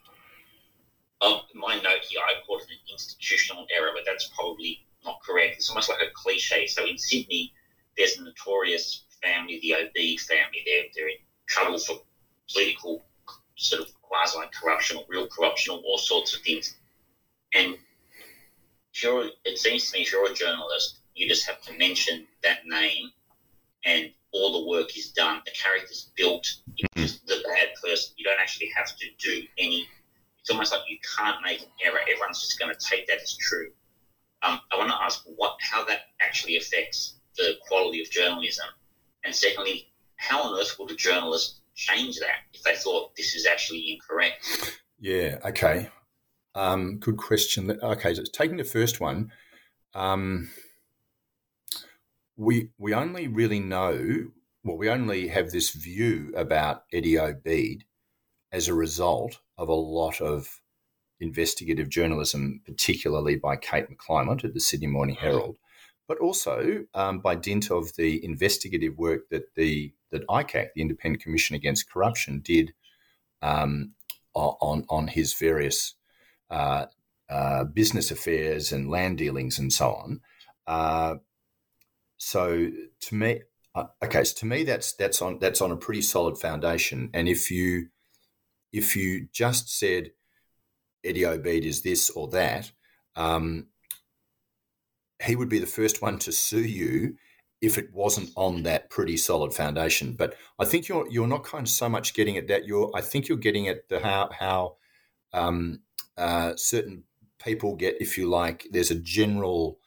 um, 1.21 1.41
my 1.55 1.77
note 1.77 2.05
here, 2.09 2.21
I 2.21 2.45
called 2.47 2.63
it 2.63 2.71
an 2.71 2.79
institutional 2.93 3.67
error, 3.77 3.91
but 3.95 4.03
that's 4.07 4.31
probably 4.35 4.87
not 5.05 5.21
correct. 5.25 5.57
It's 5.57 5.69
almost 5.69 5.89
like 5.89 6.01
a 6.01 6.11
cliche. 6.15 6.67
So 6.67 6.87
in 6.87 6.99
Sydney, 6.99 7.53
there's 7.97 8.19
a 8.19 8.25
notorious 8.25 9.05
family, 9.23 9.61
the 9.61 9.75
Obeid 9.75 10.21
family. 10.21 10.63
They're, 10.67 10.85
they're 10.95 11.09
in 11.09 11.17
trouble 11.47 11.79
for 11.79 11.97
political 12.53 13.05
sort 13.57 13.83
of 13.83 13.89
quasi 14.03 14.39
corruption 14.61 14.97
or 14.97 15.05
real 15.09 15.29
corruption 15.29 15.75
or 15.75 15.79
all 15.79 15.99
sorts 15.99 16.35
of 16.35 16.43
things. 16.43 16.77
And 17.55 17.77
you're, 19.03 19.31
it 19.45 19.59
seems 19.59 19.91
to 19.91 19.99
me 19.99 20.03
if 20.03 20.13
you're 20.13 20.31
a 20.31 20.35
journalist, 20.35 21.01
you 21.15 21.29
just 21.29 21.47
have 21.47 21.61
to 21.63 21.79
mention 21.79 22.27
that 22.43 22.67
name 22.67 23.11
and 23.85 24.11
all 24.33 24.65
the 24.65 24.69
work 24.69 24.97
is 24.97 25.13
done. 25.13 25.41
The 25.45 25.53
character's 25.53 26.11
built. 26.17 26.47
You're 26.77 26.89
mm-hmm. 26.91 27.03
just 27.03 27.27
the 27.27 27.43
bad 27.45 27.69
person. 27.83 28.15
You 28.17 28.25
don't 28.25 28.41
actually 28.41 28.71
have 28.77 28.97
to 28.97 29.07
do 29.19 29.43
any 29.59 29.89
it's 30.45 30.51
almost 30.51 30.73
like 30.73 30.83
you 30.89 30.99
can't 31.17 31.39
make 31.43 31.63
an 31.63 31.69
error. 31.83 32.01
Everyone's 32.03 32.39
just 32.39 32.59
going 32.59 32.71
to 32.71 32.79
take 32.79 33.07
that 33.07 33.17
as 33.23 33.35
true. 33.35 33.71
Um, 34.43 34.61
I 34.71 34.77
want 34.77 34.91
to 34.91 35.03
ask 35.03 35.25
what 35.37 35.57
how 35.63 35.87
that 35.87 36.01
actually 36.21 36.59
affects 36.59 37.17
the 37.39 37.55
quality 37.67 38.03
of 38.03 38.11
journalism, 38.11 38.67
and 39.25 39.35
secondly, 39.35 39.89
how 40.17 40.43
on 40.43 40.61
earth 40.61 40.77
would 40.79 40.91
a 40.91 40.97
journalist 40.97 41.61
change 41.75 42.19
that 42.19 42.45
if 42.53 42.63
they 42.63 42.77
thought 42.77 43.17
this 43.17 43.35
is 43.35 43.47
actually 43.47 43.91
incorrect? 43.91 44.45
Yeah. 45.01 45.39
Okay. 45.47 45.89
Um, 46.55 46.99
good 46.99 47.17
question. 47.17 47.79
Okay, 47.83 48.15
so 48.15 48.23
taking 48.33 48.57
the 48.57 48.65
first 48.65 49.01
one, 49.01 49.33
um, 49.95 50.51
we 52.37 52.71
we 52.79 52.95
only 52.95 53.29
really 53.29 53.61
know 53.61 54.31
well, 54.65 54.79
we 54.79 54.89
only 54.89 55.29
have 55.29 55.51
this 55.51 55.71
view 55.71 56.33
about 56.37 56.85
Eddie 56.93 57.19
Obeid 57.19 57.83
as 58.51 58.67
a 58.67 58.75
result 58.75 59.41
of 59.59 59.69
a 59.69 59.75
lot 59.75 60.21
of 60.21 60.61
investigative 61.21 61.89
journalism, 61.89 62.63
particularly 62.65 63.37
by 63.37 63.57
Kate 63.57 63.87
McClymont 63.91 64.45
at 64.45 64.55
the 64.55 64.61
Sydney 64.61 64.87
Morning 64.87 65.17
Herald, 65.17 65.57
but 66.09 66.19
also 66.19 66.85
um, 66.95 67.19
by 67.21 67.35
dint 67.35 67.71
of 67.71 67.95
the 67.97 68.25
investigative 68.25 68.97
work 68.97 69.29
that 69.31 69.55
the 69.55 69.93
that 70.11 70.27
ICAC, 70.29 70.69
the 70.75 70.83
Independent 70.83 71.23
Commission 71.23 71.57
Against 71.57 71.91
Corruption, 71.91 72.41
did 72.41 72.73
um, 73.43 73.93
on 74.35 74.85
on 74.89 75.09
his 75.09 75.35
various 75.35 75.95
uh, 76.55 76.87
uh, 77.29 77.65
business 77.65 78.13
affairs 78.13 78.71
and 78.71 78.89
land 78.89 79.19
dealings 79.19 79.59
and 79.59 79.73
so 79.73 79.93
on. 79.93 80.21
Uh, 80.69 81.17
so 82.17 82.71
to 83.01 83.15
me, 83.15 83.43
uh, 83.75 83.87
okay, 84.05 84.23
so 84.23 84.35
to 84.39 84.47
me 84.47 84.63
that's 84.63 84.93
that's 84.93 85.21
on 85.21 85.41
that's 85.41 85.61
on 85.61 85.73
a 85.73 85.77
pretty 85.77 86.01
solid 86.01 86.39
foundation. 86.39 87.11
And 87.13 87.29
if 87.29 87.51
you 87.51 87.89
if 88.73 88.95
you 88.95 89.27
just 89.33 89.69
said 89.69 90.13
Eddie 91.03 91.27
Obeid 91.27 91.65
is 91.65 91.83
this 91.83 92.09
or 92.11 92.29
that, 92.29 92.71
um, 93.17 93.67
he 95.25 95.35
would 95.35 95.49
be 95.49 95.59
the 95.59 95.67
first 95.67 96.03
one 96.03 96.19
to 96.21 96.31
sue 96.31 96.63
you 96.63 97.17
if 97.61 97.79
it 97.79 97.93
wasn't 97.93 98.31
on 98.37 98.63
that 98.63 98.91
pretty 98.91 99.17
solid 99.17 99.53
foundation. 99.53 100.13
But 100.13 100.37
I 100.61 100.67
think 100.67 100.87
you're 100.87 101.09
you're 101.11 101.27
not 101.27 101.43
kind 101.43 101.67
of 101.67 101.71
so 101.71 101.89
much 101.89 102.15
getting 102.15 102.37
at 102.37 102.47
that. 102.47 102.65
You're 102.65 102.93
I 102.95 103.01
think 103.01 103.27
you're 103.27 103.39
getting 103.39 103.67
at 103.67 103.89
the 103.89 103.99
how 103.99 104.31
how 104.39 104.77
um, 105.33 105.81
uh, 106.17 106.55
certain 106.57 107.05
people 107.43 107.77
get, 107.77 107.97
if 108.01 108.17
you 108.17 108.29
like, 108.29 108.67
there's 108.71 108.91
a 108.91 108.97
general 108.97 109.79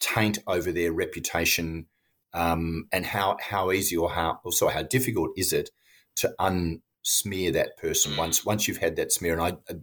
taint 0.00 0.38
over 0.46 0.72
their 0.72 0.92
reputation 0.92 1.86
um, 2.34 2.88
and 2.92 3.06
how 3.06 3.36
how 3.40 3.70
easy 3.70 3.96
or 3.96 4.10
how 4.10 4.40
also 4.44 4.68
how 4.68 4.82
difficult 4.82 5.30
is 5.36 5.52
it 5.52 5.70
to 6.16 6.34
unsmear 6.40 7.52
that 7.52 7.76
person 7.76 8.16
once 8.16 8.44
once 8.44 8.66
you've 8.66 8.78
had 8.78 8.96
that 8.96 9.12
smear? 9.12 9.38
And 9.38 9.42
I 9.42 9.74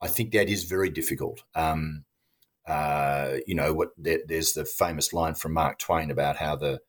I 0.00 0.08
think 0.08 0.32
that 0.32 0.48
is 0.48 0.64
very 0.64 0.88
difficult. 0.88 1.44
Um, 1.54 2.04
uh, 2.66 3.36
you 3.46 3.54
know 3.54 3.74
what? 3.74 3.90
There, 3.98 4.20
there's 4.26 4.54
the 4.54 4.64
famous 4.64 5.12
line 5.12 5.34
from 5.34 5.52
Mark 5.52 5.78
Twain 5.78 6.10
about 6.10 6.36
how 6.36 6.56
the 6.56 6.80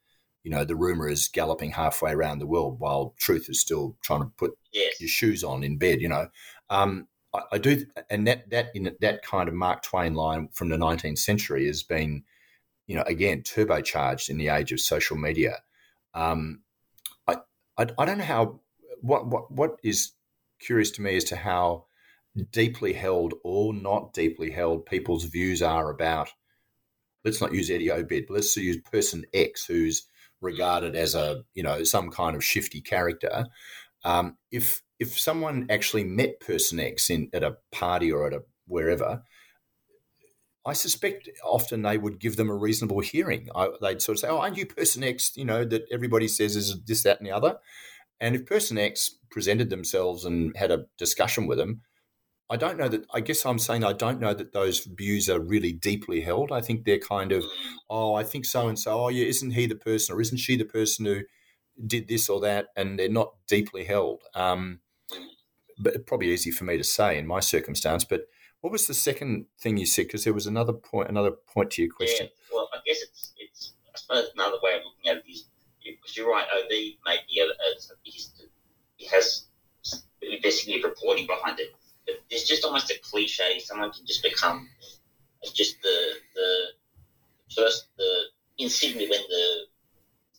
you 0.43 0.49
know 0.49 0.63
the 0.63 0.77
rumor 0.77 1.09
is 1.09 1.27
galloping 1.27 1.71
halfway 1.71 2.13
around 2.13 2.39
the 2.39 2.47
world 2.47 2.79
while 2.79 3.13
truth 3.19 3.47
is 3.49 3.59
still 3.59 3.97
trying 4.01 4.21
to 4.21 4.31
put 4.37 4.57
yes. 4.71 4.99
your 5.01 5.09
shoes 5.09 5.43
on 5.43 5.63
in 5.63 5.77
bed. 5.77 6.01
You 6.01 6.09
know. 6.09 6.27
Um, 6.69 7.07
I, 7.33 7.41
I 7.53 7.57
do, 7.57 7.85
and 8.09 8.27
that 8.27 8.49
that 8.49 8.71
in 8.75 8.95
that 9.01 9.23
kind 9.23 9.47
of 9.49 9.55
Mark 9.55 9.83
Twain 9.83 10.13
line 10.13 10.49
from 10.53 10.69
the 10.69 10.77
19th 10.77 11.19
century 11.19 11.67
has 11.67 11.83
been 11.83 12.23
you 12.91 12.97
know, 12.97 13.03
again, 13.03 13.41
turbocharged 13.41 14.29
in 14.29 14.37
the 14.37 14.49
age 14.49 14.73
of 14.73 14.79
social 14.81 15.15
media. 15.15 15.59
Um, 16.13 16.61
I, 17.25 17.37
I, 17.77 17.87
I 17.97 18.03
don't 18.03 18.17
know 18.17 18.25
how, 18.25 18.59
what, 18.99 19.27
what, 19.27 19.49
what 19.49 19.79
is 19.81 20.11
curious 20.59 20.91
to 20.91 21.01
me 21.01 21.15
as 21.15 21.23
to 21.25 21.37
how 21.37 21.85
deeply 22.51 22.91
held 22.91 23.33
or 23.45 23.73
not 23.73 24.11
deeply 24.11 24.51
held 24.51 24.85
people's 24.85 25.23
views 25.23 25.61
are 25.61 25.89
about, 25.89 26.31
let's 27.23 27.39
not 27.39 27.53
use 27.53 27.69
Eddie 27.69 27.91
Obeid, 27.91 28.27
but 28.27 28.33
let's 28.33 28.57
use 28.57 28.75
person 28.91 29.23
X 29.33 29.65
who's 29.65 30.05
regarded 30.41 30.93
as 30.93 31.15
a, 31.15 31.45
you 31.53 31.63
know, 31.63 31.85
some 31.85 32.09
kind 32.09 32.35
of 32.35 32.43
shifty 32.43 32.81
character. 32.81 33.45
Um, 34.03 34.37
if, 34.51 34.81
if 35.01 35.19
someone 35.19 35.65
actually 35.71 36.03
met 36.03 36.39
person 36.39 36.79
X 36.79 37.09
in 37.09 37.27
at 37.33 37.43
a 37.43 37.57
party 37.71 38.11
or 38.11 38.27
at 38.27 38.33
a 38.33 38.43
wherever, 38.67 39.23
I 40.63 40.73
suspect 40.73 41.27
often 41.43 41.81
they 41.81 41.97
would 41.97 42.19
give 42.19 42.35
them 42.35 42.51
a 42.51 42.55
reasonable 42.55 42.99
hearing. 42.99 43.49
I, 43.55 43.69
they'd 43.81 43.99
sort 43.99 44.17
of 44.17 44.19
say, 44.19 44.27
"Oh, 44.27 44.37
aren't 44.37 44.57
you 44.57 44.67
person 44.67 45.03
X? 45.03 45.31
You 45.35 45.43
know 45.43 45.65
that 45.65 45.85
everybody 45.91 46.27
says 46.27 46.55
is 46.55 46.79
this, 46.85 47.01
that, 47.01 47.17
and 47.17 47.25
the 47.25 47.31
other." 47.31 47.57
And 48.19 48.35
if 48.35 48.45
person 48.45 48.77
X 48.77 49.17
presented 49.31 49.71
themselves 49.71 50.23
and 50.23 50.55
had 50.55 50.69
a 50.69 50.85
discussion 50.99 51.47
with 51.47 51.57
them, 51.57 51.81
I 52.47 52.57
don't 52.57 52.77
know 52.77 52.87
that. 52.87 53.07
I 53.11 53.21
guess 53.21 53.43
I'm 53.43 53.57
saying 53.57 53.83
I 53.83 53.93
don't 53.93 54.19
know 54.19 54.35
that 54.35 54.53
those 54.53 54.81
views 54.85 55.27
are 55.29 55.39
really 55.39 55.73
deeply 55.73 56.21
held. 56.21 56.51
I 56.51 56.61
think 56.61 56.85
they're 56.85 56.99
kind 56.99 57.31
of, 57.31 57.43
"Oh, 57.89 58.13
I 58.13 58.23
think 58.23 58.45
so 58.45 58.67
and 58.67 58.77
so. 58.77 59.05
Oh, 59.05 59.09
yeah, 59.09 59.25
isn't 59.25 59.51
he 59.51 59.65
the 59.65 59.75
person 59.75 60.15
or 60.15 60.21
isn't 60.21 60.37
she 60.37 60.57
the 60.57 60.65
person 60.65 61.05
who 61.05 61.21
did 61.87 62.07
this 62.07 62.29
or 62.29 62.39
that?" 62.41 62.67
And 62.75 62.99
they're 62.99 63.09
not 63.09 63.33
deeply 63.47 63.85
held. 63.85 64.21
Um, 64.35 64.81
but 65.79 66.05
probably 66.05 66.31
easy 66.31 66.51
for 66.51 66.63
me 66.63 66.77
to 66.77 66.83
say 66.83 67.17
in 67.17 67.27
my 67.27 67.39
circumstance, 67.39 68.03
but 68.03 68.27
what 68.61 68.71
was 68.71 68.87
the 68.87 68.93
second 68.93 69.45
thing 69.59 69.77
you 69.77 69.85
said? 69.85 70.07
Because 70.07 70.23
there 70.23 70.33
was 70.33 70.45
another 70.45 70.73
point, 70.73 71.09
another 71.09 71.31
point 71.31 71.71
to 71.71 71.81
your 71.81 71.91
question. 71.91 72.27
Yeah, 72.27 72.55
well, 72.55 72.69
I 72.73 72.77
guess 72.85 73.01
it's, 73.01 73.33
it's 73.37 73.73
I 73.93 73.97
suppose 73.97 74.29
another 74.35 74.57
way 74.61 74.75
of 74.75 74.81
looking 74.85 75.11
at 75.11 75.17
it 75.17 75.29
is 75.29 75.45
because 75.83 76.15
you're 76.15 76.29
right. 76.29 76.45
Obeid 76.55 76.97
may 77.05 77.17
be 77.27 77.39
a, 77.39 77.45
a, 77.45 77.99
he 78.97 79.07
has 79.07 79.47
investigative 80.21 80.83
reporting 80.83 81.27
behind 81.27 81.59
it. 81.59 81.73
But 82.05 82.15
it's 82.29 82.47
just 82.47 82.65
almost 82.65 82.91
a 82.91 82.99
cliche. 83.01 83.59
Someone 83.59 83.91
can 83.91 84.05
just 84.05 84.23
become 84.23 84.69
just 85.53 85.81
the 85.81 86.13
the 86.35 86.65
first 87.55 87.87
the 87.97 88.23
in 88.57 88.69
Sydney 88.69 89.09
when 89.09 89.21
the 89.29 89.65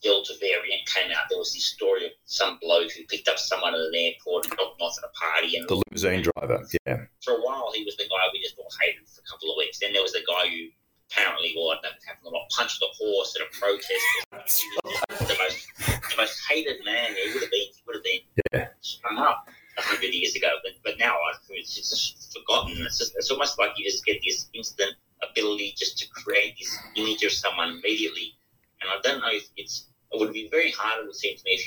Delta 0.03 0.33
variant 0.39 0.85
came 0.85 1.11
out, 1.11 1.25
there 1.29 1.39
was 1.39 1.53
this 1.53 1.63
story 1.63 2.05
of 2.05 2.11
some 2.25 2.59
bloke 2.61 2.91
who 2.91 3.03
picked 3.07 3.29
up 3.29 3.39
someone 3.39 3.73
at 3.73 3.79
an 3.79 3.95
airport 3.95 4.45
and 4.45 4.53
dropped 4.53 4.77
them 4.77 4.85
off 4.85 4.97
at 4.99 5.07
a 5.07 5.13
party. 5.15 5.55
And 5.55 5.67
the 5.67 5.81
limousine 5.87 6.27
driver, 6.27 6.67
yeah. 6.85 7.07
For 7.23 7.35
a 7.35 7.41
while, 7.41 7.71
he 7.73 7.83
was 7.83 7.95
the 7.95 8.03
guy 8.03 8.23
we 8.33 8.43
just 8.43 8.59
all 8.59 8.67
hated 8.81 9.07
for 9.07 9.21
a 9.21 9.27
couple 9.31 9.49
of 9.49 9.57
weeks. 9.57 9.79
Then 9.79 9.93
there 9.93 10.03
was 10.03 10.11
the 10.11 10.21
guy 10.27 10.51
who 10.51 10.67
apparently, 11.09 11.55
or 11.57 11.75
that 11.81 12.03
happened 12.05 12.27
a 12.27 12.29
lot, 12.29 12.49
punched 12.51 12.83
a 12.83 12.89
horse 12.99 13.35
at 13.39 13.47
a 13.47 13.49
protest. 13.57 14.59
the 15.23 15.37
most, 15.39 16.11
the 16.11 16.17
most 16.17 16.37
hated 16.49 16.83
man. 16.83 17.15
He 17.15 17.33
would 17.33 17.43
have 17.43 17.51
been, 17.51 17.71
he 17.71 17.81
would 17.87 17.95
have 17.95 18.03
been 18.03 18.21
yeah. 18.51 18.67
strung 18.81 19.17
up 19.17 19.47
a 19.77 19.81
hundred 19.81 20.13
years 20.13 20.35
ago. 20.35 20.51
But, 20.63 20.73
but 20.83 20.99
now 20.99 21.15
it's 21.51 21.75
just 21.75 22.35
forgotten. 22.35 22.75
It's, 22.83 22.99
just, 22.99 23.15
it's 23.15 23.31
almost 23.31 23.57
like 23.57 23.71
you 23.77 23.85
just 23.85 24.05
get 24.05 24.19
this 24.25 24.49
instant 24.53 24.95
ability 25.23 25.75
just 25.77 25.97
to 25.99 26.09
create 26.09 26.55
this 26.59 26.77
image 26.97 27.23
of 27.23 27.31
someone 27.31 27.79
immediately. 27.79 28.35
And 28.81 28.91
I 28.91 28.99
don't 29.01 29.21
know 29.21 29.31
if 29.31 29.47
it's 29.55 29.87
it 30.13 30.19
would 30.19 30.33
be 30.33 30.47
very 30.49 30.71
hard, 30.71 31.01
it 31.01 31.05
would 31.05 31.15
seem 31.15 31.35
to 31.35 31.43
me, 31.43 31.57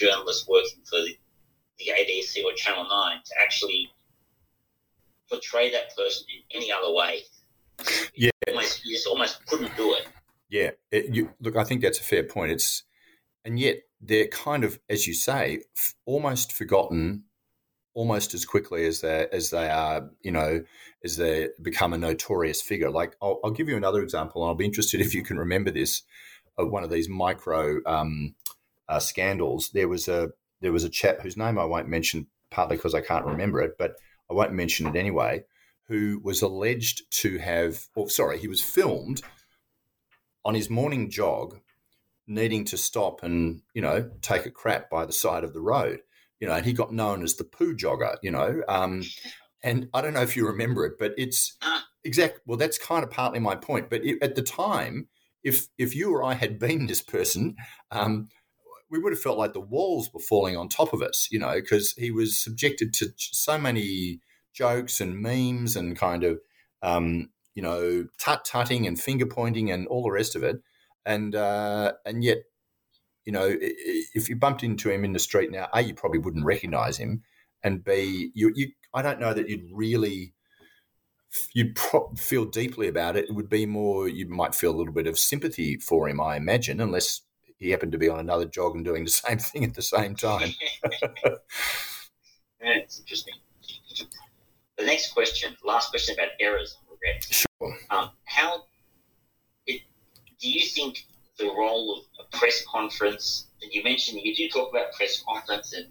if 0.00 0.06
you 0.06 0.08
were 0.08 0.12
the 0.12 0.16
journalist 0.16 0.48
working 0.48 0.82
for 0.84 0.96
the, 1.00 1.16
the 1.78 1.92
ABC 1.98 2.44
or 2.44 2.52
Channel 2.54 2.86
9 2.88 3.16
to 3.24 3.32
actually 3.42 3.90
portray 5.28 5.70
that 5.70 5.94
person 5.96 6.26
in 6.34 6.60
any 6.60 6.72
other 6.72 6.92
way. 6.92 7.20
Yeah. 8.14 8.30
You, 8.46 8.54
almost, 8.54 8.84
you 8.84 8.94
just 8.94 9.06
almost 9.06 9.46
couldn't 9.46 9.76
do 9.76 9.94
it. 9.94 10.08
Yeah. 10.48 10.70
It, 10.90 11.14
you, 11.14 11.30
look, 11.40 11.56
I 11.56 11.64
think 11.64 11.82
that's 11.82 12.00
a 12.00 12.04
fair 12.04 12.24
point. 12.24 12.52
It's 12.52 12.82
And 13.44 13.58
yet 13.58 13.82
they're 14.00 14.28
kind 14.28 14.64
of, 14.64 14.80
as 14.88 15.06
you 15.06 15.14
say, 15.14 15.62
f- 15.76 15.94
almost 16.04 16.52
forgotten 16.52 17.24
almost 17.92 18.34
as 18.34 18.44
quickly 18.44 18.86
as 18.86 19.00
they 19.00 19.26
as 19.32 19.50
they 19.50 19.68
are, 19.68 20.08
you 20.22 20.30
know, 20.30 20.62
as 21.04 21.16
they 21.16 21.48
become 21.60 21.92
a 21.92 21.98
notorious 21.98 22.62
figure. 22.62 22.90
Like 22.90 23.16
I'll, 23.20 23.40
I'll 23.42 23.50
give 23.50 23.68
you 23.68 23.76
another 23.76 24.02
example, 24.02 24.42
and 24.42 24.48
I'll 24.48 24.54
be 24.54 24.64
interested 24.64 25.00
if 25.00 25.14
you 25.14 25.24
can 25.24 25.38
remember 25.38 25.70
this 25.70 26.02
one 26.56 26.84
of 26.84 26.90
these 26.90 27.08
micro 27.08 27.80
um, 27.86 28.34
uh, 28.90 28.98
scandals. 28.98 29.70
There 29.72 29.88
was 29.88 30.08
a 30.08 30.30
there 30.60 30.72
was 30.72 30.84
a 30.84 30.90
chap 30.90 31.20
whose 31.20 31.36
name 31.36 31.58
I 31.58 31.64
won't 31.64 31.88
mention, 31.88 32.26
partly 32.50 32.76
because 32.76 32.94
I 32.94 33.00
can't 33.00 33.24
remember 33.24 33.60
it, 33.60 33.78
but 33.78 33.94
I 34.30 34.34
won't 34.34 34.52
mention 34.52 34.86
it 34.86 34.96
anyway. 34.96 35.44
Who 35.88 36.20
was 36.22 36.42
alleged 36.42 37.02
to 37.22 37.38
have, 37.38 37.86
or 37.96 38.10
sorry, 38.10 38.38
he 38.38 38.48
was 38.48 38.62
filmed 38.62 39.22
on 40.44 40.54
his 40.54 40.70
morning 40.70 41.10
jog, 41.10 41.58
needing 42.26 42.64
to 42.66 42.76
stop 42.76 43.22
and 43.22 43.62
you 43.74 43.82
know 43.82 44.10
take 44.20 44.46
a 44.46 44.50
crap 44.50 44.90
by 44.90 45.06
the 45.06 45.12
side 45.12 45.44
of 45.44 45.54
the 45.54 45.60
road. 45.60 46.00
You 46.40 46.48
know, 46.48 46.54
and 46.54 46.64
he 46.64 46.72
got 46.72 46.92
known 46.92 47.22
as 47.22 47.36
the 47.36 47.44
poo 47.44 47.76
jogger. 47.76 48.16
You 48.22 48.32
know, 48.32 48.62
um, 48.68 49.02
and 49.62 49.88
I 49.94 50.00
don't 50.00 50.14
know 50.14 50.22
if 50.22 50.36
you 50.36 50.46
remember 50.46 50.84
it, 50.84 50.94
but 50.98 51.12
it's 51.16 51.56
exact. 52.04 52.40
Well, 52.46 52.58
that's 52.58 52.78
kind 52.78 53.04
of 53.04 53.10
partly 53.10 53.40
my 53.40 53.54
point. 53.54 53.88
But 53.90 54.04
it, 54.04 54.18
at 54.22 54.34
the 54.34 54.42
time, 54.42 55.08
if 55.42 55.68
if 55.78 55.94
you 55.94 56.12
or 56.14 56.22
I 56.22 56.34
had 56.34 56.58
been 56.58 56.86
this 56.86 57.02
person, 57.02 57.56
um, 57.90 58.28
we 58.90 58.98
would 58.98 59.12
have 59.12 59.22
felt 59.22 59.38
like 59.38 59.52
the 59.52 59.60
walls 59.60 60.10
were 60.12 60.20
falling 60.20 60.56
on 60.56 60.68
top 60.68 60.92
of 60.92 61.02
us, 61.02 61.28
you 61.30 61.38
know, 61.38 61.54
because 61.54 61.92
he 61.92 62.10
was 62.10 62.40
subjected 62.42 62.92
to 62.94 63.12
so 63.16 63.56
many 63.58 64.20
jokes 64.52 65.00
and 65.00 65.20
memes 65.20 65.76
and 65.76 65.96
kind 65.96 66.24
of, 66.24 66.40
um, 66.82 67.30
you 67.54 67.62
know, 67.62 68.06
tut 68.18 68.44
tutting 68.44 68.86
and 68.86 69.00
finger 69.00 69.26
pointing 69.26 69.70
and 69.70 69.86
all 69.88 70.02
the 70.02 70.10
rest 70.10 70.34
of 70.34 70.42
it, 70.42 70.56
and 71.06 71.34
uh, 71.34 71.92
and 72.04 72.24
yet, 72.24 72.38
you 73.24 73.32
know, 73.32 73.56
if 73.60 74.28
you 74.28 74.36
bumped 74.36 74.62
into 74.62 74.90
him 74.90 75.04
in 75.04 75.12
the 75.12 75.18
street 75.18 75.50
now, 75.50 75.68
a 75.72 75.82
you 75.82 75.94
probably 75.94 76.18
wouldn't 76.18 76.44
recognise 76.44 76.96
him, 76.96 77.22
and 77.62 77.84
b 77.84 78.30
you 78.34 78.52
you 78.54 78.68
I 78.94 79.02
don't 79.02 79.20
know 79.20 79.34
that 79.34 79.48
you'd 79.48 79.68
really 79.72 80.34
you'd 81.54 81.76
pro- 81.76 82.12
feel 82.16 82.44
deeply 82.44 82.88
about 82.88 83.16
it. 83.16 83.28
It 83.28 83.34
would 83.34 83.48
be 83.48 83.66
more 83.66 84.08
you 84.08 84.28
might 84.28 84.54
feel 84.54 84.74
a 84.74 84.76
little 84.76 84.92
bit 84.92 85.06
of 85.06 85.18
sympathy 85.18 85.76
for 85.76 86.08
him, 86.08 86.20
I 86.20 86.36
imagine, 86.36 86.80
unless 86.80 87.22
he 87.60 87.70
happened 87.70 87.92
to 87.92 87.98
be 87.98 88.08
on 88.08 88.18
another 88.18 88.46
jog 88.46 88.74
and 88.74 88.84
doing 88.84 89.04
the 89.04 89.10
same 89.24 89.38
thing 89.38 89.64
at 89.64 89.74
the 89.74 89.82
same 89.82 90.16
time. 90.16 90.50
yeah, 91.24 91.36
it's 92.60 92.98
interesting. 92.98 93.34
The 94.78 94.86
next 94.86 95.12
question, 95.12 95.54
last 95.62 95.90
question 95.90 96.14
about 96.14 96.30
errors 96.40 96.76
and 96.80 96.88
regrets. 96.90 97.46
Sure. 97.60 97.76
Um, 97.90 98.10
how 98.24 98.62
it, 99.66 99.82
do 100.40 100.50
you 100.50 100.66
think 100.66 101.06
the 101.38 101.46
role 101.46 101.98
of 101.98 102.26
a 102.26 102.36
press 102.36 102.64
conference? 102.66 103.48
And 103.62 103.72
you 103.72 103.84
mentioned 103.84 104.20
you 104.22 104.34
do 104.34 104.48
talk 104.48 104.70
about 104.70 104.92
press 104.94 105.22
conference 105.28 105.74
and 105.74 105.86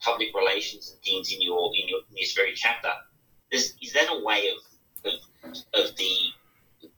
public 0.00 0.28
relations 0.34 0.90
and 0.90 1.00
things 1.02 1.32
in 1.32 1.40
your 1.40 1.70
in, 1.74 1.88
your, 1.88 2.00
in 2.10 2.16
this 2.20 2.34
very 2.34 2.52
chapter. 2.54 2.90
Is, 3.50 3.74
is 3.82 3.94
that 3.94 4.08
a 4.10 4.22
way 4.22 4.48
of 4.50 4.58
of, 5.04 5.12
of 5.74 5.96
the, 5.96 6.16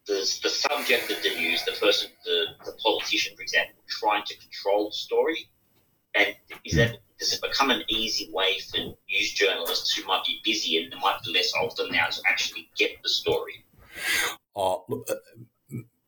the 0.07 0.39
the 0.43 0.49
subject 0.49 1.09
that 1.09 1.23
they 1.23 1.39
use, 1.39 1.65
the 1.65 1.73
person, 1.73 2.11
the, 2.25 2.47
the 2.65 2.73
politician, 2.83 3.37
for 3.37 3.43
example, 3.43 3.75
trying 3.89 4.25
to 4.25 4.37
control 4.39 4.91
the 4.91 4.97
story? 4.97 5.49
And 6.15 6.35
is 6.65 6.77
that 6.77 6.99
does 7.19 7.33
it 7.33 7.43
become 7.43 7.71
an 7.71 7.83
easy 7.89 8.31
way 8.33 8.59
for 8.71 8.79
news 8.79 9.33
journalists 9.35 9.95
who 9.95 10.07
might 10.07 10.25
be 10.25 10.41
busy 10.45 10.83
and 10.83 10.93
there 10.93 11.01
might 11.01 11.19
be 11.25 11.33
less 11.33 11.53
of 11.63 11.75
them 11.77 11.91
now 11.91 12.07
to 12.07 12.21
actually 12.29 12.69
get 12.77 12.91
the 13.03 13.09
story? 13.09 13.65
Look, 14.55 15.09
uh, 15.11 15.15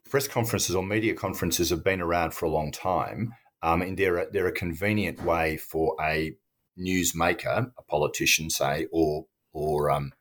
press 0.08 0.28
conferences 0.28 0.74
or 0.74 0.82
media 0.82 1.14
conferences 1.14 1.70
have 1.70 1.84
been 1.84 2.00
around 2.00 2.34
for 2.34 2.46
a 2.46 2.50
long 2.50 2.72
time, 2.72 3.34
um, 3.62 3.82
and 3.82 3.98
they're 3.98 4.18
a, 4.18 4.30
they're 4.30 4.46
a 4.46 4.52
convenient 4.52 5.22
way 5.22 5.56
for 5.56 5.96
a 6.00 6.34
newsmaker, 6.78 7.70
a 7.76 7.82
politician, 7.82 8.50
say, 8.50 8.86
or 8.90 9.26
or 9.52 9.90
um, 9.90 10.12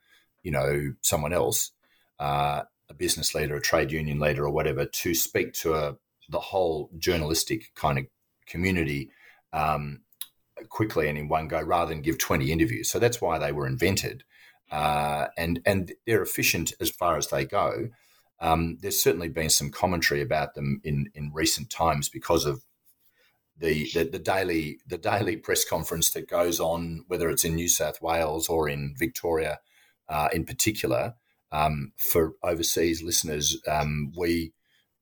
you 0.43 0.51
know 0.51 0.93
someone 1.01 1.33
else, 1.33 1.71
uh, 2.19 2.63
a 2.89 2.93
business 2.93 3.35
leader, 3.35 3.55
a 3.55 3.61
trade 3.61 3.91
union 3.91 4.19
leader, 4.19 4.45
or 4.45 4.51
whatever, 4.51 4.85
to 4.85 5.13
speak 5.13 5.53
to 5.53 5.73
a, 5.73 5.97
the 6.29 6.39
whole 6.39 6.89
journalistic 6.97 7.73
kind 7.75 7.97
of 7.99 8.05
community 8.45 9.09
um, 9.53 10.01
quickly 10.69 11.07
and 11.07 11.17
in 11.17 11.27
one 11.27 11.47
go, 11.47 11.61
rather 11.61 11.89
than 11.89 12.01
give 12.01 12.17
twenty 12.17 12.51
interviews. 12.51 12.89
So 12.89 12.99
that's 12.99 13.21
why 13.21 13.37
they 13.37 13.51
were 13.51 13.67
invented, 13.67 14.23
uh, 14.71 15.27
and 15.37 15.61
and 15.65 15.93
they're 16.05 16.21
efficient 16.21 16.73
as 16.79 16.89
far 16.89 17.17
as 17.17 17.27
they 17.27 17.45
go. 17.45 17.89
Um, 18.39 18.77
there's 18.81 19.01
certainly 19.01 19.29
been 19.29 19.49
some 19.49 19.71
commentary 19.71 20.21
about 20.21 20.53
them 20.53 20.81
in 20.83 21.09
in 21.13 21.31
recent 21.33 21.69
times 21.69 22.09
because 22.09 22.45
of 22.45 22.63
the, 23.59 23.89
the, 23.93 24.03
the 24.03 24.19
daily 24.19 24.79
the 24.87 24.97
daily 24.97 25.35
press 25.35 25.65
conference 25.65 26.11
that 26.11 26.29
goes 26.29 26.59
on, 26.59 27.03
whether 27.07 27.29
it's 27.29 27.45
in 27.45 27.55
New 27.55 27.67
South 27.67 28.01
Wales 28.01 28.47
or 28.47 28.69
in 28.69 28.93
Victoria, 28.97 29.59
uh, 30.07 30.29
in 30.31 30.45
particular. 30.45 31.15
Um, 31.51 31.93
for 31.97 32.33
overseas 32.43 33.01
listeners, 33.01 33.57
um, 33.67 34.11
we 34.17 34.53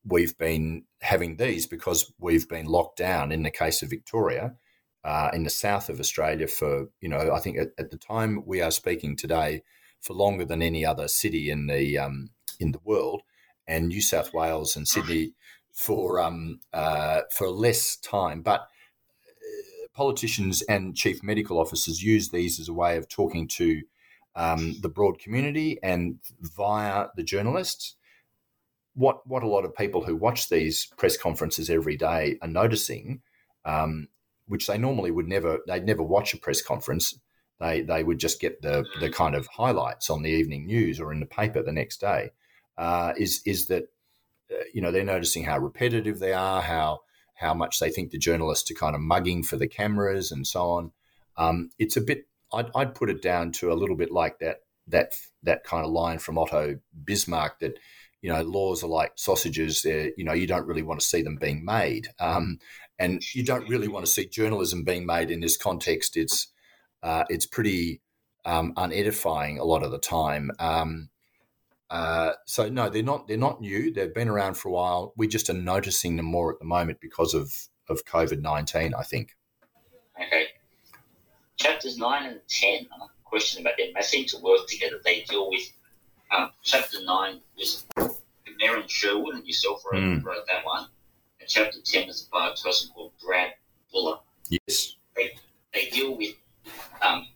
we've 0.05 0.37
been 0.37 0.83
having 1.01 1.37
these 1.37 1.65
because 1.65 2.13
we've 2.19 2.47
been 2.47 2.67
locked 2.67 2.97
down. 2.97 3.31
In 3.31 3.43
the 3.43 3.51
case 3.51 3.81
of 3.81 3.89
Victoria, 3.89 4.55
uh, 5.03 5.29
in 5.33 5.43
the 5.43 5.49
south 5.49 5.89
of 5.89 5.99
Australia, 5.99 6.47
for 6.47 6.87
you 7.01 7.09
know, 7.09 7.31
I 7.33 7.39
think 7.39 7.57
at, 7.57 7.69
at, 7.77 7.91
the 7.91 7.97
time 7.97 8.43
we 8.45 8.61
are 8.61 8.71
speaking 8.71 9.15
today, 9.15 9.63
for 10.01 10.13
longer 10.13 10.45
than 10.45 10.61
any 10.61 10.85
other 10.85 11.07
city 11.07 11.49
in 11.49 11.67
the 11.67 11.97
um, 11.97 12.29
in 12.59 12.71
the 12.71 12.81
world, 12.83 13.21
and 13.67 13.87
New 13.87 14.01
South 14.01 14.33
Wales 14.33 14.75
and 14.75 14.87
Sydney 14.87 15.33
for 15.73 16.19
um, 16.19 16.59
uh, 16.73 17.21
for 17.31 17.49
less 17.49 17.97
time. 17.97 18.41
But 18.41 18.61
uh, 18.61 19.87
politicians 19.93 20.61
and 20.63 20.95
chief 20.95 21.21
medical 21.23 21.59
officers 21.59 22.03
use 22.03 22.29
these 22.29 22.59
as 22.59 22.69
a 22.69 22.73
way 22.73 22.97
of 22.97 23.09
talking 23.09 23.47
to 23.49 23.81
um, 24.35 24.75
the 24.81 24.89
broad 24.89 25.19
community 25.19 25.79
and 25.81 26.19
via 26.41 27.07
the 27.15 27.23
journalists. 27.23 27.95
What 28.93 29.27
what 29.27 29.43
a 29.43 29.47
lot 29.47 29.65
of 29.65 29.75
people 29.75 30.03
who 30.03 30.15
watch 30.15 30.49
these 30.49 30.87
press 30.97 31.17
conferences 31.17 31.69
every 31.69 31.97
day 31.97 32.37
are 32.41 32.47
noticing, 32.47 33.21
um, 33.65 34.07
which 34.47 34.67
they 34.67 34.77
normally 34.77 35.11
would 35.11 35.27
never 35.27 35.59
they'd 35.67 35.85
never 35.85 36.03
watch 36.03 36.33
a 36.33 36.37
press 36.37 36.61
conference. 36.61 37.19
They 37.59 37.81
they 37.81 38.03
would 38.03 38.19
just 38.19 38.39
get 38.39 38.61
the 38.61 38.85
the 38.99 39.09
kind 39.09 39.35
of 39.35 39.47
highlights 39.47 40.09
on 40.09 40.21
the 40.21 40.29
evening 40.29 40.65
news 40.65 40.99
or 40.99 41.11
in 41.11 41.19
the 41.19 41.25
paper 41.25 41.61
the 41.61 41.71
next 41.71 41.99
day. 41.99 42.31
Uh, 42.77 43.13
is 43.17 43.41
is 43.45 43.67
that 43.67 43.89
uh, 44.51 44.63
you 44.73 44.81
know, 44.81 44.91
they're 44.91 45.03
noticing 45.03 45.43
how 45.43 45.57
repetitive 45.57 46.19
they 46.19 46.33
are, 46.33 46.61
how 46.61 47.01
how 47.35 47.53
much 47.53 47.79
they 47.79 47.89
think 47.89 48.11
the 48.11 48.17
journalists 48.17 48.69
are 48.71 48.75
kind 48.75 48.95
of 48.95 49.01
mugging 49.01 49.43
for 49.43 49.57
the 49.57 49.67
cameras 49.67 50.31
and 50.31 50.47
so 50.47 50.69
on. 50.69 50.91
Um, 51.37 51.71
it's 51.79 51.97
a 51.97 52.01
bit. 52.01 52.27
I'd, 52.55 52.71
I'd, 52.75 52.95
put 52.95 53.09
it 53.09 53.21
down 53.21 53.51
to 53.53 53.71
a 53.71 53.75
little 53.75 53.95
bit 53.95 54.11
like 54.11 54.39
that 54.39 54.61
that 54.87 55.13
that 55.43 55.63
kind 55.63 55.85
of 55.85 55.91
line 55.91 56.19
from 56.19 56.37
Otto 56.37 56.79
Bismarck 57.03 57.59
that 57.59 57.77
you 58.21 58.31
know 58.31 58.41
laws 58.43 58.83
are 58.83 58.89
like 58.89 59.13
sausages. 59.15 59.81
They're, 59.81 60.11
you 60.17 60.23
know, 60.23 60.33
you 60.33 60.47
don't 60.47 60.67
really 60.67 60.81
want 60.81 60.99
to 60.99 61.05
see 61.05 61.21
them 61.21 61.37
being 61.39 61.65
made, 61.65 62.07
um, 62.19 62.59
and 62.97 63.23
you 63.33 63.43
don't 63.43 63.69
really 63.69 63.87
want 63.87 64.05
to 64.05 64.11
see 64.11 64.27
journalism 64.27 64.83
being 64.83 65.05
made 65.05 65.31
in 65.31 65.41
this 65.41 65.57
context. 65.57 66.17
It's 66.17 66.47
uh, 67.03 67.25
it's 67.29 67.45
pretty 67.45 68.01
um, 68.45 68.73
unedifying 68.77 69.59
a 69.59 69.63
lot 69.63 69.83
of 69.83 69.91
the 69.91 69.99
time. 69.99 70.51
Um, 70.59 71.09
uh, 71.89 72.33
so 72.45 72.69
no, 72.69 72.89
they're 72.89 73.03
not. 73.03 73.27
They're 73.27 73.37
not 73.37 73.61
new. 73.61 73.93
They've 73.93 74.13
been 74.13 74.29
around 74.29 74.55
for 74.55 74.69
a 74.69 74.71
while. 74.71 75.13
We 75.15 75.27
just 75.27 75.49
are 75.49 75.53
noticing 75.53 76.15
them 76.15 76.25
more 76.25 76.51
at 76.51 76.59
the 76.59 76.65
moment 76.65 76.99
because 76.99 77.33
of 77.33 77.53
of 77.89 78.05
COVID 78.05 78.41
nineteen. 78.41 78.93
I 78.93 79.03
think. 79.03 79.35
Okay. 80.19 80.47
Chapters 81.57 81.97
nine 81.97 82.25
and 82.25 82.41
ten. 82.47 82.87
A 83.01 83.07
question 83.23 83.61
about 83.61 83.77
them. 83.77 83.87
They 83.95 84.01
seem 84.01 84.25
to 84.27 84.37
work 84.39 84.67
together. 84.67 84.99
They 85.03 85.21
deal 85.21 85.49
with 85.49 85.71
um, 86.35 86.51
chapter 86.63 87.03
nine 87.03 87.39
is 87.57 87.85
Merryn 87.97 88.87
Sherwood 88.87 89.35
and 89.35 89.45
yourself 89.45 89.83
wrote, 89.91 90.01
mm. 90.01 90.23
wrote 90.23 90.45
that 90.47 90.65
one. 90.65 90.87
And 91.39 91.49
chapter 91.49 91.79
ten 91.83 92.09
is 92.09 92.21
by 92.31 92.49
a 92.49 92.53
person 92.61 92.89
called 92.93 93.11
Brad 93.23 93.53
Buller. 93.91 94.19
Yes. 94.49 94.95
They 95.15 95.35
they 95.73 95.89
deal 95.89 96.17
with 96.17 96.35
um, 97.01 97.27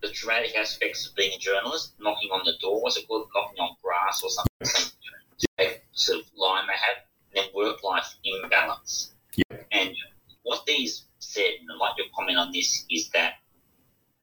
the 0.00 0.08
dramatic 0.12 0.56
aspects 0.56 1.06
of 1.08 1.14
being 1.16 1.32
a 1.34 1.38
journalist, 1.38 1.94
knocking 2.00 2.30
on 2.30 2.44
the 2.44 2.52
door, 2.60 2.80
was 2.80 2.96
it 2.96 3.06
called 3.08 3.28
knocking 3.34 3.58
on 3.58 3.76
grass 3.82 4.22
or 4.22 4.30
something, 4.30 4.92
some 5.36 5.66
sort 5.92 6.20
of 6.20 6.26
line 6.36 6.66
they 6.66 6.72
have, 6.72 7.04
and 7.34 7.44
then 7.44 7.54
work 7.54 7.82
life 7.82 8.14
imbalance. 8.24 9.12
Yeah. 9.34 9.58
And 9.72 9.94
what 10.42 10.64
these 10.66 11.04
said, 11.28 11.50
and 11.60 11.78
like 11.78 11.92
your 11.98 12.06
comment 12.14 12.38
on 12.38 12.52
this, 12.52 12.84
is 12.90 13.08
that 13.10 13.34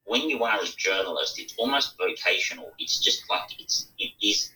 when 0.05 0.29
you 0.29 0.43
are 0.43 0.61
a 0.61 0.65
journalist, 0.77 1.39
it's 1.39 1.53
almost 1.57 1.97
vocational. 1.97 2.71
It's 2.79 2.99
just 2.99 3.23
like 3.29 3.59
it's 3.59 3.91
it 3.99 4.11
is. 4.21 4.51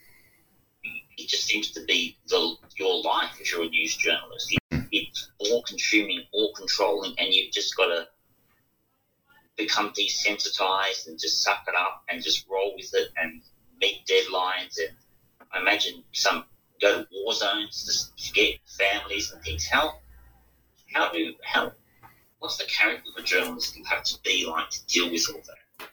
It 0.84 1.28
just 1.28 1.46
seems 1.46 1.72
to 1.72 1.84
be 1.86 2.18
the 2.28 2.56
your 2.78 3.04
life 3.04 3.38
if 3.42 3.52
you're 3.52 3.64
a 3.64 3.70
news 3.70 3.98
journalist. 3.98 4.54
It, 4.54 4.60
hmm. 4.72 4.82
it's 4.92 5.32
all 5.40 5.64
consuming, 5.64 6.24
all 6.32 6.54
controlling, 6.54 7.14
and 7.18 7.34
you've 7.34 7.52
just 7.52 7.76
got 7.76 7.88
to 7.88 8.08
become 9.58 9.92
desensitized 9.92 11.08
and 11.08 11.20
just 11.20 11.44
suck 11.44 11.66
it 11.68 11.76
up 11.76 12.04
and 12.10 12.24
just 12.24 12.48
roll 12.50 12.74
with 12.76 12.90
it 12.94 13.10
and 13.18 13.42
meet 13.82 14.06
deadlines. 14.08 14.78
And 14.80 14.96
I 15.52 15.60
imagine 15.60 16.04
some 16.14 16.46
go 16.82 17.04
to 17.04 17.08
war 17.12 17.34
zones 17.34 18.12
to 18.18 18.32
get 18.34 18.60
families 18.78 19.32
and 19.32 19.44
things. 19.44 19.68
How 19.68 19.96
how 20.94 21.12
do 21.12 21.34
how 21.44 21.74
what's 22.40 22.58
the 22.58 22.66
character 22.66 23.10
of 23.16 23.24
a 23.24 23.26
journalist 23.26 23.78
you 23.78 23.84
have 23.86 24.04
to 24.04 24.18
be 24.24 24.46
like 24.48 24.70
to 24.70 24.86
deal 24.88 25.12
with 25.12 25.26
all 25.34 25.42
that? 25.46 25.88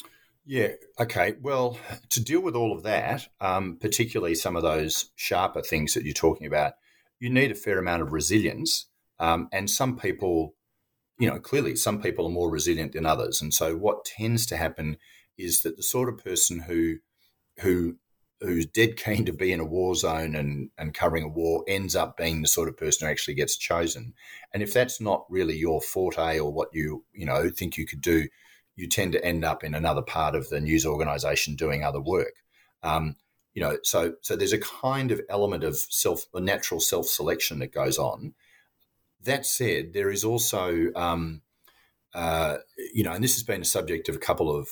Yeah. 0.45 0.69
Okay. 1.01 1.35
Well, 1.43 1.79
to 2.11 2.23
deal 2.23 2.41
with 2.41 2.55
all 2.55 2.73
of 2.73 2.85
that, 2.85 3.29
um, 3.41 3.79
particularly 3.81 4.35
some 4.35 4.57
of 4.57 4.63
those 4.63 5.11
sharper 5.17 5.61
things 5.61 5.95
that 5.95 6.05
you're 6.05 6.15
talking 6.15 6.47
about, 6.47 6.75
you 7.19 7.31
need 7.31 7.51
a 7.51 7.57
fair 7.57 7.79
amount 7.79 8.03
of 8.03 8.13
resilience. 8.13 8.87
Um, 9.19 9.49
and 9.53 9.69
some 9.69 9.99
people 9.99 10.55
you 11.19 11.29
know, 11.29 11.39
clearly 11.39 11.77
some 11.77 12.01
people 12.01 12.27
are 12.27 12.31
more 12.31 12.51
resilient 12.51 12.93
than 12.93 13.07
others. 13.07 13.41
And 13.41 13.53
so 13.53 13.75
what 13.77 14.05
tends 14.05 14.47
to 14.47 14.57
happen 14.57 14.99
is 15.39 15.63
that 15.63 15.77
the 15.77 15.83
sort 15.83 16.09
of 16.09 16.23
person 16.23 16.61
who 16.61 16.97
who 17.61 17.97
who's 18.41 18.67
dead 18.67 18.97
keen 18.97 19.25
to 19.25 19.33
be 19.33 19.53
in 19.53 19.61
a 19.61 19.65
war 19.65 19.95
zone 19.95 20.35
and, 20.35 20.71
and 20.77 20.95
covering 20.95 21.25
a 21.25 21.29
war 21.29 21.65
ends 21.67 21.97
up 21.97 22.17
being 22.17 22.43
the 22.43 22.49
sort 22.49 22.69
of 22.69 22.77
person 22.77 23.07
who 23.07 23.11
actually 23.11 23.35
gets 23.35 23.57
chosen. 23.57 24.13
And 24.53 24.63
if 24.63 24.73
that's 24.73 25.01
not 25.01 25.25
really 25.31 25.57
your 25.57 25.81
forte 25.81 26.39
or 26.39 26.53
what 26.53 26.69
you, 26.73 27.05
you 27.13 27.25
know, 27.25 27.49
think 27.49 27.77
you 27.77 27.87
could 27.87 28.03
do, 28.03 28.29
you 28.77 28.89
tend 28.89 29.13
to 29.13 29.25
end 29.25 29.45
up 29.45 29.65
in 29.65 29.75
another 29.75 30.03
part 30.03 30.35
of 30.35 30.51
the 30.51 30.61
news 30.61 30.85
organization 30.85 31.57
doing 31.57 31.83
other 31.83 32.01
work. 32.01 32.35
Um, 32.83 33.17
you 33.55 33.63
know, 33.63 33.79
so 33.83 34.15
so 34.21 34.37
there's 34.37 34.53
a 34.53 34.59
kind 34.59 35.11
of 35.11 35.21
element 35.31 35.65
of 35.65 35.77
self, 35.77 36.27
a 36.35 36.41
natural 36.41 36.79
self 36.79 37.07
selection 37.07 37.59
that 37.61 37.73
goes 37.73 37.99
on, 37.99 38.35
that 39.23 39.47
said, 39.47 39.95
there 39.95 40.11
is 40.11 40.25
also, 40.25 40.93
um, 40.95 41.41
uh, 42.15 42.59
you 42.95 43.03
know, 43.03 43.13
and 43.13 43.25
this 43.25 43.35
has 43.35 43.43
been 43.43 43.63
a 43.63 43.65
subject 43.65 44.09
of 44.11 44.17
a 44.17 44.21
couple 44.21 44.55
of 44.55 44.69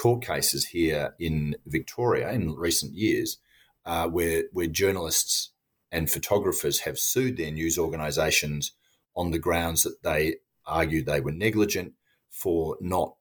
court 0.00 0.24
cases 0.24 0.64
here 0.68 1.14
in 1.18 1.54
Victoria 1.66 2.32
in 2.32 2.54
recent 2.54 2.94
years, 2.94 3.36
uh, 3.84 4.08
where 4.08 4.44
where 4.52 4.66
journalists 4.66 5.50
and 5.92 6.10
photographers 6.10 6.80
have 6.80 6.98
sued 6.98 7.36
their 7.36 7.50
news 7.50 7.78
organisations 7.78 8.72
on 9.14 9.30
the 9.30 9.38
grounds 9.38 9.82
that 9.82 10.02
they 10.02 10.36
argued 10.66 11.04
they 11.04 11.20
were 11.20 11.32
negligent 11.32 11.92
for 12.30 12.78
not 12.80 13.14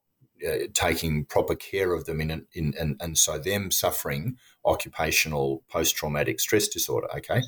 uh, 0.48 0.68
taking 0.74 1.26
proper 1.26 1.56
care 1.56 1.94
of 1.94 2.06
them 2.06 2.22
in, 2.22 2.46
in 2.54 2.74
and, 2.80 2.96
and 3.02 3.18
so 3.18 3.38
them 3.38 3.72
suffering 3.72 4.38
occupational 4.64 5.64
post-traumatic 5.68 6.40
stress 6.40 6.70
disorder 6.70 7.08
okay? 7.14 7.42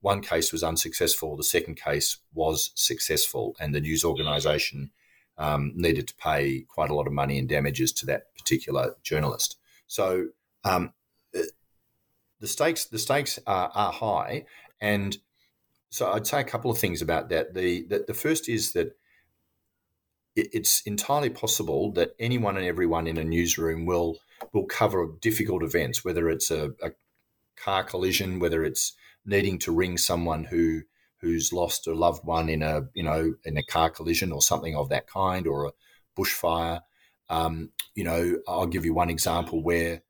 One 0.00 0.20
case 0.20 0.52
was 0.52 0.62
unsuccessful. 0.62 1.34
The 1.34 1.44
second 1.44 1.76
case 1.76 2.18
was 2.34 2.72
successful 2.74 3.56
and 3.58 3.74
the 3.74 3.80
news 3.80 4.04
organization 4.04 4.90
um, 5.38 5.72
needed 5.74 6.06
to 6.08 6.14
pay 6.16 6.64
quite 6.68 6.90
a 6.90 6.94
lot 6.94 7.06
of 7.06 7.12
money 7.12 7.38
in 7.38 7.46
damages 7.46 7.92
to 7.92 8.06
that 8.06 8.34
particular 8.36 8.94
journalist 9.02 9.56
so 9.86 10.28
um, 10.64 10.92
uh, 11.36 11.42
the 12.40 12.48
stakes 12.48 12.84
the 12.86 12.98
stakes 12.98 13.38
are, 13.46 13.70
are 13.74 13.92
high 13.92 14.44
and 14.80 15.18
so 15.94 16.10
I'd 16.10 16.26
say 16.26 16.40
a 16.40 16.44
couple 16.44 16.72
of 16.72 16.78
things 16.78 17.00
about 17.00 17.28
that. 17.28 17.54
The 17.54 17.86
the, 17.86 18.04
the 18.08 18.14
first 18.14 18.48
is 18.48 18.72
that 18.72 18.96
it's 20.34 20.82
entirely 20.82 21.30
possible 21.30 21.92
that 21.92 22.16
anyone 22.18 22.56
and 22.56 22.66
everyone 22.66 23.06
in 23.06 23.16
a 23.16 23.22
newsroom 23.22 23.86
will 23.86 24.18
will 24.52 24.66
cover 24.66 25.08
difficult 25.20 25.62
events, 25.62 26.04
whether 26.04 26.28
it's 26.28 26.50
a, 26.50 26.72
a 26.82 26.90
car 27.54 27.84
collision, 27.84 28.40
whether 28.40 28.64
it's 28.64 28.94
needing 29.24 29.56
to 29.60 29.70
ring 29.70 29.96
someone 29.96 30.42
who 30.42 30.82
who's 31.24 31.52
lost 31.52 31.86
a 31.86 31.94
loved 31.94 32.24
one 32.24 32.48
in 32.48 32.62
a 32.62 32.82
you 32.94 33.02
know 33.02 33.34
in 33.44 33.56
a 33.56 33.64
car 33.64 33.90
collision 33.90 34.30
or 34.30 34.42
something 34.42 34.76
of 34.76 34.90
that 34.90 35.06
kind, 35.06 35.46
or 35.46 35.66
a 35.66 35.72
bushfire. 36.16 36.82
Um, 37.28 37.70
you 37.94 38.04
know, 38.04 38.38
I'll 38.46 38.66
give 38.66 38.84
you 38.84 38.94
one 38.94 39.10
example 39.10 39.62
where 39.62 40.02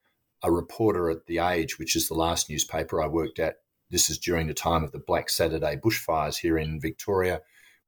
a 0.42 0.50
reporter 0.50 1.08
at 1.10 1.26
the 1.26 1.38
Age, 1.38 1.78
which 1.78 1.96
is 1.96 2.08
the 2.08 2.14
last 2.14 2.50
newspaper 2.50 3.00
I 3.00 3.06
worked 3.06 3.38
at, 3.38 3.58
this 3.90 4.10
is 4.10 4.18
during 4.18 4.48
the 4.48 4.54
time 4.54 4.82
of 4.82 4.92
the 4.92 4.98
Black 4.98 5.30
Saturday 5.30 5.76
bushfires 5.76 6.38
here 6.38 6.58
in 6.58 6.80
Victoria, 6.80 7.40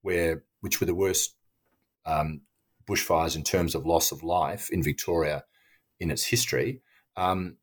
where 0.02 0.44
which 0.60 0.80
were 0.80 0.86
the 0.86 0.94
worst 0.94 1.34
um, 2.06 2.42
bushfires 2.88 3.36
in 3.36 3.42
terms 3.42 3.74
of 3.74 3.84
loss 3.84 4.12
of 4.12 4.22
life 4.22 4.70
in 4.70 4.82
Victoria 4.82 5.44
in 5.98 6.10
its 6.10 6.24
history. 6.24 6.80
Um, 7.16 7.56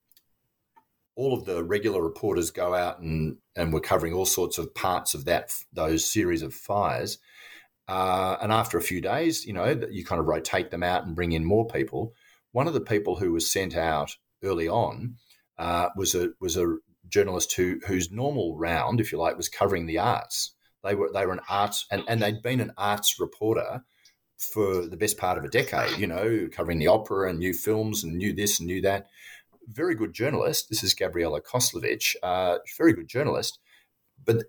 all 1.15 1.33
of 1.33 1.45
the 1.45 1.63
regular 1.63 2.01
reporters 2.01 2.51
go 2.51 2.73
out 2.73 2.99
and 2.99 3.37
and 3.55 3.71
we're 3.71 3.79
covering 3.79 4.13
all 4.13 4.25
sorts 4.25 4.57
of 4.57 4.73
parts 4.73 5.13
of 5.13 5.25
that 5.25 5.51
those 5.71 6.05
series 6.05 6.41
of 6.41 6.53
fires. 6.53 7.19
Uh, 7.87 8.37
and 8.41 8.51
after 8.51 8.77
a 8.77 8.81
few 8.81 9.01
days, 9.01 9.45
you 9.45 9.53
know, 9.53 9.79
you 9.91 10.05
kind 10.05 10.21
of 10.21 10.27
rotate 10.27 10.71
them 10.71 10.83
out 10.83 11.05
and 11.05 11.15
bring 11.15 11.33
in 11.33 11.43
more 11.43 11.67
people. 11.67 12.13
One 12.53 12.67
of 12.67 12.73
the 12.73 12.81
people 12.81 13.17
who 13.17 13.33
was 13.33 13.51
sent 13.51 13.75
out 13.75 14.15
early 14.41 14.69
on 14.69 15.15
uh, 15.57 15.89
was 15.95 16.15
a 16.15 16.29
was 16.39 16.57
a 16.57 16.77
journalist 17.09 17.53
who 17.53 17.79
whose 17.85 18.11
normal 18.11 18.57
round, 18.57 18.99
if 18.99 19.11
you 19.11 19.17
like, 19.17 19.37
was 19.37 19.49
covering 19.49 19.85
the 19.85 19.99
arts. 19.99 20.55
They 20.83 20.95
were 20.95 21.11
they 21.13 21.25
were 21.25 21.33
an 21.33 21.41
arts 21.49 21.85
and, 21.91 22.03
and 22.07 22.21
they'd 22.21 22.41
been 22.41 22.59
an 22.59 22.73
arts 22.77 23.19
reporter 23.19 23.83
for 24.37 24.85
the 24.85 24.97
best 24.97 25.17
part 25.17 25.37
of 25.37 25.45
a 25.45 25.49
decade, 25.49 25.97
you 25.97 26.07
know, 26.07 26.47
covering 26.51 26.79
the 26.79 26.87
opera 26.87 27.29
and 27.29 27.39
new 27.39 27.53
films 27.53 28.03
and 28.03 28.17
new 28.17 28.33
this 28.33 28.59
and 28.59 28.67
new 28.67 28.81
that. 28.81 29.07
Very 29.67 29.95
good 29.95 30.13
journalist. 30.13 30.69
This 30.69 30.83
is 30.83 30.93
Gabriella 30.93 31.41
Coslovich, 31.41 32.15
uh, 32.21 32.57
very 32.77 32.93
good 32.93 33.07
journalist. 33.07 33.59
But 34.25 34.45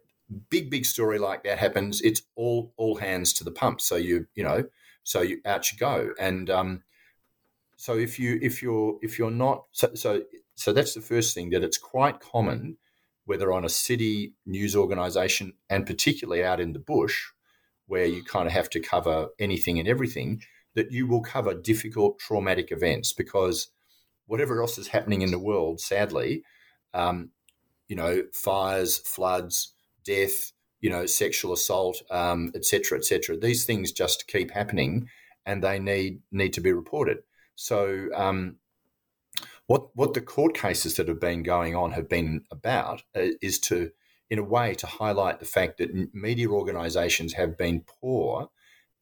big, 0.50 0.70
big 0.70 0.84
story 0.84 1.18
like 1.18 1.44
that 1.44 1.58
happens, 1.58 2.00
it's 2.00 2.22
all 2.34 2.72
all 2.76 2.96
hands 2.96 3.32
to 3.34 3.44
the 3.44 3.50
pump. 3.50 3.80
So 3.80 3.96
you, 3.96 4.26
you 4.34 4.42
know, 4.42 4.64
so 5.02 5.22
you 5.22 5.40
out 5.44 5.70
you 5.70 5.78
go. 5.78 6.10
And 6.18 6.50
um, 6.50 6.82
so 7.76 7.96
if 7.96 8.18
you 8.18 8.38
if 8.42 8.62
you're 8.62 8.98
if 9.02 9.18
you're 9.18 9.30
not 9.30 9.64
so 9.72 9.94
so 9.94 10.22
so 10.56 10.72
that's 10.72 10.94
the 10.94 11.00
first 11.00 11.34
thing 11.34 11.50
that 11.50 11.64
it's 11.64 11.78
quite 11.78 12.20
common, 12.20 12.76
whether 13.24 13.52
on 13.52 13.64
a 13.64 13.68
city 13.68 14.34
news 14.46 14.74
organisation 14.76 15.54
and 15.68 15.86
particularly 15.86 16.44
out 16.44 16.60
in 16.60 16.72
the 16.72 16.78
bush, 16.78 17.20
where 17.86 18.06
you 18.06 18.22
kind 18.22 18.46
of 18.46 18.52
have 18.52 18.70
to 18.70 18.80
cover 18.80 19.28
anything 19.38 19.78
and 19.78 19.88
everything, 19.88 20.42
that 20.74 20.90
you 20.90 21.06
will 21.06 21.22
cover 21.22 21.54
difficult 21.54 22.18
traumatic 22.18 22.72
events 22.72 23.12
because 23.12 23.68
whatever 24.26 24.60
else 24.60 24.78
is 24.78 24.88
happening 24.88 25.22
in 25.22 25.30
the 25.30 25.38
world, 25.38 25.80
sadly, 25.80 26.42
um, 26.92 27.30
you 27.88 27.96
know, 27.96 28.22
fires, 28.32 28.98
floods, 28.98 29.74
death, 30.04 30.52
you 30.80 30.90
know, 30.90 31.06
sexual 31.06 31.52
assault, 31.52 32.02
um, 32.10 32.52
et 32.54 32.64
cetera, 32.64 32.98
et 32.98 33.04
cetera. 33.04 33.36
These 33.36 33.64
things 33.64 33.92
just 33.92 34.28
keep 34.28 34.50
happening, 34.50 35.08
and 35.46 35.62
they 35.62 35.78
need 35.78 36.20
need 36.30 36.52
to 36.54 36.60
be 36.60 36.72
reported. 36.72 37.18
So, 37.54 38.08
um, 38.14 38.56
what 39.66 39.94
what 39.94 40.14
the 40.14 40.20
court 40.20 40.54
cases 40.54 40.96
that 40.96 41.08
have 41.08 41.20
been 41.20 41.42
going 41.42 41.74
on 41.74 41.92
have 41.92 42.08
been 42.08 42.44
about 42.50 43.02
uh, 43.16 43.28
is 43.40 43.58
to, 43.60 43.90
in 44.28 44.38
a 44.38 44.42
way, 44.42 44.74
to 44.74 44.86
highlight 44.86 45.40
the 45.40 45.46
fact 45.46 45.78
that 45.78 46.14
media 46.14 46.48
organisations 46.48 47.34
have 47.34 47.56
been 47.56 47.84
poor 48.00 48.50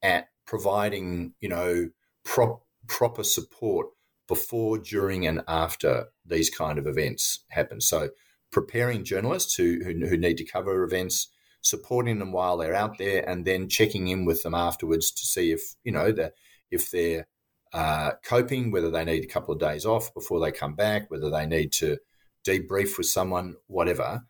at 0.03 0.29
providing, 0.47 1.35
you 1.41 1.49
know, 1.49 1.91
prop, 2.25 2.65
proper 2.87 3.25
support 3.25 3.89
before, 4.33 4.79
during, 4.79 5.27
and 5.27 5.43
after 5.47 6.07
these 6.25 6.49
kind 6.49 6.79
of 6.79 6.87
events 6.87 7.45
happen. 7.51 7.83
So, 7.83 8.09
preparing 8.51 9.05
journalists 9.05 9.57
who, 9.57 9.81
who, 9.85 10.07
who 10.07 10.17
need 10.17 10.39
to 10.39 10.45
cover 10.47 10.83
events, 10.85 11.29
supporting 11.61 12.19
them 12.19 12.33
while 12.33 12.57
they're 12.57 12.75
out 12.75 12.97
there, 12.97 13.29
and 13.29 13.45
then 13.45 13.69
checking 13.69 14.09
in 14.09 14.25
with 14.25 14.43
them 14.43 14.55
afterwards 14.55 15.11
to 15.11 15.27
see 15.27 15.53
if 15.53 15.75
you 15.85 15.93
know 15.93 16.13
the 16.13 16.33
if 16.71 16.91
they're 16.91 17.27
uh, 17.75 18.13
coping, 18.25 18.71
whether 18.71 18.91
they 18.91 19.05
need 19.05 19.23
a 19.23 19.35
couple 19.35 19.53
of 19.53 19.61
days 19.61 19.85
off 19.85 20.15
before 20.15 20.41
they 20.41 20.51
come 20.51 20.75
back, 20.75 21.11
whether 21.11 21.29
they 21.29 21.45
need 21.45 21.71
to 21.73 21.99
debrief 22.43 22.97
with 22.97 23.09
someone, 23.09 23.57
whatever. 23.67 24.23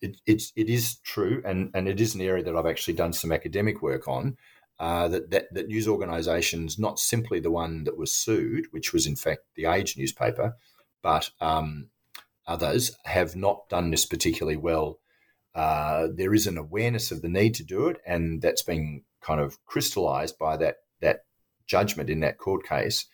It, 0.00 0.16
it's 0.26 0.52
it 0.56 0.68
is 0.68 0.96
true, 1.04 1.40
and 1.44 1.70
and 1.72 1.86
it 1.86 2.00
is 2.00 2.16
an 2.16 2.20
area 2.20 2.42
that 2.42 2.56
I've 2.56 2.66
actually 2.66 2.94
done 2.94 3.12
some 3.12 3.30
academic 3.30 3.80
work 3.80 4.08
on. 4.08 4.36
Uh, 4.80 5.06
that, 5.06 5.30
that 5.30 5.54
that 5.54 5.68
news 5.68 5.86
organisations, 5.86 6.78
not 6.78 6.98
simply 6.98 7.38
the 7.38 7.50
one 7.50 7.84
that 7.84 7.96
was 7.96 8.12
sued, 8.12 8.66
which 8.72 8.92
was 8.92 9.06
in 9.06 9.14
fact 9.14 9.42
the 9.54 9.66
Age 9.66 9.96
newspaper, 9.96 10.56
but 11.00 11.30
um, 11.40 11.90
others 12.46 12.96
have 13.04 13.36
not 13.36 13.68
done 13.68 13.90
this 13.90 14.04
particularly 14.04 14.56
well. 14.56 14.98
Uh, 15.54 16.08
there 16.12 16.34
is 16.34 16.48
an 16.48 16.58
awareness 16.58 17.12
of 17.12 17.22
the 17.22 17.28
need 17.28 17.54
to 17.54 17.62
do 17.62 17.86
it, 17.86 17.98
and 18.04 18.42
that's 18.42 18.62
been 18.62 19.02
kind 19.20 19.40
of 19.40 19.64
crystallised 19.64 20.36
by 20.38 20.56
that 20.56 20.78
that 21.00 21.24
judgment 21.66 22.10
in 22.10 22.20
that 22.20 22.38
court 22.38 22.66
case. 22.66 23.06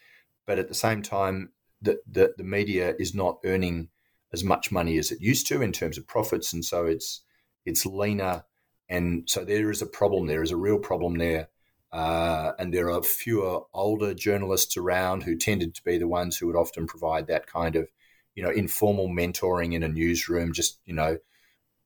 But 0.47 0.59
at 0.59 0.69
the 0.69 0.75
same 0.75 1.03
time, 1.03 1.53
the, 1.83 2.01
the, 2.11 2.35
the 2.37 2.45
media 2.45 2.95
is 2.99 3.15
not 3.15 3.39
earning 3.45 3.89
as 4.33 4.43
much 4.43 4.73
money 4.73 4.99
as 4.99 5.13
it 5.13 5.21
used 5.21 5.47
to 5.49 5.63
in 5.63 5.73
terms 5.73 5.99
of 5.99 6.07
profits, 6.07 6.53
and 6.53 6.65
so 6.65 6.87
it's 6.87 7.23
it's 7.67 7.85
leaner, 7.85 8.45
and 8.91 9.22
so 9.30 9.45
there 9.45 9.70
is 9.70 9.80
a 9.80 9.86
problem. 9.86 10.26
There 10.26 10.43
is 10.43 10.51
a 10.51 10.57
real 10.57 10.78
problem 10.78 11.16
there, 11.16 11.49
uh, 11.93 12.53
and 12.59 12.74
there 12.74 12.91
are 12.91 13.03
fewer 13.03 13.61
older 13.72 14.12
journalists 14.12 14.76
around 14.76 15.22
who 15.22 15.36
tended 15.36 15.76
to 15.76 15.84
be 15.84 15.97
the 15.97 16.09
ones 16.09 16.36
who 16.36 16.49
would 16.49 16.57
often 16.57 16.88
provide 16.88 17.28
that 17.28 17.47
kind 17.47 17.76
of, 17.76 17.88
you 18.34 18.43
know, 18.43 18.51
informal 18.51 19.09
mentoring 19.09 19.74
in 19.74 19.84
a 19.84 19.88
newsroom. 19.88 20.53
Just 20.53 20.80
you 20.84 20.93
know, 20.93 21.18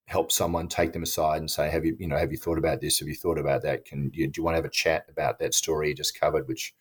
help 0.07 0.33
someone 0.33 0.67
take 0.67 0.95
them 0.95 1.03
aside 1.03 1.39
and 1.39 1.51
say, 1.51 1.69
"Have 1.69 1.85
you, 1.85 1.95
you 2.01 2.09
know, 2.09 2.17
have 2.17 2.33
you 2.33 2.39
thought 2.39 2.59
about 2.59 2.81
this? 2.81 2.99
Have 3.01 3.09
you 3.09 3.15
thought 3.15 3.39
about 3.39 3.63
that? 3.63 3.85
Can 3.85 4.11
you 4.15 4.27
do 4.27 4.41
you 4.41 4.45
want 4.45 4.55
to 4.55 4.59
have 4.59 4.65
a 4.65 4.71
chat 4.71 5.05
about 5.11 5.39
that 5.41 5.53
story 5.53 5.89
you 5.89 5.95
just 5.95 6.19
covered, 6.19 6.49
which 6.49 6.75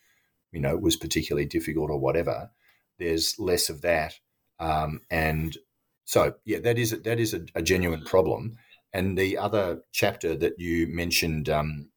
you 0.53 0.61
know 0.61 0.77
was 0.77 0.95
particularly 0.95 1.45
difficult 1.45 1.91
or 1.91 1.99
whatever?" 1.99 2.49
There's 2.97 3.37
less 3.39 3.69
of 3.69 3.81
that, 3.81 4.19
um, 4.59 5.01
and 5.11 5.57
so 6.05 6.35
yeah, 6.45 6.59
that 6.59 6.77
is 6.77 6.93
a, 6.93 6.97
that 6.97 7.19
is 7.19 7.33
a, 7.33 7.41
a, 7.55 7.61
genuine 7.61 8.03
problem. 8.03 8.57
And 8.93 9.17
the 9.17 9.37
other 9.37 9.81
chapter 9.91 10.35
that 10.35 10.59
you 10.59 10.87
mentioned, 10.87 11.49
um, 11.49 11.89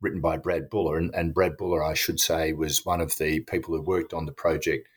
written 0.00 0.20
by 0.20 0.38
Brad 0.38 0.70
Buller, 0.70 0.96
and, 0.96 1.14
and, 1.14 1.34
Brad 1.34 1.56
Buller, 1.56 1.82
I 1.82 1.94
should 1.94 2.20
say, 2.20 2.52
was 2.52 2.86
one 2.86 3.00
of 3.00 3.18
the 3.18 3.40
people 3.40 3.74
who 3.74 3.82
worked 3.82 4.14
on 4.14 4.26
the 4.26 4.32
project. 4.32 4.88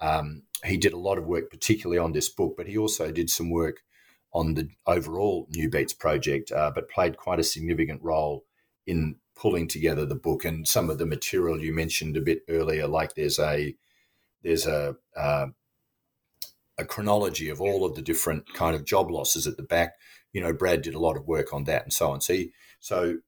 Um, 0.00 0.42
he 0.64 0.76
did 0.76 0.92
a 0.92 0.98
lot 0.98 1.18
of 1.18 1.26
work, 1.26 1.50
particularly 1.50 1.98
on 1.98 2.12
this 2.12 2.28
book, 2.28 2.54
but 2.56 2.66
he 2.66 2.76
also 2.76 3.12
did 3.12 3.30
some 3.30 3.50
work 3.50 3.82
on 4.32 4.54
the 4.54 4.68
overall 4.86 5.46
New 5.50 5.70
Beats 5.70 5.92
project, 5.92 6.50
uh, 6.52 6.70
but 6.74 6.90
played 6.90 7.16
quite 7.16 7.38
a 7.38 7.44
significant 7.44 8.02
role 8.02 8.44
in 8.86 9.16
pulling 9.34 9.68
together 9.68 10.04
the 10.06 10.14
book 10.14 10.44
and 10.44 10.66
some 10.66 10.90
of 10.90 10.98
the 10.98 11.06
material 11.06 11.60
you 11.60 11.72
mentioned 11.72 12.16
a 12.16 12.20
bit 12.20 12.42
earlier. 12.48 12.86
Like 12.88 13.14
there's 13.14 13.38
a 13.38 13.74
there's 14.42 14.66
a 14.66 14.96
uh, 15.16 15.46
a 16.78 16.84
chronology 16.84 17.48
of 17.48 17.60
all 17.60 17.84
of 17.84 17.94
the 17.94 18.02
different 18.02 18.52
kind 18.54 18.74
of 18.74 18.84
job 18.84 19.10
losses 19.10 19.46
at 19.46 19.56
the 19.56 19.62
back. 19.62 19.94
You 20.36 20.42
know, 20.42 20.52
Brad 20.52 20.82
did 20.82 20.94
a 20.94 21.00
lot 21.00 21.16
of 21.16 21.26
work 21.26 21.52
on 21.52 21.64
that 21.64 21.82
and 21.82 21.92
so 21.92 22.10
on. 22.10 22.20
So, 22.20 22.32
he, 22.34 22.52
so 22.80 23.18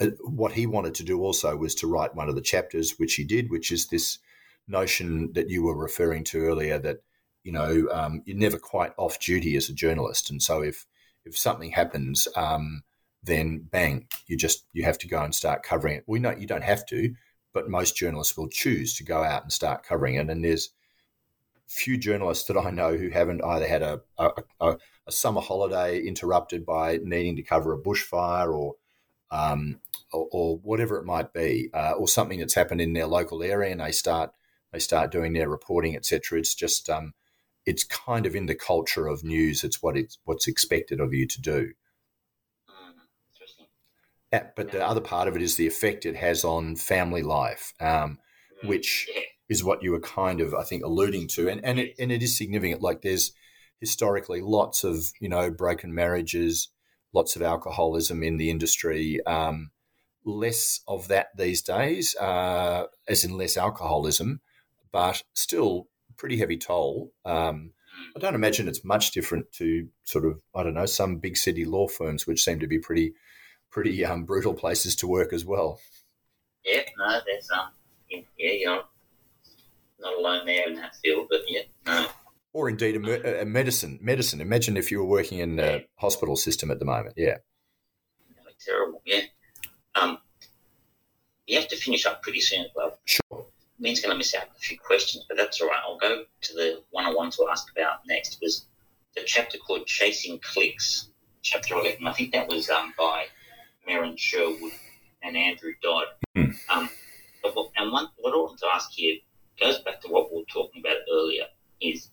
uh, 0.00 0.08
what 0.22 0.52
he 0.52 0.66
wanted 0.66 0.94
to 0.96 1.04
do 1.04 1.22
also 1.22 1.56
was 1.56 1.74
to 1.76 1.86
write 1.86 2.14
one 2.14 2.28
of 2.28 2.34
the 2.34 2.40
chapters, 2.52 2.94
which 2.98 3.14
he 3.14 3.24
did, 3.24 3.50
which 3.50 3.70
is 3.70 3.86
this 3.86 4.18
notion 4.66 5.32
that 5.34 5.50
you 5.50 5.62
were 5.62 5.76
referring 5.76 6.24
to 6.24 6.40
earlier 6.40 6.78
that 6.78 6.98
you 7.44 7.52
know, 7.52 7.86
um, 7.92 8.22
you're 8.24 8.36
never 8.36 8.58
quite 8.58 8.92
off 8.96 9.20
duty 9.20 9.54
as 9.54 9.68
a 9.68 9.74
journalist, 9.74 10.30
and 10.30 10.42
so 10.42 10.62
if 10.62 10.86
if 11.26 11.36
something 11.36 11.70
happens, 11.70 12.26
um, 12.36 12.82
then 13.22 13.68
bang, 13.70 14.08
you 14.26 14.36
just 14.36 14.64
you 14.72 14.84
have 14.84 14.98
to 14.98 15.08
go 15.08 15.22
and 15.22 15.34
start 15.34 15.62
covering 15.62 15.96
it. 15.96 16.04
We 16.06 16.18
know 16.18 16.30
you 16.30 16.46
don't 16.46 16.64
have 16.64 16.86
to, 16.86 17.14
but 17.52 17.68
most 17.68 17.96
journalists 17.96 18.36
will 18.36 18.48
choose 18.48 18.96
to 18.96 19.04
go 19.04 19.22
out 19.22 19.42
and 19.42 19.52
start 19.52 19.84
covering 19.84 20.14
it. 20.14 20.30
And 20.30 20.42
there's 20.42 20.70
few 21.66 21.96
journalists 21.98 22.46
that 22.48 22.56
I 22.56 22.70
know 22.70 22.96
who 22.96 23.10
haven't 23.10 23.44
either 23.44 23.66
had 23.66 23.82
a, 23.82 24.00
a, 24.18 24.30
a, 24.60 24.76
a 25.06 25.12
summer 25.12 25.40
holiday 25.40 26.00
interrupted 26.00 26.64
by 26.64 26.98
needing 27.02 27.36
to 27.36 27.42
cover 27.42 27.72
a 27.72 27.80
bushfire 27.80 28.52
or 28.52 28.76
um, 29.30 29.80
or, 30.12 30.28
or, 30.30 30.58
whatever 30.58 30.96
it 30.96 31.04
might 31.04 31.32
be, 31.32 31.68
uh, 31.74 31.92
or 31.92 32.06
something 32.06 32.38
that's 32.38 32.54
happened 32.54 32.80
in 32.80 32.92
their 32.92 33.06
local 33.06 33.42
area, 33.42 33.72
and 33.72 33.80
they 33.80 33.90
start 33.90 34.32
they 34.72 34.78
start 34.78 35.10
doing 35.10 35.32
their 35.32 35.48
reporting, 35.48 35.96
etc. 35.96 36.38
It's 36.38 36.54
just 36.54 36.88
um, 36.88 37.14
it's 37.66 37.84
kind 37.84 38.26
of 38.26 38.36
in 38.36 38.46
the 38.46 38.54
culture 38.54 39.08
of 39.08 39.24
news. 39.24 39.64
It's 39.64 39.82
what 39.82 39.96
it's 39.96 40.18
what's 40.24 40.46
expected 40.46 41.00
of 41.00 41.12
you 41.12 41.26
to 41.26 41.40
do. 41.40 41.72
Yeah, 44.32 44.48
but 44.56 44.72
the 44.72 44.84
other 44.84 45.00
part 45.00 45.28
of 45.28 45.36
it 45.36 45.42
is 45.42 45.56
the 45.56 45.68
effect 45.68 46.04
it 46.04 46.16
has 46.16 46.42
on 46.42 46.74
family 46.74 47.22
life, 47.22 47.72
um, 47.80 48.18
mm. 48.64 48.68
which 48.68 49.08
is 49.48 49.62
what 49.62 49.80
you 49.80 49.92
were 49.92 50.00
kind 50.00 50.40
of, 50.40 50.54
I 50.54 50.64
think, 50.64 50.82
alluding 50.82 51.28
to, 51.28 51.48
and 51.48 51.64
and 51.64 51.78
it 51.78 51.94
and 51.98 52.10
it 52.10 52.22
is 52.22 52.36
significant. 52.36 52.82
Like 52.82 53.02
there's 53.02 53.32
historically 53.84 54.40
lots 54.40 54.82
of 54.84 55.12
you 55.20 55.28
know 55.28 55.50
broken 55.50 55.94
marriages, 55.94 56.68
lots 57.12 57.36
of 57.36 57.42
alcoholism 57.42 58.22
in 58.22 58.38
the 58.38 58.50
industry. 58.50 59.24
Um, 59.26 59.70
less 60.24 60.80
of 60.88 61.08
that 61.08 61.28
these 61.36 61.60
days, 61.60 62.16
uh, 62.16 62.86
as 63.06 63.24
in 63.24 63.36
less 63.36 63.58
alcoholism, 63.58 64.40
but 64.90 65.22
still 65.34 65.88
pretty 66.16 66.38
heavy 66.38 66.56
toll. 66.56 67.12
Um, 67.24 67.72
I 68.16 68.20
don't 68.20 68.34
imagine 68.34 68.68
it's 68.68 68.84
much 68.84 69.10
different 69.10 69.52
to 69.52 69.88
sort 70.04 70.24
of 70.24 70.40
I 70.54 70.62
don't 70.62 70.74
know 70.74 70.86
some 70.86 71.18
big 71.18 71.36
city 71.36 71.64
law 71.64 71.88
firms, 71.88 72.26
which 72.26 72.42
seem 72.42 72.58
to 72.60 72.66
be 72.66 72.78
pretty 72.78 73.14
pretty 73.70 74.04
um, 74.04 74.24
brutal 74.24 74.54
places 74.54 74.96
to 74.96 75.06
work 75.06 75.32
as 75.32 75.44
well. 75.44 75.80
Yeah, 76.64 76.82
no, 76.98 77.20
there's 77.26 77.50
um, 77.50 77.68
yeah, 78.08 78.22
you're 78.38 78.82
not 80.00 80.18
alone 80.18 80.46
there 80.46 80.68
in 80.68 80.76
that 80.76 80.96
field, 80.96 81.26
but 81.28 81.40
yeah, 81.46 81.62
no. 81.86 82.06
Or 82.54 82.70
indeed 82.70 82.96
a, 82.96 83.42
a 83.42 83.44
medicine. 83.44 83.98
Medicine. 84.00 84.40
Imagine 84.40 84.78
if 84.78 84.90
you 84.90 84.98
were 84.98 85.04
working 85.04 85.38
in 85.38 85.58
yeah. 85.58 85.64
a 85.64 85.86
hospital 85.96 86.36
system 86.36 86.70
at 86.70 86.78
the 86.78 86.86
moment. 86.86 87.14
Yeah. 87.18 87.38
terrible. 88.64 89.02
Yeah. 89.04 89.20
Um, 89.94 90.18
you 91.46 91.58
have 91.58 91.68
to 91.68 91.76
finish 91.76 92.06
up 92.06 92.22
pretty 92.22 92.40
soon 92.40 92.64
as 92.64 92.70
well. 92.74 92.98
Sure. 93.04 93.46
Means 93.78 94.00
going 94.00 94.12
to 94.12 94.16
miss 94.16 94.34
out 94.34 94.44
a 94.56 94.58
few 94.58 94.78
questions, 94.78 95.24
but 95.28 95.36
that's 95.36 95.60
all 95.60 95.68
right. 95.68 95.80
I'll 95.84 95.98
go 95.98 96.24
to 96.42 96.54
the 96.54 96.82
one 96.90 97.04
I 97.04 97.12
want 97.12 97.32
to 97.34 97.46
ask 97.50 97.66
about 97.76 98.06
next. 98.06 98.38
Was 98.40 98.66
the 99.16 99.22
chapter 99.26 99.58
called 99.58 99.86
"Chasing 99.86 100.38
Clicks," 100.38 101.08
chapter 101.42 101.74
eleven. 101.74 102.06
I 102.06 102.12
think 102.12 102.32
that 102.32 102.48
was 102.48 102.70
um, 102.70 102.94
by 102.96 103.26
Merryn 103.86 104.16
Sherwood 104.16 104.72
and 105.22 105.36
Andrew 105.36 105.72
Dodd. 105.82 106.06
Mm. 106.36 106.54
Um, 106.70 106.88
but, 107.42 107.54
and 107.76 107.92
one, 107.92 108.08
what 108.16 108.32
I 108.32 108.36
want 108.36 108.58
to 108.60 108.66
ask 108.72 108.90
here 108.92 109.16
goes 109.60 109.80
back 109.80 110.00
to 110.02 110.08
what 110.08 110.32
we 110.32 110.38
were 110.38 110.44
talking 110.44 110.80
about 110.80 110.98
earlier. 111.12 111.44
Is 111.80 112.10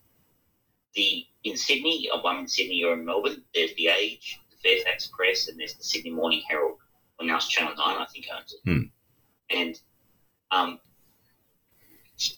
the 0.96 1.26
in 1.44 1.58
Sydney? 1.58 2.10
I'm 2.14 2.40
in 2.40 2.48
Sydney 2.48 2.84
or 2.84 2.94
in 2.94 3.06
Melbourne. 3.06 3.44
There's 3.54 3.74
the 3.76 3.88
Age, 3.88 4.40
the 4.50 4.58
Fairfax 4.58 5.08
Press, 5.08 5.48
and 5.48 5.60
there's 5.60 5.76
the 5.76 5.84
Sydney 5.84 6.12
Morning 6.12 6.42
Herald. 6.48 6.78
Well, 7.18 7.28
now 7.28 7.38
it's 7.38 7.48
Channel 7.48 7.74
Nine, 7.78 7.98
I 7.98 8.06
think, 8.12 8.26
owns 8.36 8.54
it. 8.54 8.70
Mm. 8.70 8.90
And 9.50 9.80
um, 10.52 10.80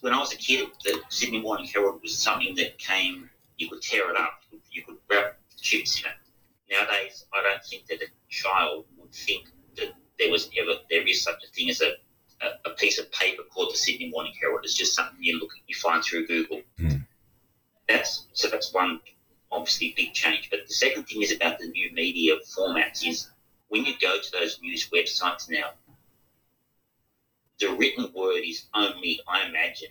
when 0.00 0.12
I 0.12 0.18
was 0.18 0.32
a 0.32 0.36
kid, 0.36 0.68
the 0.84 1.00
Sydney 1.08 1.40
Morning 1.40 1.66
Herald 1.66 2.00
was 2.02 2.16
something 2.16 2.54
that 2.56 2.78
came. 2.78 3.30
You 3.58 3.68
could 3.68 3.82
tear 3.82 4.10
it 4.10 4.16
up. 4.16 4.40
You 4.70 4.82
could 4.82 4.96
wrap 5.10 5.38
chips 5.60 6.00
in 6.00 6.06
it. 6.06 6.16
Nowadays, 6.70 7.24
I 7.32 7.42
don't 7.42 7.64
think 7.64 7.86
that 7.86 8.02
a 8.02 8.06
child 8.28 8.86
would 8.98 9.12
think 9.12 9.46
that 9.76 9.92
there 10.18 10.30
was 10.30 10.50
ever 10.58 10.74
there 10.90 11.06
is 11.06 11.22
such 11.22 11.42
a 11.44 11.52
thing 11.52 11.68
as 11.70 11.80
a, 11.80 11.92
a, 12.42 12.70
a 12.70 12.74
piece 12.74 12.98
of 12.98 13.10
paper 13.12 13.42
called 13.52 13.72
the 13.72 13.76
Sydney 13.76 14.10
Morning 14.10 14.32
Herald. 14.40 14.60
It's 14.64 14.74
just 14.74 14.94
something 14.94 15.16
you 15.20 15.38
look 15.38 15.50
you 15.66 15.74
find 15.74 16.02
through 16.02 16.26
Google. 16.26 16.62
Mm. 16.78 17.06
So 18.32 18.48
that's 18.48 18.72
one 18.72 19.00
obviously 19.50 19.94
big 19.96 20.12
change. 20.14 20.50
But 20.50 20.60
the 20.66 20.74
second 20.74 21.04
thing 21.04 21.22
is 21.22 21.32
about 21.32 21.58
the 21.58 21.68
new 21.68 21.92
media 21.92 22.34
formats 22.56 23.06
is 23.06 23.30
when 23.68 23.84
you 23.84 23.94
go 24.00 24.20
to 24.20 24.32
those 24.32 24.60
news 24.60 24.88
websites 24.90 25.48
now, 25.50 25.70
the 27.60 27.68
written 27.74 28.10
word 28.14 28.42
is 28.44 28.64
only, 28.74 29.20
I 29.28 29.46
imagine, 29.48 29.90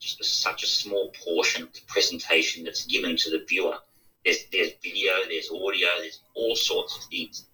just 0.00 0.20
a, 0.20 0.24
such 0.24 0.64
a 0.64 0.66
small 0.66 1.12
portion 1.24 1.62
of 1.62 1.72
the 1.72 1.80
presentation 1.86 2.64
that's 2.64 2.86
given 2.86 3.16
to 3.16 3.30
the 3.30 3.44
viewer. 3.48 3.76
There's, 4.24 4.44
there's 4.50 4.72
video, 4.82 5.12
there's 5.28 5.50
audio, 5.50 5.88
there's 5.98 6.20
all 6.34 6.56
sorts 6.56 6.96
of 6.96 7.04
things 7.04 7.46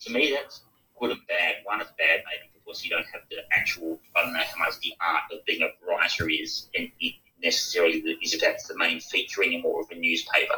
to 0.00 0.12
me, 0.12 0.32
that's 0.32 0.62
good 0.98 1.10
and 1.10 1.20
bad. 1.28 1.56
One 1.64 1.80
is 1.80 1.88
bad, 1.98 2.22
maybe 2.26 2.50
because 2.54 2.84
you 2.84 2.90
don't 2.90 3.06
have 3.12 3.22
the 3.30 3.38
actual, 3.52 3.98
I 4.16 4.22
don't 4.22 4.32
know 4.32 4.40
how 4.40 4.64
much 4.64 4.78
the 4.80 4.94
art 5.00 5.24
of 5.32 5.44
being 5.44 5.62
a 5.62 5.86
writer 5.86 6.28
is, 6.28 6.68
and 6.74 6.90
it 7.00 7.14
necessarily 7.42 7.98
is 8.22 8.34
if 8.34 8.40
that's 8.40 8.68
the 8.68 8.76
main 8.76 9.00
feature 9.00 9.42
anymore 9.42 9.82
of 9.82 9.90
a 9.90 9.94
newspaper. 9.94 10.54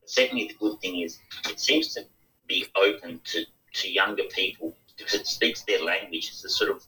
But 0.00 0.10
secondly, 0.10 0.48
the 0.48 0.54
good 0.54 0.80
thing 0.80 1.00
is 1.00 1.18
it 1.48 1.60
seems 1.60 1.94
to 1.94 2.02
be 2.46 2.66
open 2.76 3.20
to, 3.24 3.44
to 3.74 3.90
younger 3.90 4.24
people 4.24 4.76
because 4.96 5.14
it 5.14 5.26
speaks 5.26 5.62
their 5.62 5.82
language. 5.82 6.28
It's 6.28 6.44
a 6.44 6.48
sort 6.48 6.70
of, 6.70 6.84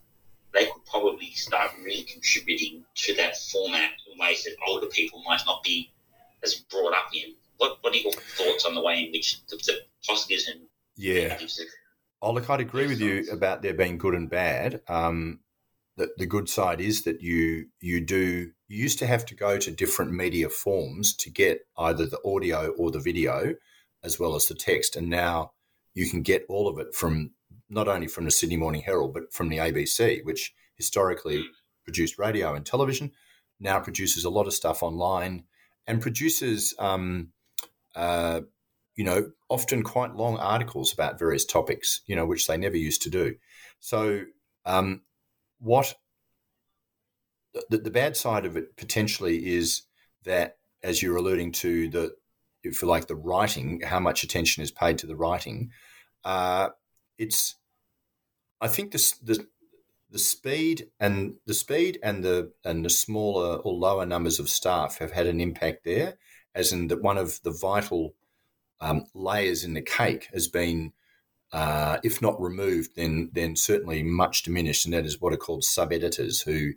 they 0.53 0.67
could 0.67 0.85
probably 0.91 1.31
start 1.31 1.71
really 1.83 2.03
contributing 2.03 2.85
to 2.95 3.15
that 3.17 3.37
format 3.37 3.91
in 4.11 4.19
ways 4.19 4.45
that 4.45 4.57
older 4.67 4.87
people 4.87 5.23
might 5.27 5.41
not 5.47 5.63
be 5.63 5.91
as 6.43 6.55
brought 6.71 6.95
up 6.95 7.07
in. 7.15 7.35
What, 7.59 7.79
what 7.81 7.95
are 7.95 7.99
your 7.99 8.13
thoughts 8.13 8.65
on 8.65 8.75
the 8.75 8.83
way 8.83 9.05
in 9.05 9.13
which 9.13 9.45
the, 9.47 9.57
the 9.57 9.79
positives 10.07 10.49
and 10.49 10.63
yeah. 10.97 11.29
negatives 11.29 11.61
Oh, 12.23 12.33
look, 12.33 12.49
I'd 12.49 12.61
agree 12.61 12.87
with 12.87 13.01
you 13.01 13.27
about 13.33 13.63
there 13.63 13.75
being 13.75 13.99
good 13.99 14.15
and 14.15 14.31
bad. 14.31 14.81
Um, 14.87 15.41
the, 15.97 16.11
the 16.17 16.27
good 16.27 16.49
side 16.49 16.81
is 16.81 17.03
that 17.03 17.21
you 17.21 17.67
you 17.81 18.01
do 18.01 18.53
you 18.73 18.83
used 18.83 18.99
to 18.99 19.07
have 19.07 19.27
to 19.27 19.35
go 19.35 19.59
to 19.59 19.71
different 19.71 20.13
media 20.13 20.49
forms 20.49 21.15
to 21.15 21.29
get 21.29 21.67
either 21.77 22.07
the 22.07 22.19
audio 22.25 22.69
or 22.79 22.91
the 22.91 22.99
video, 22.99 23.55
as 24.03 24.19
well 24.19 24.35
as 24.35 24.47
the 24.47 24.55
text, 24.55 24.97
and 24.97 25.11
now 25.11 25.53
you 25.93 26.09
can 26.09 26.23
get 26.23 26.47
all 26.49 26.67
of 26.67 26.79
it 26.79 26.95
from 26.95 27.33
not 27.69 27.87
only 27.87 28.09
from 28.09 28.25
the 28.25 28.31
Sydney 28.31 28.57
Morning 28.57 28.81
Herald 28.81 29.13
but 29.13 29.31
from 29.31 29.51
the 29.51 29.59
ABC, 29.59 30.25
which 30.25 30.55
historically 30.75 31.45
produced 31.85 32.19
radio 32.19 32.55
and 32.55 32.65
television, 32.65 33.13
now 33.61 33.79
produces 33.79 34.25
a 34.25 34.31
lot 34.31 34.47
of 34.47 34.55
stuff 34.55 34.83
online 34.83 35.45
and 35.87 36.01
produces 36.01 36.75
um, 36.79 37.29
uh, 37.95 38.41
you 38.97 39.05
know, 39.05 39.33
often 39.51 39.83
quite 39.83 40.17
long 40.17 40.39
articles 40.39 40.95
about 40.95 41.19
various 41.19 41.45
topics, 41.45 42.01
you 42.07 42.17
know, 42.17 42.25
which 42.25 42.47
they 42.47 42.57
never 42.57 42.79
used 42.79 43.03
to 43.03 43.11
do. 43.11 43.35
So, 43.81 44.23
um, 44.65 45.03
what 45.59 45.95
the, 47.69 47.79
the 47.79 47.91
bad 47.91 48.17
side 48.17 48.47
of 48.47 48.57
it 48.57 48.77
potentially 48.77 49.55
is 49.55 49.83
that, 50.25 50.59
as 50.83 51.03
you're 51.03 51.17
alluding 51.17 51.53
to, 51.53 51.89
the 51.89 52.15
if 52.63 52.81
you 52.81 52.89
like 52.89 53.09
the 53.09 53.17
writing, 53.17 53.81
how 53.81 53.99
much 53.99 54.23
attention 54.23 54.63
is 54.63 54.71
paid 54.71 54.99
to 54.99 55.07
the 55.07 55.17
writing. 55.17 55.71
Uh, 56.25 56.69
it's, 57.19 57.57
I 58.61 58.69
think 58.69 58.93
the, 58.93 59.13
the 59.23 59.47
the 60.11 60.19
speed 60.19 60.89
and 61.01 61.35
the 61.47 61.55
speed 61.55 61.99
and 62.03 62.23
the 62.23 62.53
and 62.65 62.85
the 62.85 62.91
smaller 62.91 63.57
or 63.57 63.73
lower 63.73 64.07
numbers 64.07 64.39
of 64.39 64.49
staff 64.49 64.99
have 64.99 65.13
had 65.13 65.27
an 65.27 65.41
impact 65.41 65.85
there, 65.85 66.15
as 66.55 66.73
in 66.73 66.89
that 66.89 67.03
one 67.03 67.19
of 67.19 67.41
the 67.43 67.51
vital 67.51 68.15
um, 68.81 69.07
layers 69.15 69.65
in 69.65 69.75
the 69.75 69.83
cake 69.83 70.29
has 70.33 70.49
been, 70.49 70.93
uh, 71.53 71.99
if 72.05 72.21
not 72.21 72.41
removed, 72.41 72.95
then 72.95 73.31
then 73.33 73.57
certainly 73.57 74.03
much 74.03 74.43
diminished, 74.43 74.85
and 74.85 74.95
that 74.95 75.07
is 75.07 75.21
what 75.21 75.33
are 75.33 75.39
called 75.39 75.65
sub 75.65 75.93
editors 75.93 76.43
who 76.43 76.73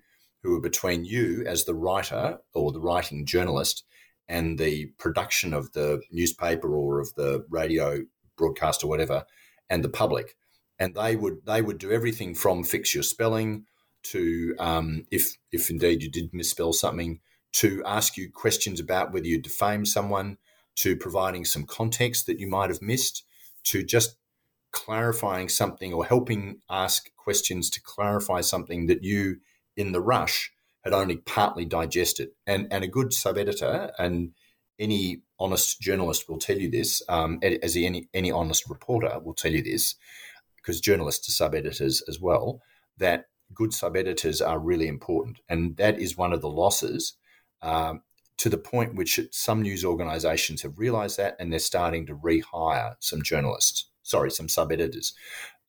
who 0.45 0.55
are 0.55 0.61
between 0.61 1.05
you 1.05 1.43
as 1.47 1.65
the 1.65 1.73
writer 1.73 2.37
or 2.53 2.71
the 2.71 2.79
writing 2.79 3.25
journalist 3.25 3.83
and 4.27 4.57
the 4.57 4.87
production 4.97 5.53
of 5.53 5.71
the 5.73 6.01
newspaper 6.11 6.75
or 6.75 6.99
of 6.99 7.13
the 7.15 7.45
radio 7.49 8.01
broadcast 8.37 8.83
or 8.83 8.87
whatever, 8.87 9.25
and 9.69 9.83
the 9.83 9.89
public. 9.89 10.35
And 10.77 10.93
they 10.93 11.15
would 11.15 11.45
they 11.45 11.61
would 11.61 11.77
do 11.77 11.91
everything 11.91 12.35
from 12.35 12.63
fix 12.63 12.93
your 12.93 13.03
spelling 13.03 13.65
to 14.03 14.55
um, 14.59 15.05
if 15.11 15.37
if 15.51 15.69
indeed 15.69 16.03
you 16.03 16.11
did 16.11 16.33
misspell 16.33 16.73
something 16.73 17.19
to 17.53 17.81
ask 17.85 18.17
you 18.17 18.29
questions 18.29 18.79
about 18.79 19.13
whether 19.13 19.27
you 19.27 19.41
defame 19.41 19.85
someone 19.85 20.37
to 20.75 20.95
providing 20.95 21.45
some 21.45 21.63
context 21.65 22.25
that 22.27 22.39
you 22.39 22.47
might 22.47 22.69
have 22.69 22.81
missed, 22.81 23.23
to 23.63 23.81
just 23.81 24.17
clarifying 24.71 25.47
something 25.47 25.93
or 25.93 26.05
helping 26.05 26.59
ask 26.69 27.09
questions 27.15 27.69
to 27.69 27.81
clarify 27.81 28.41
something 28.41 28.87
that 28.87 29.03
you, 29.03 29.37
in 29.75 29.91
the 29.91 30.01
rush, 30.01 30.51
had 30.83 30.93
only 30.93 31.17
partly 31.17 31.65
digested. 31.65 32.29
And, 32.45 32.67
and 32.71 32.83
a 32.83 32.87
good 32.87 33.13
sub 33.13 33.37
editor, 33.37 33.91
and 33.97 34.31
any 34.77 35.21
honest 35.39 35.81
journalist 35.81 36.29
will 36.29 36.37
tell 36.37 36.57
you 36.57 36.69
this, 36.69 37.01
um, 37.09 37.39
as 37.43 37.75
any, 37.75 38.07
any 38.13 38.31
honest 38.31 38.69
reporter 38.69 39.19
will 39.19 39.33
tell 39.33 39.51
you 39.51 39.63
this, 39.63 39.95
because 40.57 40.81
journalists 40.81 41.29
are 41.29 41.31
sub 41.31 41.55
editors 41.55 42.01
as 42.07 42.19
well, 42.19 42.61
that 42.97 43.25
good 43.53 43.73
sub 43.73 43.95
editors 43.95 44.41
are 44.41 44.59
really 44.59 44.87
important. 44.87 45.39
And 45.47 45.77
that 45.77 45.99
is 45.99 46.17
one 46.17 46.33
of 46.33 46.41
the 46.41 46.49
losses 46.49 47.13
um, 47.61 48.01
to 48.37 48.49
the 48.49 48.57
point 48.57 48.95
which 48.95 49.19
some 49.31 49.61
news 49.61 49.85
organisations 49.85 50.61
have 50.61 50.77
realised 50.77 51.17
that, 51.17 51.35
and 51.39 51.51
they're 51.51 51.59
starting 51.59 52.05
to 52.07 52.15
rehire 52.15 52.95
some 52.99 53.21
journalists, 53.21 53.89
sorry, 54.03 54.29
some 54.31 54.49
sub 54.49 54.71
editors, 54.71 55.13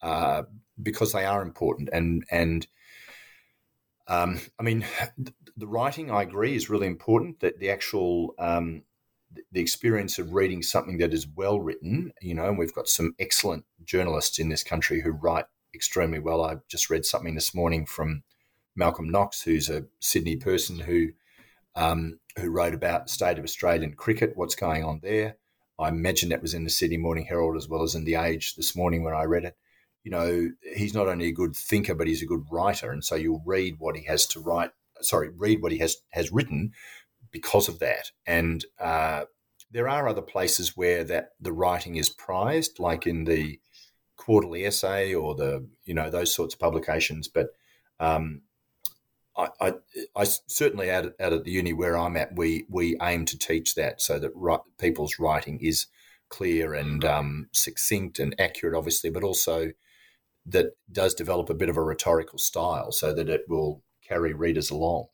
uh, 0.02 0.42
because 0.82 1.12
they 1.12 1.24
are 1.24 1.42
important. 1.42 1.88
And 1.92 2.24
and 2.30 2.66
um, 4.08 4.40
I 4.58 4.62
mean, 4.62 4.84
the 5.56 5.66
writing, 5.66 6.10
I 6.10 6.22
agree, 6.22 6.54
is 6.54 6.70
really 6.70 6.86
important. 6.86 7.40
That 7.40 7.58
the 7.58 7.70
actual 7.70 8.34
um, 8.38 8.82
the 9.52 9.60
experience 9.60 10.18
of 10.18 10.32
reading 10.32 10.62
something 10.62 10.98
that 10.98 11.12
is 11.12 11.26
well 11.26 11.60
written, 11.60 12.12
you 12.20 12.34
know, 12.34 12.48
and 12.48 12.58
we've 12.58 12.74
got 12.74 12.88
some 12.88 13.14
excellent 13.18 13.64
journalists 13.84 14.38
in 14.38 14.48
this 14.48 14.64
country 14.64 15.00
who 15.00 15.10
write 15.10 15.46
extremely 15.74 16.18
well. 16.18 16.42
I 16.42 16.56
just 16.68 16.90
read 16.90 17.04
something 17.04 17.34
this 17.34 17.54
morning 17.54 17.86
from 17.86 18.22
Malcolm 18.74 19.10
Knox, 19.10 19.42
who's 19.42 19.68
a 19.68 19.86
Sydney 20.00 20.36
person 20.36 20.80
who 20.80 21.08
um, 21.74 22.18
who 22.38 22.50
wrote 22.50 22.74
about 22.74 23.10
state 23.10 23.38
of 23.38 23.44
Australian 23.44 23.94
cricket, 23.94 24.32
what's 24.34 24.54
going 24.54 24.84
on 24.84 25.00
there. 25.02 25.36
I 25.78 25.88
imagine 25.88 26.30
that 26.30 26.40
was 26.40 26.54
in 26.54 26.64
the 26.64 26.70
Sydney 26.70 26.96
Morning 26.96 27.26
Herald 27.26 27.56
as 27.56 27.68
well 27.68 27.82
as 27.82 27.94
in 27.94 28.04
the 28.04 28.14
Age 28.14 28.54
this 28.56 28.74
morning 28.74 29.02
when 29.02 29.14
I 29.14 29.24
read 29.24 29.44
it. 29.44 29.56
You 30.06 30.12
know, 30.12 30.50
he's 30.76 30.94
not 30.94 31.08
only 31.08 31.26
a 31.26 31.32
good 31.32 31.56
thinker, 31.56 31.92
but 31.92 32.06
he's 32.06 32.22
a 32.22 32.26
good 32.26 32.44
writer, 32.48 32.92
and 32.92 33.04
so 33.04 33.16
you'll 33.16 33.42
read 33.44 33.80
what 33.80 33.96
he 33.96 34.04
has 34.04 34.24
to 34.26 34.40
write. 34.40 34.70
Sorry, 35.00 35.30
read 35.30 35.60
what 35.60 35.72
he 35.72 35.78
has 35.78 35.96
has 36.10 36.30
written 36.30 36.70
because 37.32 37.68
of 37.68 37.80
that. 37.80 38.12
And 38.24 38.64
uh, 38.78 39.24
there 39.72 39.88
are 39.88 40.06
other 40.06 40.22
places 40.22 40.76
where 40.76 41.02
that 41.02 41.30
the 41.40 41.52
writing 41.52 41.96
is 41.96 42.08
prized, 42.08 42.78
like 42.78 43.04
in 43.04 43.24
the 43.24 43.58
quarterly 44.16 44.64
essay 44.64 45.12
or 45.12 45.34
the 45.34 45.66
you 45.82 45.92
know 45.92 46.08
those 46.08 46.32
sorts 46.32 46.54
of 46.54 46.60
publications. 46.60 47.26
But 47.26 47.48
um, 47.98 48.42
I, 49.36 49.48
I, 49.60 49.72
I, 50.14 50.22
certainly 50.46 50.88
out, 50.88 51.14
out 51.18 51.32
at 51.32 51.42
the 51.42 51.50
uni 51.50 51.72
where 51.72 51.98
I'm 51.98 52.16
at, 52.16 52.36
we 52.36 52.64
we 52.68 52.96
aim 53.02 53.24
to 53.24 53.36
teach 53.36 53.74
that 53.74 54.00
so 54.00 54.20
that 54.20 54.30
ri- 54.36 54.70
people's 54.78 55.18
writing 55.18 55.58
is 55.60 55.88
clear 56.28 56.74
and 56.74 57.04
um, 57.04 57.48
succinct 57.50 58.20
and 58.20 58.36
accurate, 58.38 58.76
obviously, 58.76 59.10
but 59.10 59.24
also 59.24 59.72
that 60.46 60.76
does 60.92 61.14
develop 61.14 61.50
a 61.50 61.54
bit 61.54 61.68
of 61.68 61.76
a 61.76 61.82
rhetorical 61.82 62.38
style 62.38 62.92
so 62.92 63.12
that 63.12 63.28
it 63.28 63.44
will 63.48 63.82
carry 64.06 64.32
readers 64.32 64.70
along. 64.70 65.06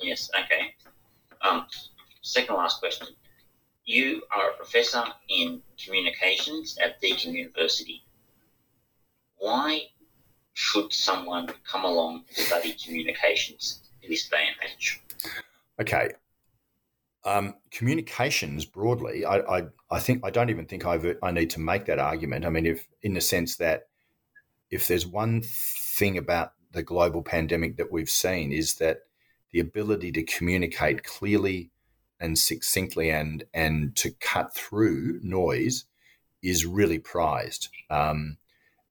Yes. 0.00 0.30
Okay. 0.38 0.74
Um, 1.42 1.66
second 2.22 2.56
last 2.56 2.80
question. 2.80 3.08
You 3.84 4.22
are 4.34 4.50
a 4.50 4.54
professor 4.54 5.04
in 5.28 5.62
communications 5.82 6.78
at 6.82 7.00
Deakin 7.00 7.34
University. 7.34 8.02
Why 9.36 9.82
should 10.54 10.92
someone 10.92 11.48
come 11.70 11.84
along 11.84 12.24
and 12.28 12.46
study 12.46 12.76
communications 12.82 13.80
in 14.02 14.10
this 14.10 14.28
day 14.28 14.46
and 14.46 14.70
age? 14.70 15.02
Okay. 15.80 16.12
Um, 17.26 17.54
communications 17.70 18.66
broadly, 18.66 19.24
I, 19.24 19.38
I, 19.38 19.62
I, 19.90 19.98
think 19.98 20.20
I 20.24 20.30
don't 20.30 20.50
even 20.50 20.66
think 20.66 20.84
I've, 20.84 21.16
I 21.22 21.30
need 21.30 21.50
to 21.50 21.60
make 21.60 21.86
that 21.86 21.98
argument. 21.98 22.44
I 22.44 22.50
mean, 22.50 22.66
if 22.66 22.86
in 23.02 23.14
the 23.14 23.20
sense 23.22 23.56
that 23.56 23.84
if 24.70 24.88
there's 24.88 25.06
one 25.06 25.40
thing 25.42 26.18
about 26.18 26.52
the 26.72 26.82
global 26.82 27.22
pandemic 27.22 27.76
that 27.76 27.90
we've 27.90 28.10
seen 28.10 28.52
is 28.52 28.74
that 28.74 28.98
the 29.52 29.60
ability 29.60 30.12
to 30.12 30.22
communicate 30.24 31.04
clearly 31.04 31.70
and 32.20 32.38
succinctly 32.38 33.10
and 33.10 33.44
and 33.54 33.94
to 33.96 34.10
cut 34.20 34.54
through 34.54 35.20
noise 35.22 35.84
is 36.42 36.66
really 36.66 36.98
prized. 36.98 37.68
Um, 37.90 38.38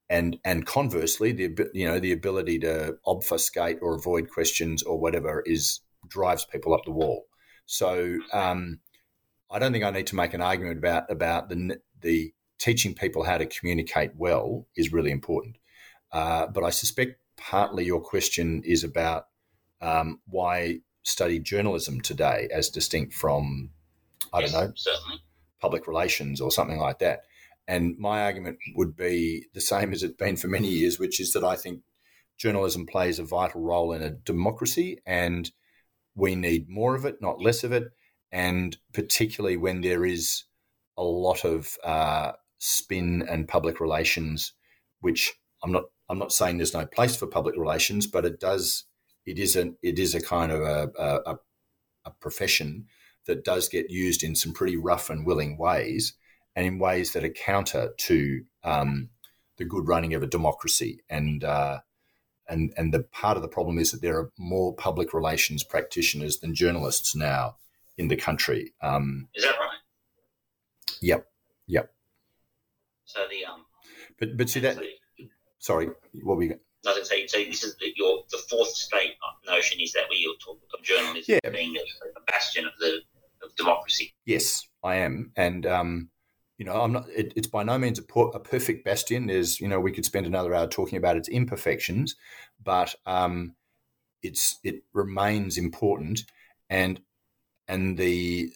and 0.09 0.37
and 0.45 0.65
conversely, 0.65 1.31
the 1.31 1.69
you 1.73 1.87
know 1.87 1.99
the 1.99 2.11
ability 2.11 2.59
to 2.59 2.97
obfuscate 3.05 3.79
or 3.81 3.95
avoid 3.95 4.29
questions 4.29 4.83
or 4.83 4.99
whatever 4.99 5.41
is 5.45 5.81
drives 6.07 6.45
people 6.45 6.73
up 6.73 6.85
the 6.85 6.91
wall. 6.91 7.25
So 7.65 8.17
um, 8.31 8.79
I 9.49 9.59
don't 9.59 9.71
think 9.71 9.83
I 9.83 9.91
need 9.91 10.07
to 10.07 10.15
make 10.15 10.33
an 10.33 10.41
argument 10.41 10.77
about 10.77 11.09
about 11.09 11.49
the 11.49 11.79
the 12.01 12.33
teaching 12.59 12.93
people 12.93 13.23
how 13.23 13.37
to 13.37 13.45
communicate 13.45 14.11
well 14.15 14.67
is 14.75 14.93
really 14.93 15.11
important. 15.11 15.57
Uh, 16.11 16.47
but 16.47 16.63
I 16.63 16.69
suspect 16.69 17.19
partly 17.35 17.85
your 17.85 18.01
question 18.01 18.61
is 18.63 18.83
about 18.83 19.27
um, 19.81 20.19
why 20.27 20.79
study 21.03 21.39
journalism 21.39 21.99
today 21.99 22.47
as 22.53 22.69
distinct 22.69 23.13
from 23.13 23.71
I 24.31 24.39
yes, 24.39 24.51
don't 24.51 24.61
know 24.61 24.73
certainly. 24.75 25.21
public 25.59 25.87
relations 25.87 26.39
or 26.39 26.51
something 26.51 26.79
like 26.79 26.99
that. 26.99 27.23
And 27.67 27.97
my 27.97 28.23
argument 28.23 28.59
would 28.75 28.95
be 28.95 29.45
the 29.53 29.61
same 29.61 29.93
as 29.93 30.03
it's 30.03 30.15
been 30.15 30.35
for 30.35 30.47
many 30.47 30.67
years, 30.67 30.99
which 30.99 31.19
is 31.19 31.33
that 31.33 31.43
I 31.43 31.55
think 31.55 31.81
journalism 32.37 32.85
plays 32.85 33.19
a 33.19 33.23
vital 33.23 33.61
role 33.61 33.93
in 33.93 34.01
a 34.01 34.09
democracy 34.09 34.99
and 35.05 35.49
we 36.15 36.35
need 36.35 36.69
more 36.69 36.95
of 36.95 37.05
it, 37.05 37.21
not 37.21 37.41
less 37.41 37.63
of 37.63 37.71
it. 37.71 37.91
And 38.31 38.77
particularly 38.93 39.57
when 39.57 39.81
there 39.81 40.05
is 40.05 40.43
a 40.97 41.03
lot 41.03 41.45
of 41.45 41.77
uh, 41.83 42.33
spin 42.59 43.23
and 43.29 43.47
public 43.47 43.79
relations, 43.79 44.53
which 45.01 45.33
I'm 45.63 45.71
not 45.71 45.85
I'm 46.09 46.19
not 46.19 46.33
saying 46.33 46.57
there's 46.57 46.73
no 46.73 46.85
place 46.85 47.15
for 47.15 47.27
public 47.27 47.55
relations, 47.57 48.07
but 48.07 48.25
it 48.25 48.39
does 48.39 48.85
it 49.25 49.39
is 49.39 49.55
a 49.55 49.71
it 49.81 49.99
is 49.99 50.15
a 50.15 50.21
kind 50.21 50.51
of 50.51 50.61
a, 50.61 50.91
a, 50.97 51.35
a 52.05 52.11
profession 52.19 52.85
that 53.25 53.45
does 53.45 53.69
get 53.69 53.89
used 53.89 54.23
in 54.23 54.35
some 54.35 54.53
pretty 54.53 54.77
rough 54.77 55.09
and 55.09 55.25
willing 55.25 55.57
ways 55.57 56.13
and 56.55 56.65
in 56.65 56.79
ways 56.79 57.13
that 57.13 57.23
are 57.23 57.29
counter 57.29 57.93
to 57.97 58.43
um, 58.63 59.09
the 59.57 59.65
good 59.65 59.87
running 59.87 60.13
of 60.13 60.23
a 60.23 60.27
democracy. 60.27 60.99
And 61.09 61.43
uh, 61.43 61.79
and 62.47 62.73
and 62.77 62.93
the 62.93 63.03
part 63.03 63.37
of 63.37 63.43
the 63.43 63.49
problem 63.49 63.77
is 63.77 63.91
that 63.91 64.01
there 64.01 64.17
are 64.17 64.31
more 64.37 64.73
public 64.75 65.13
relations 65.13 65.63
practitioners 65.63 66.39
than 66.39 66.53
journalists 66.53 67.15
now 67.15 67.57
in 67.97 68.07
the 68.07 68.15
country. 68.15 68.73
Um, 68.81 69.27
is 69.35 69.43
that 69.43 69.55
right? 69.59 69.77
Yep. 71.01 71.27
Yep. 71.67 71.93
So 73.05 73.19
the 73.29 73.45
um. 73.45 73.65
But 74.19 74.37
but 74.37 74.49
see 74.49 74.59
that. 74.61 74.77
Sorry, 75.59 75.89
what 76.23 76.37
we. 76.37 76.53
Was 76.85 77.07
say, 77.07 77.25
so 77.27 77.37
this 77.37 77.63
is 77.63 77.77
the, 77.77 77.93
your 77.95 78.23
the 78.29 78.37
fourth 78.49 78.71
estate 78.71 79.13
notion 79.47 79.79
is 79.79 79.93
that 79.93 80.03
we 80.09 80.17
you 80.17 80.35
talk 80.43 80.59
of 80.77 80.83
journalism 80.83 81.39
yeah. 81.41 81.49
being 81.49 81.73
a, 81.77 82.19
a 82.19 82.21
bastion 82.29 82.65
of 82.65 82.73
the 82.79 82.99
of 83.41 83.55
democracy. 83.55 84.13
Yes, 84.25 84.67
I 84.83 84.95
am, 84.95 85.31
and 85.37 85.65
um, 85.65 86.09
you 86.63 86.69
know, 86.69 86.81
I'm 86.81 86.93
not. 86.93 87.09
It, 87.09 87.33
it's 87.35 87.47
by 87.47 87.63
no 87.63 87.77
means 87.77 87.99
a, 87.99 88.19
a, 88.19 88.39
perfect 88.39 88.85
bastion. 88.85 89.27
There's, 89.27 89.59
you 89.59 89.67
know, 89.67 89.81
we 89.81 89.91
could 89.91 90.05
spend 90.05 90.25
another 90.25 90.55
hour 90.55 90.65
talking 90.65 90.97
about 90.97 91.17
its 91.17 91.27
imperfections, 91.27 92.15
but 92.63 92.95
um, 93.05 93.55
it's 94.21 94.59
it 94.63 94.83
remains 94.93 95.57
important, 95.57 96.23
and 96.69 97.01
and 97.67 97.97
the 97.97 98.49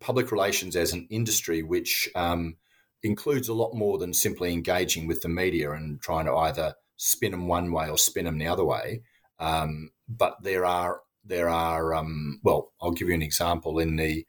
public 0.00 0.32
relations 0.32 0.76
as 0.76 0.94
an 0.94 1.06
industry, 1.10 1.62
which 1.62 2.08
um, 2.14 2.56
includes 3.02 3.48
a 3.48 3.54
lot 3.54 3.74
more 3.74 3.98
than 3.98 4.14
simply 4.14 4.54
engaging 4.54 5.06
with 5.06 5.20
the 5.20 5.28
media 5.28 5.72
and 5.72 6.00
trying 6.00 6.24
to 6.24 6.34
either 6.34 6.74
spin 6.96 7.32
them 7.32 7.48
one 7.48 7.70
way 7.70 7.90
or 7.90 7.98
spin 7.98 8.24
them 8.24 8.38
the 8.38 8.46
other 8.46 8.64
way. 8.64 9.02
Um, 9.40 9.90
but 10.08 10.38
there 10.42 10.64
are 10.64 11.02
there 11.22 11.50
are 11.50 11.92
um, 11.92 12.40
well, 12.42 12.72
I'll 12.80 12.92
give 12.92 13.08
you 13.08 13.14
an 13.14 13.20
example 13.20 13.78
in 13.78 13.96
the. 13.96 14.26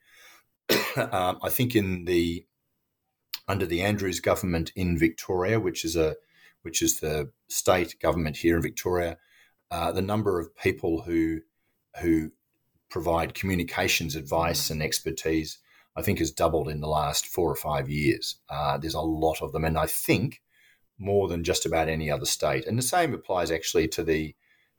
Um, 0.96 1.40
I 1.42 1.50
think 1.50 1.76
in 1.76 2.06
the 2.06 2.46
under 3.48 3.66
the 3.66 3.82
Andrews 3.82 4.20
government 4.20 4.72
in 4.76 4.98
Victoria, 4.98 5.60
which 5.60 5.84
is 5.86 5.96
a 5.96 6.16
which 6.62 6.82
is 6.82 7.00
the 7.00 7.30
state 7.50 8.00
government 8.00 8.38
here 8.38 8.56
in 8.56 8.62
Victoria, 8.62 9.18
uh, 9.70 9.92
the 9.92 10.02
number 10.02 10.40
of 10.40 10.56
people 10.56 11.02
who 11.02 11.42
who 12.02 12.32
provide 12.90 13.34
communications 13.34 14.16
advice 14.16 14.70
and 14.70 14.82
expertise, 14.82 15.58
I 15.96 16.02
think, 16.02 16.20
has 16.20 16.32
doubled 16.32 16.70
in 16.70 16.80
the 16.80 16.88
last 16.88 17.28
four 17.28 17.50
or 17.50 17.56
five 17.56 17.90
years. 17.90 18.38
Uh, 18.50 18.78
there's 18.78 18.94
a 18.94 19.02
lot 19.02 19.42
of 19.42 19.52
them, 19.52 19.66
and 19.66 19.78
I 19.78 19.88
think 19.88 20.42
more 20.98 21.28
than 21.28 21.44
just 21.44 21.66
about 21.66 21.90
any 21.90 22.10
other 22.10 22.26
state. 22.26 22.66
And 22.66 22.78
the 22.78 22.84
same 22.84 23.14
applies 23.14 23.52
actually 23.52 23.88
to 23.90 24.04
the 24.04 24.36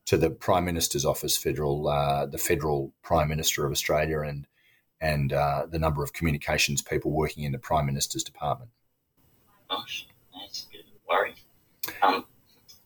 to 0.06 0.16
the 0.18 0.30
Prime 0.30 0.66
Minister's 0.66 1.04
office, 1.04 1.36
federal 1.36 1.88
uh, 1.88 2.26
the 2.26 2.38
federal 2.38 2.92
Prime 3.02 3.28
Minister 3.28 3.64
of 3.66 3.72
Australia, 3.72 4.20
and 4.20 4.46
and 5.04 5.34
uh, 5.34 5.66
the 5.70 5.78
number 5.78 6.02
of 6.02 6.14
communications 6.14 6.80
people 6.80 7.10
working 7.10 7.44
in 7.44 7.52
the 7.52 7.58
Prime 7.58 7.84
Minister's 7.84 8.24
department. 8.24 8.70
Gosh, 9.70 10.08
that's 10.32 10.64
a 10.64 10.68
bit 10.72 10.80
of 10.80 10.86
a 10.86 11.14
worry. 11.14 11.34
Um, 12.02 12.24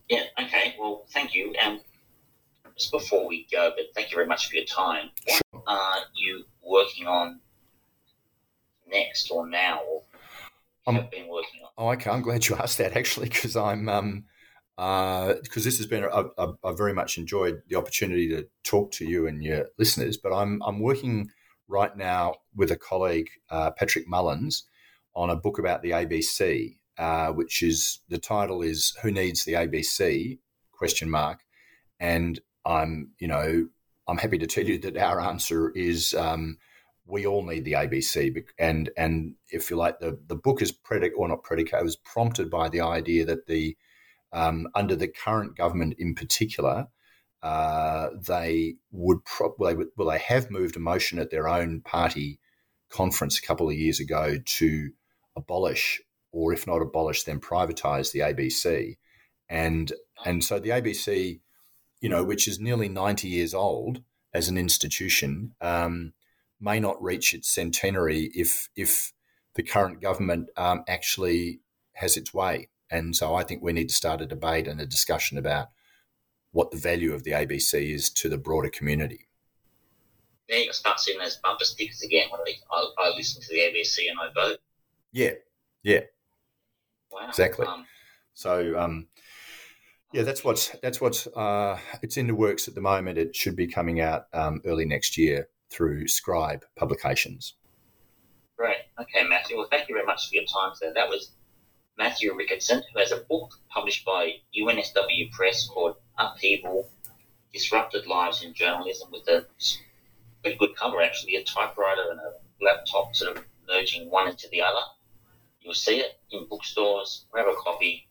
yeah, 0.08 0.24
okay, 0.42 0.74
well, 0.80 1.06
thank 1.12 1.32
you. 1.32 1.54
Um, 1.64 1.80
just 2.76 2.90
before 2.90 3.28
we 3.28 3.46
go, 3.52 3.70
but 3.76 3.86
thank 3.94 4.10
you 4.10 4.16
very 4.16 4.26
much 4.26 4.48
for 4.48 4.56
your 4.56 4.64
time. 4.64 5.10
What 5.26 5.42
sure. 5.52 5.62
are 5.68 5.98
you 6.16 6.44
working 6.64 7.06
on 7.06 7.40
next 8.90 9.30
or 9.30 9.48
now 9.48 9.80
or 9.88 10.02
have 10.92 11.10
been 11.10 11.28
working 11.28 11.60
on? 11.62 11.70
Oh, 11.78 11.90
okay. 11.90 12.10
I'm 12.10 12.22
glad 12.22 12.48
you 12.48 12.56
asked 12.56 12.78
that 12.78 12.96
actually, 12.96 13.28
because 13.28 13.56
I'm. 13.56 13.88
Um, 13.88 14.24
because 14.76 15.42
uh, 15.42 15.64
this 15.64 15.78
has 15.78 15.86
been, 15.86 16.04
I've, 16.04 16.76
very 16.76 16.94
much 16.94 17.18
enjoyed 17.18 17.62
the 17.66 17.74
opportunity 17.74 18.28
to 18.28 18.46
talk 18.62 18.92
to 18.92 19.04
you 19.04 19.26
and 19.26 19.42
your 19.42 19.66
listeners. 19.76 20.16
But 20.16 20.32
I'm 20.32 20.62
I'm 20.64 20.78
working 20.78 21.30
right 21.68 21.96
now 21.96 22.34
with 22.54 22.70
a 22.70 22.76
colleague, 22.76 23.28
uh, 23.50 23.70
Patrick 23.72 24.08
Mullins, 24.08 24.64
on 25.14 25.30
a 25.30 25.36
book 25.36 25.58
about 25.58 25.82
the 25.82 25.90
ABC, 25.90 26.76
uh, 26.96 27.32
which 27.32 27.62
is 27.62 28.00
the 28.08 28.18
title 28.18 28.62
is 28.62 28.96
"Who 29.02 29.10
Needs 29.10 29.44
the 29.44 29.54
ABC?" 29.54 30.38
question 30.72 31.10
mark, 31.10 31.40
and 32.00 32.40
I'm 32.64 33.12
you 33.18 33.28
know 33.28 33.68
I'm 34.06 34.18
happy 34.18 34.38
to 34.38 34.46
tell 34.46 34.64
you 34.64 34.78
that 34.78 34.96
our 34.96 35.20
answer 35.20 35.70
is 35.70 36.14
um, 36.14 36.58
we 37.06 37.26
all 37.26 37.44
need 37.44 37.64
the 37.64 37.72
ABC, 37.72 38.44
and 38.58 38.90
and 38.96 39.34
if 39.50 39.70
you 39.70 39.76
like, 39.76 39.98
the 40.00 40.18
the 40.26 40.36
book 40.36 40.62
is 40.62 40.72
predicated 40.72 41.18
or 41.18 41.28
not 41.28 41.42
predicated, 41.42 41.84
was 41.84 41.96
prompted 41.96 42.50
by 42.50 42.68
the 42.68 42.80
idea 42.80 43.24
that 43.26 43.46
the 43.46 43.76
um, 44.32 44.68
under 44.74 44.94
the 44.94 45.08
current 45.08 45.56
government 45.56 45.94
in 45.98 46.14
particular, 46.14 46.88
uh, 47.42 48.08
they 48.26 48.74
would 48.90 49.24
probably 49.24 49.86
well 49.96 50.08
they 50.08 50.18
have 50.18 50.50
moved 50.50 50.76
a 50.76 50.80
motion 50.80 51.18
at 51.18 51.30
their 51.30 51.48
own 51.48 51.80
party 51.80 52.40
conference 52.90 53.38
a 53.38 53.42
couple 53.42 53.68
of 53.68 53.76
years 53.76 54.00
ago 54.00 54.36
to 54.44 54.90
abolish 55.36 56.00
or 56.32 56.52
if 56.52 56.66
not 56.66 56.82
abolish, 56.82 57.24
then 57.24 57.40
privatise 57.40 58.12
the 58.12 58.20
ABC. 58.20 58.96
And 59.48 59.92
and 60.24 60.44
so 60.44 60.58
the 60.58 60.70
ABC, 60.70 61.40
you 62.00 62.08
know, 62.08 62.24
which 62.24 62.46
is 62.46 62.60
nearly 62.60 62.88
ninety 62.88 63.28
years 63.28 63.54
old 63.54 64.02
as 64.34 64.48
an 64.48 64.58
institution, 64.58 65.54
um, 65.60 66.12
may 66.60 66.80
not 66.80 67.02
reach 67.02 67.34
its 67.34 67.48
centenary 67.48 68.30
if 68.34 68.68
if 68.76 69.12
the 69.54 69.62
current 69.62 70.00
government 70.00 70.50
um, 70.56 70.84
actually 70.86 71.60
has 71.94 72.16
its 72.16 72.34
way. 72.34 72.68
And 72.90 73.16
so 73.16 73.34
I 73.34 73.42
think 73.42 73.62
we 73.62 73.72
need 73.72 73.88
to 73.88 73.94
start 73.94 74.20
a 74.20 74.26
debate 74.26 74.68
and 74.68 74.80
a 74.80 74.86
discussion 74.86 75.38
about 75.38 75.68
what 76.52 76.70
the 76.70 76.76
value 76.76 77.12
of 77.12 77.24
the 77.24 77.32
ABC 77.32 77.94
is 77.94 78.10
to 78.10 78.28
the 78.28 78.38
broader 78.38 78.70
community. 78.70 79.26
Now 80.50 80.56
you'll 80.56 80.72
start 80.72 80.98
seeing 80.98 81.18
those 81.18 81.36
bumper 81.36 81.64
stickers 81.64 82.02
again 82.02 82.28
when 82.30 82.40
I, 82.72 82.86
I, 82.98 83.10
listen 83.14 83.42
to 83.42 83.48
the 83.48 83.58
ABC 83.58 84.10
and 84.10 84.18
I 84.18 84.32
vote. 84.32 84.58
Yeah, 85.12 85.32
yeah. 85.82 86.00
Wow. 87.12 87.28
Exactly. 87.28 87.66
Um, 87.66 87.86
so, 88.32 88.78
um, 88.78 89.08
yeah, 90.12 90.22
that's 90.22 90.42
what's 90.42 90.70
that's 90.82 91.00
what's 91.00 91.26
uh, 91.26 91.78
it's 92.02 92.16
in 92.16 92.28
the 92.28 92.34
works 92.34 92.66
at 92.66 92.74
the 92.74 92.80
moment. 92.80 93.18
It 93.18 93.36
should 93.36 93.56
be 93.56 93.66
coming 93.66 94.00
out 94.00 94.26
um, 94.32 94.62
early 94.64 94.86
next 94.86 95.18
year 95.18 95.48
through 95.70 96.08
Scribe 96.08 96.64
Publications. 96.76 97.54
Great. 98.56 98.78
Okay, 98.98 99.28
Matthew. 99.28 99.58
Well, 99.58 99.68
thank 99.70 99.88
you 99.88 99.94
very 99.94 100.06
much 100.06 100.28
for 100.28 100.34
your 100.34 100.44
time 100.44 100.72
today. 100.80 100.92
That 100.94 101.10
was 101.10 101.32
Matthew 101.98 102.32
Ricketson, 102.32 102.82
who 102.92 103.00
has 103.00 103.12
a 103.12 103.18
book 103.28 103.52
published 103.68 104.04
by 104.06 104.36
UNSW 104.58 105.30
Press 105.32 105.66
called 105.66 105.96
Upheaval 106.18 106.90
Disrupted 107.52 108.06
Lives 108.06 108.42
in 108.42 108.52
Journalism 108.54 109.10
with 109.10 109.26
a 109.28 109.46
pretty 110.42 110.58
good 110.58 110.76
cover, 110.76 111.00
actually, 111.00 111.36
a 111.36 111.44
typewriter 111.44 112.10
and 112.10 112.20
a 112.20 112.64
laptop 112.64 113.14
sort 113.14 113.36
of 113.36 113.44
merging 113.66 114.10
one 114.10 114.28
into 114.28 114.48
the 114.50 114.62
other. 114.62 114.80
You'll 115.60 115.74
see 115.74 116.00
it 116.00 116.20
in 116.30 116.46
bookstores. 116.48 117.26
Grab 117.30 117.46
a 117.46 117.54
copy. 117.56 118.06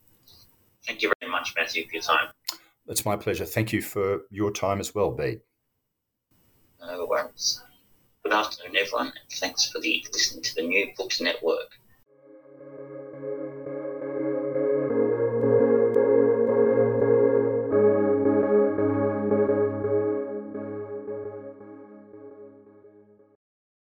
Thank 0.85 1.01
you 1.01 1.11
very 1.19 1.31
much, 1.31 1.53
Matthew, 1.55 1.85
for 1.87 1.93
your 1.93 2.01
time. 2.01 2.27
It's 2.87 3.05
my 3.05 3.17
pleasure. 3.17 3.45
Thank 3.45 3.73
you 3.73 3.81
for 3.81 4.21
your 4.29 4.51
time 4.51 4.79
as 4.79 4.95
well, 4.95 5.11
Bede. 5.11 5.41
No 6.79 7.05
worries. 7.09 7.61
Good 8.23 8.33
afternoon, 8.33 8.77
everyone, 8.77 9.07
and 9.07 9.31
thanks 9.33 9.69
for 9.69 9.79
the 9.79 10.05
listening 10.13 10.43
to 10.43 10.55
the 10.55 10.61
New 10.61 10.91
Books 10.97 11.19
Network. 11.19 11.79